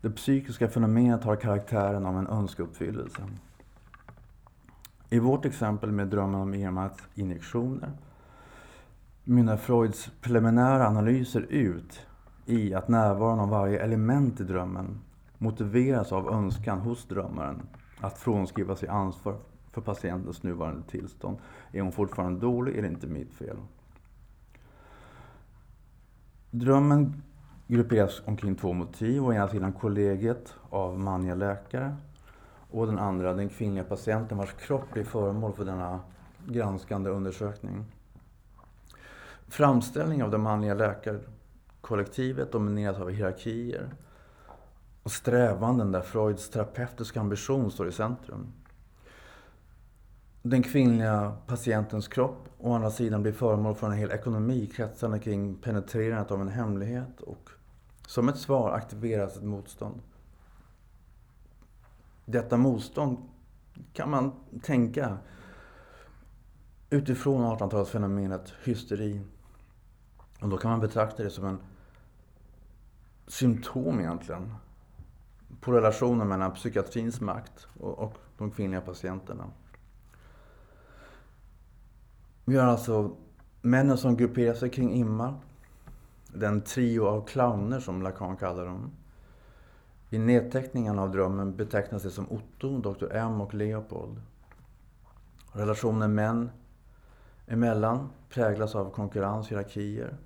Det 0.00 0.10
psykiska 0.10 0.68
fenomenet 0.68 1.24
har 1.24 1.36
karaktären 1.36 2.06
av 2.06 2.18
en 2.18 2.26
önskeuppfyllelse. 2.26 3.22
I 5.10 5.18
vårt 5.18 5.44
exempel 5.44 5.92
med 5.92 6.08
drömmen 6.08 6.40
om 6.40 6.54
EMAs 6.54 6.92
injektioner 7.14 7.92
mynnar 9.24 9.56
Freuds 9.56 10.10
preliminära 10.20 10.88
analyser 10.88 11.40
ut 11.40 12.06
i 12.46 12.74
att 12.74 12.88
närvaron 12.88 13.40
av 13.40 13.48
varje 13.48 13.78
element 13.78 14.40
i 14.40 14.44
drömmen 14.44 15.00
motiveras 15.44 16.12
av 16.12 16.28
önskan 16.28 16.78
hos 16.78 17.04
drömmaren 17.08 17.66
att 18.00 18.18
frånskriva 18.18 18.76
sig 18.76 18.88
ansvar 18.88 19.36
för 19.72 19.80
patientens 19.80 20.42
nuvarande 20.42 20.82
tillstånd. 20.90 21.38
Är 21.72 21.80
hon 21.80 21.92
fortfarande 21.92 22.40
dålig 22.40 22.76
är 22.76 22.82
det 22.82 22.88
inte 22.88 23.06
mitt 23.06 23.34
fel. 23.34 23.56
Drömmen 26.50 27.22
grupperas 27.66 28.22
omkring 28.24 28.54
två 28.54 28.72
motiv. 28.72 29.24
Å 29.24 29.32
ena 29.32 29.48
sidan 29.48 29.72
kollegiet 29.72 30.54
av 30.70 30.98
manliga 30.98 31.34
läkare 31.34 31.96
och 32.70 32.86
den 32.86 32.98
andra 32.98 33.34
den 33.34 33.48
kvinnliga 33.48 33.84
patienten 33.84 34.38
vars 34.38 34.52
kropp 34.52 34.92
blir 34.92 35.04
föremål 35.04 35.52
för 35.52 35.64
denna 35.64 36.00
granskande 36.48 37.10
undersökning. 37.10 37.84
Framställning 39.48 40.22
av 40.22 40.30
det 40.30 40.38
manliga 40.38 40.74
läkarkollektivet 40.74 42.52
domineras 42.52 42.98
av 42.98 43.10
hierarkier 43.10 43.90
och 45.04 45.12
strävanden 45.12 45.92
där 45.92 46.00
Freuds 46.00 46.50
terapeutiska 46.50 47.20
ambition 47.20 47.70
står 47.70 47.88
i 47.88 47.92
centrum. 47.92 48.52
Den 50.42 50.62
kvinnliga 50.62 51.36
patientens 51.46 52.08
kropp 52.08 52.48
å 52.58 52.72
andra 52.72 52.90
sidan 52.90 53.22
blir 53.22 53.32
föremål 53.32 53.74
för 53.74 53.86
en 53.86 53.92
hel 53.92 54.10
ekonomi 54.10 54.66
kretsande 54.66 55.18
kring 55.18 55.54
penetrerandet 55.54 56.30
av 56.30 56.40
en 56.40 56.48
hemlighet 56.48 57.20
och 57.20 57.50
som 58.06 58.28
ett 58.28 58.38
svar 58.38 58.70
aktiveras 58.70 59.36
ett 59.36 59.42
motstånd. 59.42 60.00
Detta 62.24 62.56
motstånd 62.56 63.18
kan 63.92 64.10
man 64.10 64.32
tänka 64.62 65.18
utifrån 66.90 67.44
1800-talsfenomenet 67.44 68.52
hysteri. 68.64 69.20
Och 70.40 70.48
då 70.48 70.56
kan 70.56 70.70
man 70.70 70.80
betrakta 70.80 71.22
det 71.22 71.30
som 71.30 71.44
en 71.44 71.58
symptom 73.26 74.00
egentligen 74.00 74.54
på 75.60 75.72
relationen 75.72 76.28
mellan 76.28 76.54
psykiatrins 76.54 77.20
makt 77.20 77.66
och, 77.80 77.98
och 77.98 78.18
de 78.38 78.50
kvinnliga 78.50 78.80
patienterna. 78.80 79.44
Vi 82.44 82.56
har 82.56 82.66
alltså 82.66 83.16
männen 83.62 83.98
som 83.98 84.16
grupperar 84.16 84.54
sig 84.54 84.70
kring 84.70 84.92
Imma. 84.92 85.34
Den 86.26 86.60
trio 86.62 87.06
av 87.06 87.26
clowner 87.26 87.80
som 87.80 88.02
Lacan 88.02 88.36
kallar 88.36 88.66
dem. 88.66 88.90
I 90.10 90.18
nedteckningen 90.18 90.98
av 90.98 91.10
drömmen 91.10 91.56
betecknas 91.56 92.02
det 92.02 92.10
som 92.10 92.32
Otto, 92.32 92.78
Dr. 92.78 93.12
M 93.12 93.40
och 93.40 93.54
Leopold. 93.54 94.20
Relationen 95.52 96.14
män 96.14 96.50
emellan 97.46 98.10
präglas 98.28 98.74
av 98.74 98.90
konkurrens, 98.90 99.48
hierarkier. 99.48 100.16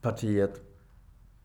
Partiet 0.00 0.60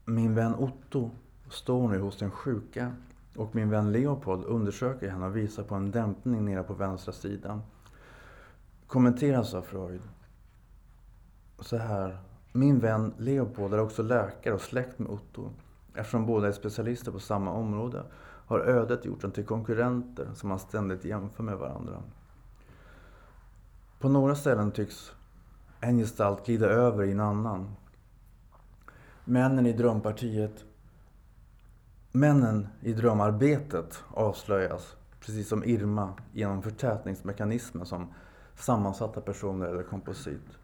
Min 0.06 0.36
vän 0.36 0.56
Otto 0.56 1.12
står 1.52 1.88
nu 1.88 2.00
hos 2.00 2.18
den 2.18 2.32
sjuka 2.32 2.92
och 3.36 3.56
min 3.56 3.70
vän 3.70 3.92
Leopold 3.92 4.46
undersöker 4.46 5.10
henne 5.10 5.26
och 5.26 5.36
visar 5.36 5.64
på 5.64 5.76
en 5.76 5.92
dämpning 5.92 6.46
nere 6.46 6.64
på 6.64 6.74
vänstra 6.74 7.12
sidan. 7.14 7.62
Kommenteras 8.88 9.54
av 9.54 9.62
Freud 9.62 10.02
så 11.60 11.78
här. 11.78 12.18
Min 12.52 12.80
vän 12.80 13.14
Leopold 13.18 13.74
är 13.74 13.80
också 13.80 14.04
läkare 14.04 14.54
och 14.54 14.62
släkt 14.62 15.00
med 15.00 15.10
Otto. 15.10 15.50
Eftersom 15.96 16.26
båda 16.26 16.48
är 16.48 16.52
specialister 16.52 17.12
på 17.12 17.20
samma 17.20 17.52
område 17.52 18.04
har 18.48 18.60
ödet 18.60 19.06
gjort 19.06 19.22
dem 19.22 19.32
till 19.32 19.46
konkurrenter 19.46 20.28
som 20.34 20.50
man 20.50 20.60
ständigt 20.60 21.06
jämför 21.06 21.44
med 21.44 21.58
varandra. 21.58 22.04
På 24.00 24.10
några 24.10 24.36
ställen 24.36 24.72
tycks 24.72 25.12
en 25.80 25.98
gestalt 25.98 26.46
glida 26.46 26.68
över 26.68 27.04
i 27.04 27.12
en 27.12 27.20
annan. 27.20 27.76
Männen 29.26 29.66
i 29.66 29.74
drömpartiet 29.74 30.66
Männen 32.14 32.68
i 32.82 32.94
drömarbetet 32.94 34.04
avslöjas, 34.10 34.96
precis 35.20 35.50
som 35.50 35.64
Irma, 35.64 36.14
genom 36.34 36.62
förtätningsmekanismer 36.62 37.86
som 37.86 38.14
sammansatta 38.56 39.22
personer 39.22 39.68
eller 39.68 39.84
komposit. 39.84 40.58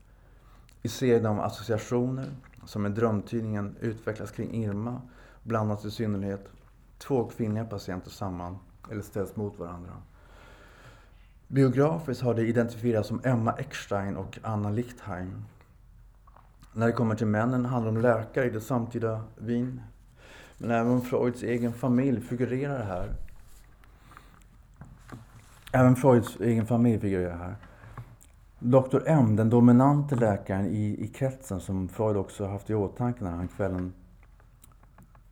I 0.82 0.88
serien 0.88 1.26
om 1.26 1.39
associationer, 1.39 2.26
som 2.66 2.86
i 2.86 2.89
drömtydningen 2.89 3.76
utvecklas 3.80 4.32
kring 4.32 4.64
Irma, 4.64 5.02
blandas 5.43 5.86
i 5.86 5.91
synnerhet 5.91 6.50
två 6.98 7.24
kvinnliga 7.24 7.66
patienter 7.66 8.12
samman 8.12 8.58
eller 8.91 9.02
ställs 9.02 9.36
mot 9.36 9.60
varandra. 9.60 9.93
Biografiskt 11.48 12.22
har 12.22 12.34
det 12.34 12.48
identifierats 12.48 13.08
som 13.08 13.22
Emma 13.24 13.54
Eckstein 13.54 14.18
och 14.18 14.39
Anna 14.41 14.70
Lichtheim. 14.70 15.43
När 16.74 16.88
det 16.88 16.93
kommer 16.93 17.16
till 17.16 17.28
männen 17.28 17.66
handlar 17.66 17.91
det 17.91 17.98
om 17.98 18.04
läkare 18.04 18.45
i 18.45 18.50
det 18.50 18.62
samtida 18.62 19.22
Wien, 19.38 19.82
men 20.58 20.72
även 20.72 21.01
Freuds 21.01 21.43
egen 21.43 21.74
familj 21.74 22.22
figurerar 22.22 22.84
här. 22.84 23.16
Även 25.72 25.95
Freuds 25.95 26.39
egen 26.39 26.66
familj 26.66 26.99
figurerar 26.99 27.38
här. 27.38 27.55
Dr 28.60 29.01
M, 29.05 29.36
den 29.36 29.49
dominante 29.49 30.16
läkaren 30.16 30.66
i, 30.66 31.03
i 31.03 31.08
kretsen 31.08 31.60
som 31.60 31.89
Freud 31.89 32.18
också 32.18 32.45
haft 32.45 32.70
i 32.70 32.74
åtanke 32.74 33.24
när 33.24 33.32
han 33.32 33.47
kvällen 33.47 33.93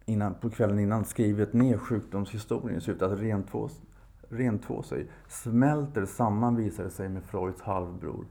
innan, 0.05 0.33
på 0.33 0.49
kvällen 0.49 0.79
innan 0.79 1.05
skrivit 1.05 1.53
ner 1.53 1.77
sjukdomshistorien 1.77 2.77
i 2.77 2.81
syfte 2.81 3.05
att 3.05 3.19
rentvå, 3.19 3.69
rentvå 4.29 4.83
sig, 4.83 5.07
smälter 5.27 6.05
samman 6.05 6.55
visar 6.55 6.83
det 6.83 6.89
sig 6.89 7.09
med 7.09 7.23
Freuds 7.23 7.61
halvbror. 7.61 8.25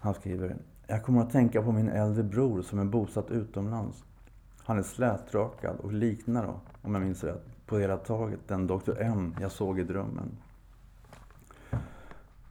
Han 0.00 0.14
skriver, 0.14 0.56
jag 0.86 1.02
kommer 1.02 1.22
att 1.22 1.30
tänka 1.30 1.62
på 1.62 1.72
min 1.72 1.88
äldre 1.88 2.22
bror 2.22 2.62
som 2.62 2.78
är 2.78 2.84
bosatt 2.84 3.30
utomlands. 3.30 4.05
Han 4.66 4.78
är 4.78 4.82
slätrakad 4.82 5.76
och 5.76 5.92
liknar 5.92 6.46
då, 6.46 6.60
om 6.82 6.94
jag 6.94 7.02
minns 7.02 7.24
rätt, 7.24 7.66
på 7.66 7.78
hela 7.78 7.96
taget 7.96 8.40
den 8.46 8.66
Dr. 8.66 9.00
M 9.00 9.36
jag 9.40 9.52
såg 9.52 9.80
i 9.80 9.82
drömmen. 9.82 10.36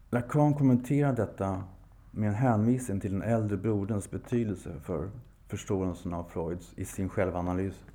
Lacan 0.09 0.53
kommenterar 0.53 1.13
detta 1.13 1.63
med 2.11 2.29
en 2.29 2.35
hänvisning 2.35 2.99
till 2.99 3.11
den 3.11 3.21
äldre 3.21 3.57
broderns 3.57 4.11
betydelse 4.11 4.79
för 4.83 5.09
förståelsen 5.47 6.13
av 6.13 6.23
Freuds 6.23 6.73
i 6.75 6.85
sin 6.85 7.09
självanalys 7.09 7.85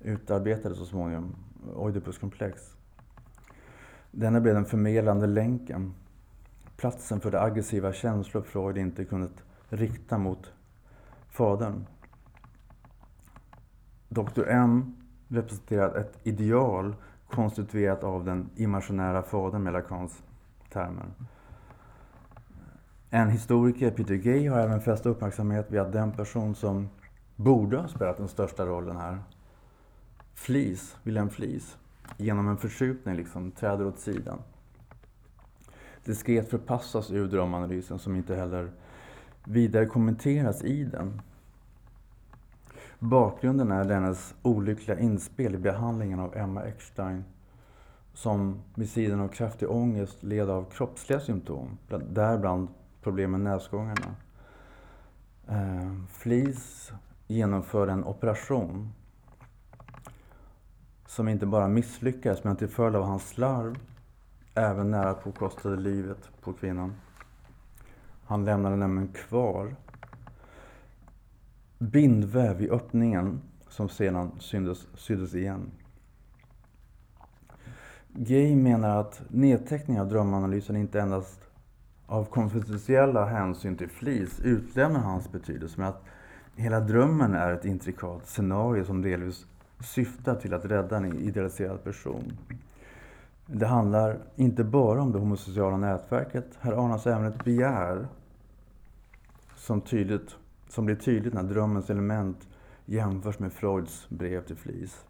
utarbetade 0.00 0.74
så 0.74 0.86
småningom 0.86 1.34
Oidipuskomplex. 1.74 2.76
Denna 4.10 4.40
blev 4.40 4.54
den 4.54 4.64
förmedlande 4.64 5.26
länken, 5.26 5.94
platsen 6.76 7.20
för 7.20 7.30
de 7.30 7.38
aggressiva 7.38 7.92
känslor 7.92 8.42
Freud 8.42 8.78
inte 8.78 9.04
kunnat 9.04 9.44
rikta 9.68 10.18
mot 10.18 10.52
fadern. 11.28 11.86
Dr 14.12 14.48
M 14.48 14.96
representerar 15.28 15.94
ett 15.94 16.18
ideal 16.22 16.94
konstituerat 17.28 18.04
av 18.04 18.24
den 18.24 18.50
imaginära 18.56 19.22
fadern 19.22 19.62
med 19.62 19.72
Lacans 19.72 20.22
termer. 20.72 21.06
En 23.10 23.28
historiker, 23.28 23.90
Peter 23.90 24.14
Gay, 24.14 24.48
har 24.48 24.60
även 24.60 24.80
fäst 24.80 25.06
uppmärksamhet 25.06 25.70
vid 25.70 25.80
att 25.80 25.92
den 25.92 26.12
person 26.12 26.54
som 26.54 26.88
borde 27.36 27.76
ha 27.76 27.88
spelat 27.88 28.16
den 28.16 28.28
största 28.28 28.66
rollen 28.66 28.96
här, 28.96 29.18
Flis, 30.34 30.96
William 31.02 31.30
Flis, 31.30 31.76
genom 32.16 32.48
en 32.48 32.56
förskjutning 32.56 33.16
liksom 33.16 33.50
träder 33.50 33.86
åt 33.86 33.98
sidan. 33.98 34.38
Diskret 36.04 36.50
förpassas 36.50 37.10
ur 37.10 37.26
drömanalysen 37.28 37.98
som 37.98 38.16
inte 38.16 38.36
heller 38.36 38.70
vidare 39.44 39.86
kommenteras 39.86 40.64
i 40.64 40.84
den. 40.84 41.20
Bakgrunden 43.02 43.72
är 43.72 43.84
dennes 43.84 44.34
olyckliga 44.42 44.98
inspel 44.98 45.54
i 45.54 45.58
behandlingen 45.58 46.20
av 46.20 46.36
Emma 46.36 46.62
Eckstein 46.62 47.24
som 48.14 48.62
vid 48.74 48.90
sidan 48.90 49.20
av 49.20 49.28
kraftig 49.28 49.70
ångest 49.70 50.22
led 50.22 50.50
av 50.50 50.64
kroppsliga 50.70 51.20
symptom, 51.20 51.78
däribland 52.08 52.68
problem 53.02 53.30
med 53.30 53.40
näsgångarna. 53.40 54.14
Eh, 55.48 55.92
Flis 56.08 56.92
genomförde 57.26 57.92
en 57.92 58.04
operation 58.04 58.92
som 61.06 61.28
inte 61.28 61.46
bara 61.46 61.68
misslyckades 61.68 62.44
men 62.44 62.56
till 62.56 62.68
följd 62.68 62.96
av 62.96 63.04
hans 63.04 63.28
slarv 63.28 63.78
även 64.54 64.90
nära 64.90 65.14
påkostade 65.14 65.76
livet 65.76 66.30
på 66.40 66.52
kvinnan. 66.52 66.94
Han 68.26 68.44
lämnade 68.44 68.76
nämligen 68.76 69.12
kvar 69.12 69.76
bindväv 71.80 72.62
i 72.62 72.70
öppningen 72.70 73.40
som 73.68 73.88
sedan 73.88 74.30
syndes, 74.38 74.86
syddes 74.94 75.34
igen. 75.34 75.70
Gay 78.08 78.56
menar 78.56 78.96
att 78.96 79.22
nedteckning 79.28 80.00
av 80.00 80.08
drömanalysen 80.08 80.76
inte 80.76 81.00
endast 81.00 81.40
av 82.06 82.24
konfidentiella 82.24 83.24
hänsyn 83.24 83.76
till 83.76 83.88
Flis 83.88 84.40
utlämnar 84.40 85.00
hans 85.00 85.32
betydelse, 85.32 85.74
men 85.78 85.88
att 85.88 86.04
hela 86.56 86.80
drömmen 86.80 87.34
är 87.34 87.52
ett 87.52 87.64
intrikat 87.64 88.28
scenario 88.28 88.84
som 88.84 89.02
delvis 89.02 89.46
syftar 89.80 90.34
till 90.34 90.54
att 90.54 90.64
rädda 90.64 90.96
en 90.96 91.18
idealiserad 91.18 91.84
person. 91.84 92.32
Det 93.46 93.66
handlar 93.66 94.18
inte 94.36 94.64
bara 94.64 95.02
om 95.02 95.12
det 95.12 95.18
homosociala 95.18 95.76
nätverket. 95.76 96.46
Här 96.60 96.72
anas 96.84 97.06
även 97.06 97.24
ett 97.24 97.44
begär 97.44 98.08
som, 99.56 99.80
tydligt, 99.80 100.36
som 100.70 100.86
blir 100.86 100.96
tydligt 100.96 101.34
när 101.34 101.42
drömmens 101.42 101.90
element 101.90 102.48
jämförs 102.84 103.38
med 103.38 103.52
Freuds 103.52 104.08
brev 104.08 104.46
till 104.46 104.56
Flis. 104.56 105.04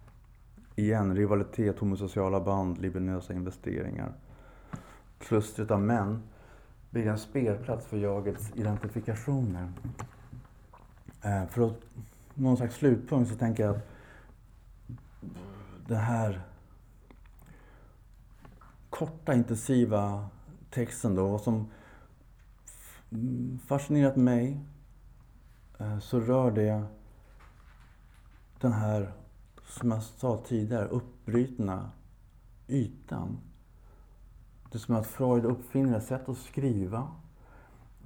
Igen, 0.77 1.17
rivalitet, 1.17 1.79
homosociala 1.79 2.41
band, 2.41 2.79
libidinösa 2.79 3.33
investeringar. 3.33 4.13
Klustret 5.19 5.71
av 5.71 5.81
män 5.81 6.23
blir 6.91 7.07
en 7.07 7.19
spelplats 7.19 7.87
för 7.87 7.97
jagets 7.97 8.53
identifikationer. 8.55 9.73
Eh, 11.23 11.47
för 11.47 11.67
att 11.67 11.81
någon 12.35 12.57
slags 12.57 12.75
slutpunkt 12.75 13.31
så 13.31 13.37
tänker 13.37 13.65
jag 13.65 13.77
att 13.77 13.89
den 15.87 16.01
här 16.01 16.41
korta 18.91 19.35
intensiva 19.35 20.29
texten 20.71 21.15
då, 21.15 21.29
vad 21.29 21.41
som 21.41 21.71
fascinerat 23.67 24.17
mig 24.17 24.61
Eh, 25.81 25.99
så 25.99 26.21
rör 26.21 26.51
det 26.51 26.83
den 28.61 28.73
här, 28.73 29.13
som 29.65 29.91
jag 29.91 30.03
sa 30.03 30.43
tidigare, 30.47 30.89
uppbrutna 30.89 31.91
ytan. 32.69 33.39
Det 34.71 34.77
är 34.77 34.79
som 34.79 34.97
att 34.97 35.07
Freud 35.07 35.45
uppfinner 35.45 35.99
ett 35.99 36.05
sätt 36.05 36.29
att 36.29 36.39
skriva 36.39 37.09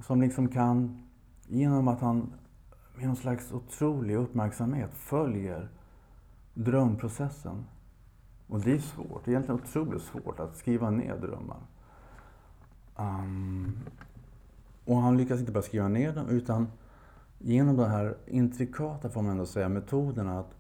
som 0.01 0.21
liksom 0.21 0.49
kan, 0.49 1.03
genom 1.47 1.89
att 1.89 2.01
han 2.01 2.33
med 2.97 3.07
någon 3.07 3.17
slags 3.17 3.53
otrolig 3.53 4.17
uppmärksamhet 4.17 4.91
följer 4.95 5.69
drömprocessen. 6.55 7.65
Och 8.49 8.61
det 8.61 8.73
är 8.73 8.79
svårt, 8.79 9.25
det 9.25 9.31
är 9.31 9.33
egentligen 9.33 9.61
otroligt 9.61 10.03
svårt 10.03 10.41
att 10.41 10.57
skriva 10.57 10.91
ner 10.91 11.17
drömmar. 11.17 11.61
Um, 12.97 13.79
och 14.85 14.97
han 14.97 15.17
lyckas 15.17 15.41
inte 15.41 15.53
bara 15.53 15.63
skriva 15.63 15.89
ner 15.89 16.15
dem 16.15 16.29
utan 16.29 16.69
genom 17.45 17.77
de 17.77 17.91
här 17.91 18.17
intrikata, 18.27 19.11
får 19.11 19.23
man 19.23 19.31
ändå 19.31 19.47
säga, 19.47 19.69
metoderna 19.69 20.41
att 20.41 20.55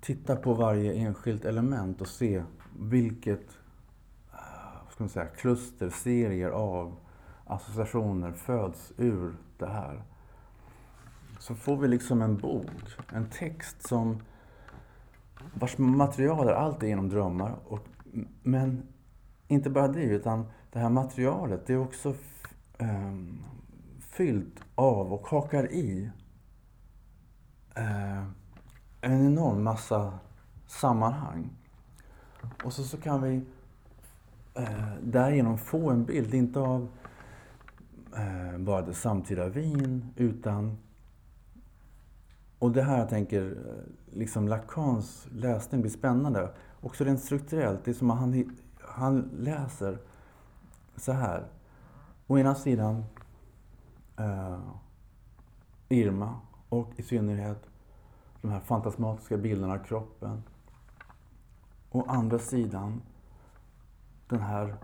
titta 0.00 0.36
på 0.36 0.54
varje 0.54 0.92
enskilt 0.92 1.44
element 1.44 2.00
och 2.00 2.08
se 2.08 2.42
vilket 2.78 3.58
ah, 4.30 4.90
ska 4.90 5.04
man 5.04 5.08
säga, 5.08 5.26
kluster, 5.26 5.90
serier 5.90 6.50
av 6.50 6.96
associationer 7.44 8.32
föds 8.32 8.92
ur 8.96 9.34
det 9.58 9.66
här. 9.66 10.02
Så 11.38 11.54
får 11.54 11.76
vi 11.76 11.88
liksom 11.88 12.22
en 12.22 12.36
bok, 12.36 12.70
en 13.12 13.26
text 13.26 13.88
som 13.88 14.22
vars 15.54 15.78
material 15.78 16.48
är 16.48 16.52
allt 16.52 16.82
genom 16.82 17.08
drömmar. 17.08 17.56
Och, 17.64 17.86
men 18.42 18.82
inte 19.48 19.70
bara 19.70 19.88
det, 19.88 20.02
utan 20.02 20.46
det 20.72 20.78
här 20.78 20.90
materialet 20.90 21.66
det 21.66 21.72
är 21.72 21.78
också 21.78 22.14
um, 22.78 23.44
fyllt 24.00 24.69
av 24.80 25.12
och 25.12 25.26
hakar 25.26 25.72
i 25.72 26.10
eh, 27.74 28.24
en 29.00 29.26
enorm 29.26 29.62
massa 29.62 30.18
sammanhang. 30.66 31.50
Och 32.64 32.72
så, 32.72 32.82
så 32.82 32.96
kan 32.96 33.22
vi 33.22 33.42
eh, 34.54 34.94
därigenom 35.02 35.58
få 35.58 35.90
en 35.90 36.04
bild, 36.04 36.34
inte 36.34 36.60
av 36.60 36.88
eh, 38.16 38.58
bara 38.58 38.82
det 38.82 38.94
samtida 38.94 39.48
vin, 39.48 40.12
utan 40.16 40.78
och 42.58 42.72
det 42.72 42.82
här 42.82 42.98
jag 42.98 43.08
tänker, 43.08 43.42
eh, 43.46 44.16
liksom 44.18 44.48
Lacans 44.48 45.26
läsning 45.32 45.80
blir 45.80 45.90
spännande. 45.90 46.50
Också 46.80 47.04
rent 47.04 47.20
strukturellt. 47.20 47.84
Det 47.84 47.90
är 47.90 47.94
som 47.94 48.10
att 48.10 48.18
han, 48.18 48.56
han 48.80 49.30
läser 49.38 49.98
så 50.96 51.12
här. 51.12 51.44
Å 52.26 52.38
ena 52.38 52.54
sidan 52.54 53.04
eh, 54.20 54.58
Irma 55.88 56.40
och 56.68 56.88
i 56.96 57.02
synnerhet 57.02 57.66
de 58.40 58.50
här 58.50 58.60
fantasmatiska 58.60 59.36
bilderna 59.36 59.74
av 59.74 59.78
kroppen. 59.78 60.42
Å 61.90 62.04
andra 62.08 62.38
sidan 62.38 63.02
den 64.28 64.40
här 64.40 64.76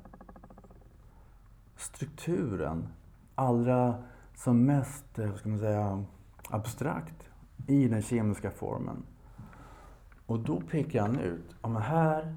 strukturen. 1.76 2.88
Allra 3.34 4.02
som 4.34 4.64
mest, 4.64 5.18
eh, 5.18 5.30
vad 5.30 5.38
ska 5.38 5.48
man 5.48 5.58
säga, 5.58 6.04
abstrakt 6.50 7.28
i 7.66 7.88
den 7.88 8.02
kemiska 8.02 8.50
formen. 8.50 9.02
Och 10.26 10.38
då 10.38 10.60
pekar 10.60 11.02
han 11.02 11.18
ut, 11.18 11.56
ja 11.62 11.68
men 11.68 11.82
här, 11.82 12.36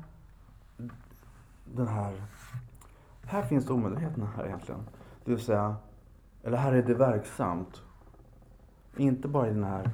den 1.75 1.87
här, 1.87 2.23
här 3.25 3.43
finns 3.43 3.69
omedvetenheten 3.69 4.27
här 4.35 4.45
egentligen. 4.45 4.81
Det 5.25 5.31
vill 5.31 5.43
säga, 5.43 5.75
eller 6.43 6.57
här 6.57 6.73
är 6.73 6.81
det 6.81 6.93
verksamt. 6.93 7.81
Inte 8.97 9.27
bara 9.27 9.47
i 9.47 9.53
den 9.53 9.63
här 9.63 9.89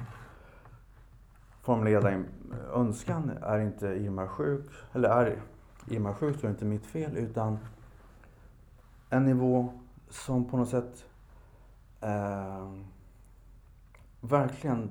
formulerade 1.62 2.24
önskan, 2.74 3.30
är 3.42 3.58
inte 3.58 3.86
Irma 3.86 4.28
sjuk, 4.28 4.70
eller 4.92 5.08
är 5.08 5.42
Irma 5.88 6.14
sjuk 6.14 6.40
så 6.40 6.46
är 6.46 6.48
det 6.48 6.52
inte 6.52 6.64
mitt 6.64 6.86
fel, 6.86 7.16
utan 7.16 7.58
en 9.10 9.24
nivå 9.24 9.72
som 10.08 10.44
på 10.44 10.56
något 10.56 10.68
sätt 10.68 11.04
eh, 12.00 12.72
verkligen 14.20 14.90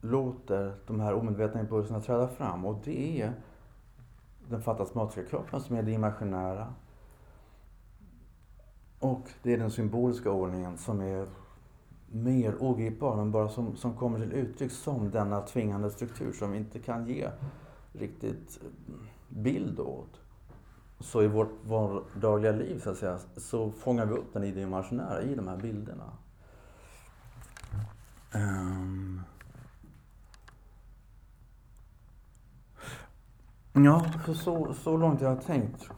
låter 0.00 0.74
de 0.86 1.00
här 1.00 1.14
omedvetna 1.14 1.60
impulserna 1.60 2.00
träda 2.00 2.28
fram. 2.28 2.64
Och 2.64 2.80
det 2.84 3.22
är 3.22 3.32
den 4.48 4.62
fantasmatiska 4.62 5.24
kroppen 5.24 5.60
som 5.60 5.76
är 5.76 5.82
det 5.82 5.90
imaginära. 5.90 6.74
Och 9.00 9.30
det 9.42 9.52
är 9.52 9.58
den 9.58 9.70
symboliska 9.70 10.30
ordningen 10.30 10.78
som 10.78 11.00
är 11.00 11.26
mer 12.06 12.62
ogripbar, 12.62 13.16
men 13.16 13.30
bara 13.30 13.48
som, 13.48 13.76
som 13.76 13.96
kommer 13.96 14.18
till 14.18 14.32
uttryck 14.32 14.72
som 14.72 15.10
denna 15.10 15.40
tvingande 15.40 15.90
struktur 15.90 16.32
som 16.32 16.52
vi 16.52 16.58
inte 16.58 16.78
kan 16.78 17.06
ge 17.06 17.30
riktigt 17.92 18.60
bild 19.28 19.80
åt. 19.80 20.20
Så 21.00 21.22
i 21.22 21.26
vårt 21.26 21.64
vardagliga 21.64 22.52
liv, 22.52 22.80
så 22.84 22.90
att 22.90 22.96
säga, 22.96 23.18
så 23.36 23.70
fångar 23.70 24.06
vi 24.06 24.14
upp 24.14 24.32
den 24.32 24.44
i 24.44 24.52
det 24.52 24.60
imaginära, 24.60 25.22
i 25.22 25.34
de 25.34 25.48
här 25.48 25.56
bilderna. 25.56 26.12
Um... 28.34 29.22
Ja, 33.72 34.04
så, 34.26 34.34
så, 34.34 34.74
så 34.74 34.96
långt 34.96 35.20
jag 35.20 35.28
har 35.28 35.42
tänkt. 35.42 35.90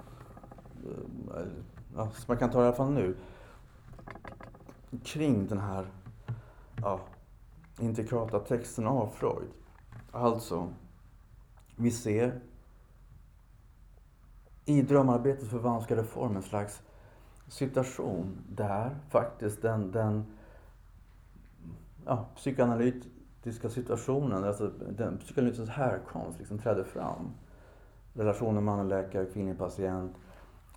Ehm, 0.84 1.64
Ja, 1.96 2.10
som 2.10 2.24
man 2.26 2.36
kan 2.36 2.50
ta 2.50 2.62
i 2.62 2.66
alla 2.66 2.76
fall 2.76 2.90
nu. 2.90 3.16
Kring 5.04 5.46
den 5.46 5.58
här 5.58 5.86
ja, 6.82 7.00
intrikata 7.78 8.38
texten 8.38 8.86
av 8.86 9.06
Freud. 9.06 9.48
Alltså, 10.10 10.68
vi 11.76 11.90
ser 11.90 12.40
i 14.64 14.82
drömarbetet 14.82 15.48
förvanskade 15.48 16.04
form 16.04 16.36
en 16.36 16.42
slags 16.42 16.82
situation 17.48 18.38
där 18.48 18.96
faktiskt 19.10 19.62
den, 19.62 19.92
den 19.92 20.24
ja, 22.06 22.26
psykoanalytiska 22.36 23.68
situationen, 23.70 24.44
alltså 24.44 24.68
den 24.68 25.18
psykoanalytiska 25.18 25.72
härkomst 25.72 26.38
liksom 26.38 26.58
trädde 26.58 26.84
fram. 26.84 27.30
Relationen 28.14 28.64
man-läkare, 28.64 29.26
kvinnlig 29.26 29.58
patient 29.58 30.16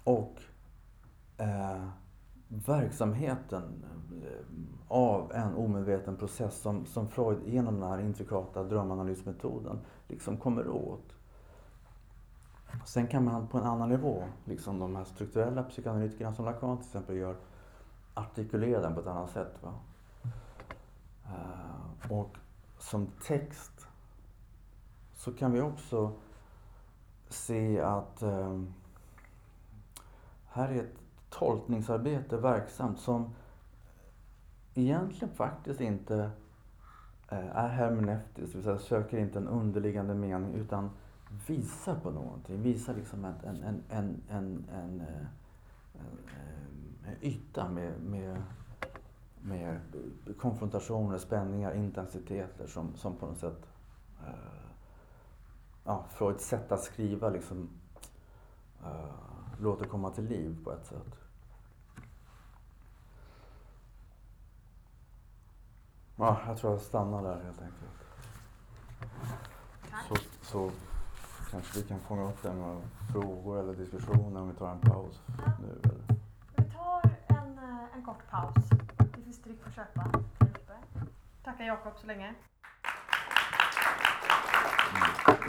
och 0.03 0.41
eh, 1.37 1.87
verksamheten 2.47 3.85
eh, 4.23 4.45
av 4.87 5.31
en 5.33 5.55
omedveten 5.55 6.17
process 6.17 6.61
som, 6.61 6.85
som 6.85 7.07
Freud 7.07 7.37
genom 7.45 7.79
den 7.79 7.89
här 7.89 7.99
intrikata 7.99 8.63
drömanalysmetoden 8.63 9.79
liksom 10.07 10.37
kommer 10.37 10.67
åt. 10.67 11.15
Sen 12.85 13.07
kan 13.07 13.25
man 13.25 13.47
på 13.47 13.57
en 13.57 13.63
annan 13.63 13.89
nivå, 13.89 14.23
liksom 14.45 14.79
de 14.79 14.95
här 14.95 15.03
strukturella 15.03 15.63
psykoanalytikerna 15.63 16.33
som 16.33 16.45
Lacan 16.45 16.77
till 16.77 16.85
exempel 16.85 17.15
gör, 17.15 17.35
artikulera 18.13 18.81
den 18.81 18.93
på 18.93 18.99
ett 18.99 19.07
annat 19.07 19.31
sätt. 19.31 19.53
Va? 19.61 19.73
Eh, 21.25 22.11
och 22.11 22.37
som 22.77 23.07
text 23.07 23.87
så 25.13 25.33
kan 25.33 25.51
vi 25.51 25.61
också 25.61 26.11
se 27.29 27.81
att 27.81 28.21
eh, 28.21 28.61
här 30.45 30.69
är 30.69 30.83
ett 30.83 31.04
tolkningsarbete 31.39 32.37
verksamt 32.37 32.99
som 32.99 33.35
egentligen 34.73 35.35
faktiskt 35.35 35.81
inte 35.81 36.29
eh, 37.29 37.57
är 37.57 37.67
hermeneutiskt, 37.67 38.35
det 38.35 38.55
vill 38.55 38.63
säga 38.63 38.77
söker 38.77 39.17
inte 39.17 39.39
en 39.39 39.47
underliggande 39.47 40.13
mening 40.13 40.53
utan 40.53 40.89
visar 41.47 41.95
på 41.95 42.11
någonting. 42.11 42.61
Visar 42.61 42.93
liksom 42.93 43.25
en, 43.25 43.33
en, 43.43 43.63
en, 43.63 43.83
en, 43.89 44.21
en, 44.29 44.63
en, 44.73 45.01
en, 45.01 45.01
en 47.05 47.15
yta 47.21 47.69
med, 47.69 48.01
med, 48.01 48.41
med 49.41 49.79
konfrontationer, 50.39 51.17
spänningar, 51.17 51.73
intensiteter 51.73 52.67
som, 52.67 52.95
som 52.95 53.15
på 53.15 53.25
något 53.25 53.37
sätt 53.37 53.67
ja, 55.85 56.05
Freuds 56.09 56.47
sätt 56.47 56.71
att 56.71 56.83
skriva 56.83 57.29
liksom 57.29 57.69
uh, 58.83 59.61
låter 59.61 59.85
komma 59.85 60.09
till 60.09 60.25
liv 60.25 60.57
på 60.63 60.71
ett 60.71 60.85
sätt. 60.85 61.24
Ja, 66.17 66.41
jag 66.47 66.57
tror 66.57 66.73
jag 66.73 66.81
stannar 66.81 67.23
där 67.23 67.43
helt 67.43 67.61
enkelt. 67.61 67.91
Så, 70.07 70.15
så 70.41 70.71
kanske 71.51 71.79
vi 71.79 71.87
kan 71.87 71.99
fånga 71.99 72.29
upp 72.29 72.41
det 72.41 72.53
med 72.53 72.81
frågor 73.11 73.59
eller 73.59 73.73
diskussioner 73.73 74.41
om 74.41 74.49
vi 74.49 74.55
tar 74.55 74.71
en 74.71 74.79
paus 74.79 75.21
ja. 75.27 75.51
nu. 75.61 75.79
Eller? 75.83 76.19
Vi 76.57 76.63
tar 76.63 77.01
en, 77.27 77.57
eh, 77.57 77.95
en 77.95 78.05
kort 78.05 78.29
paus. 78.31 78.69
Det 78.97 79.21
finns 79.23 79.41
dryck 79.43 79.59
att 79.67 79.75
köpa 79.75 80.21
Tackar 81.43 81.65
Jakob 81.65 81.93
så 81.97 82.07
länge. 82.07 82.33
Mm. 84.95 85.44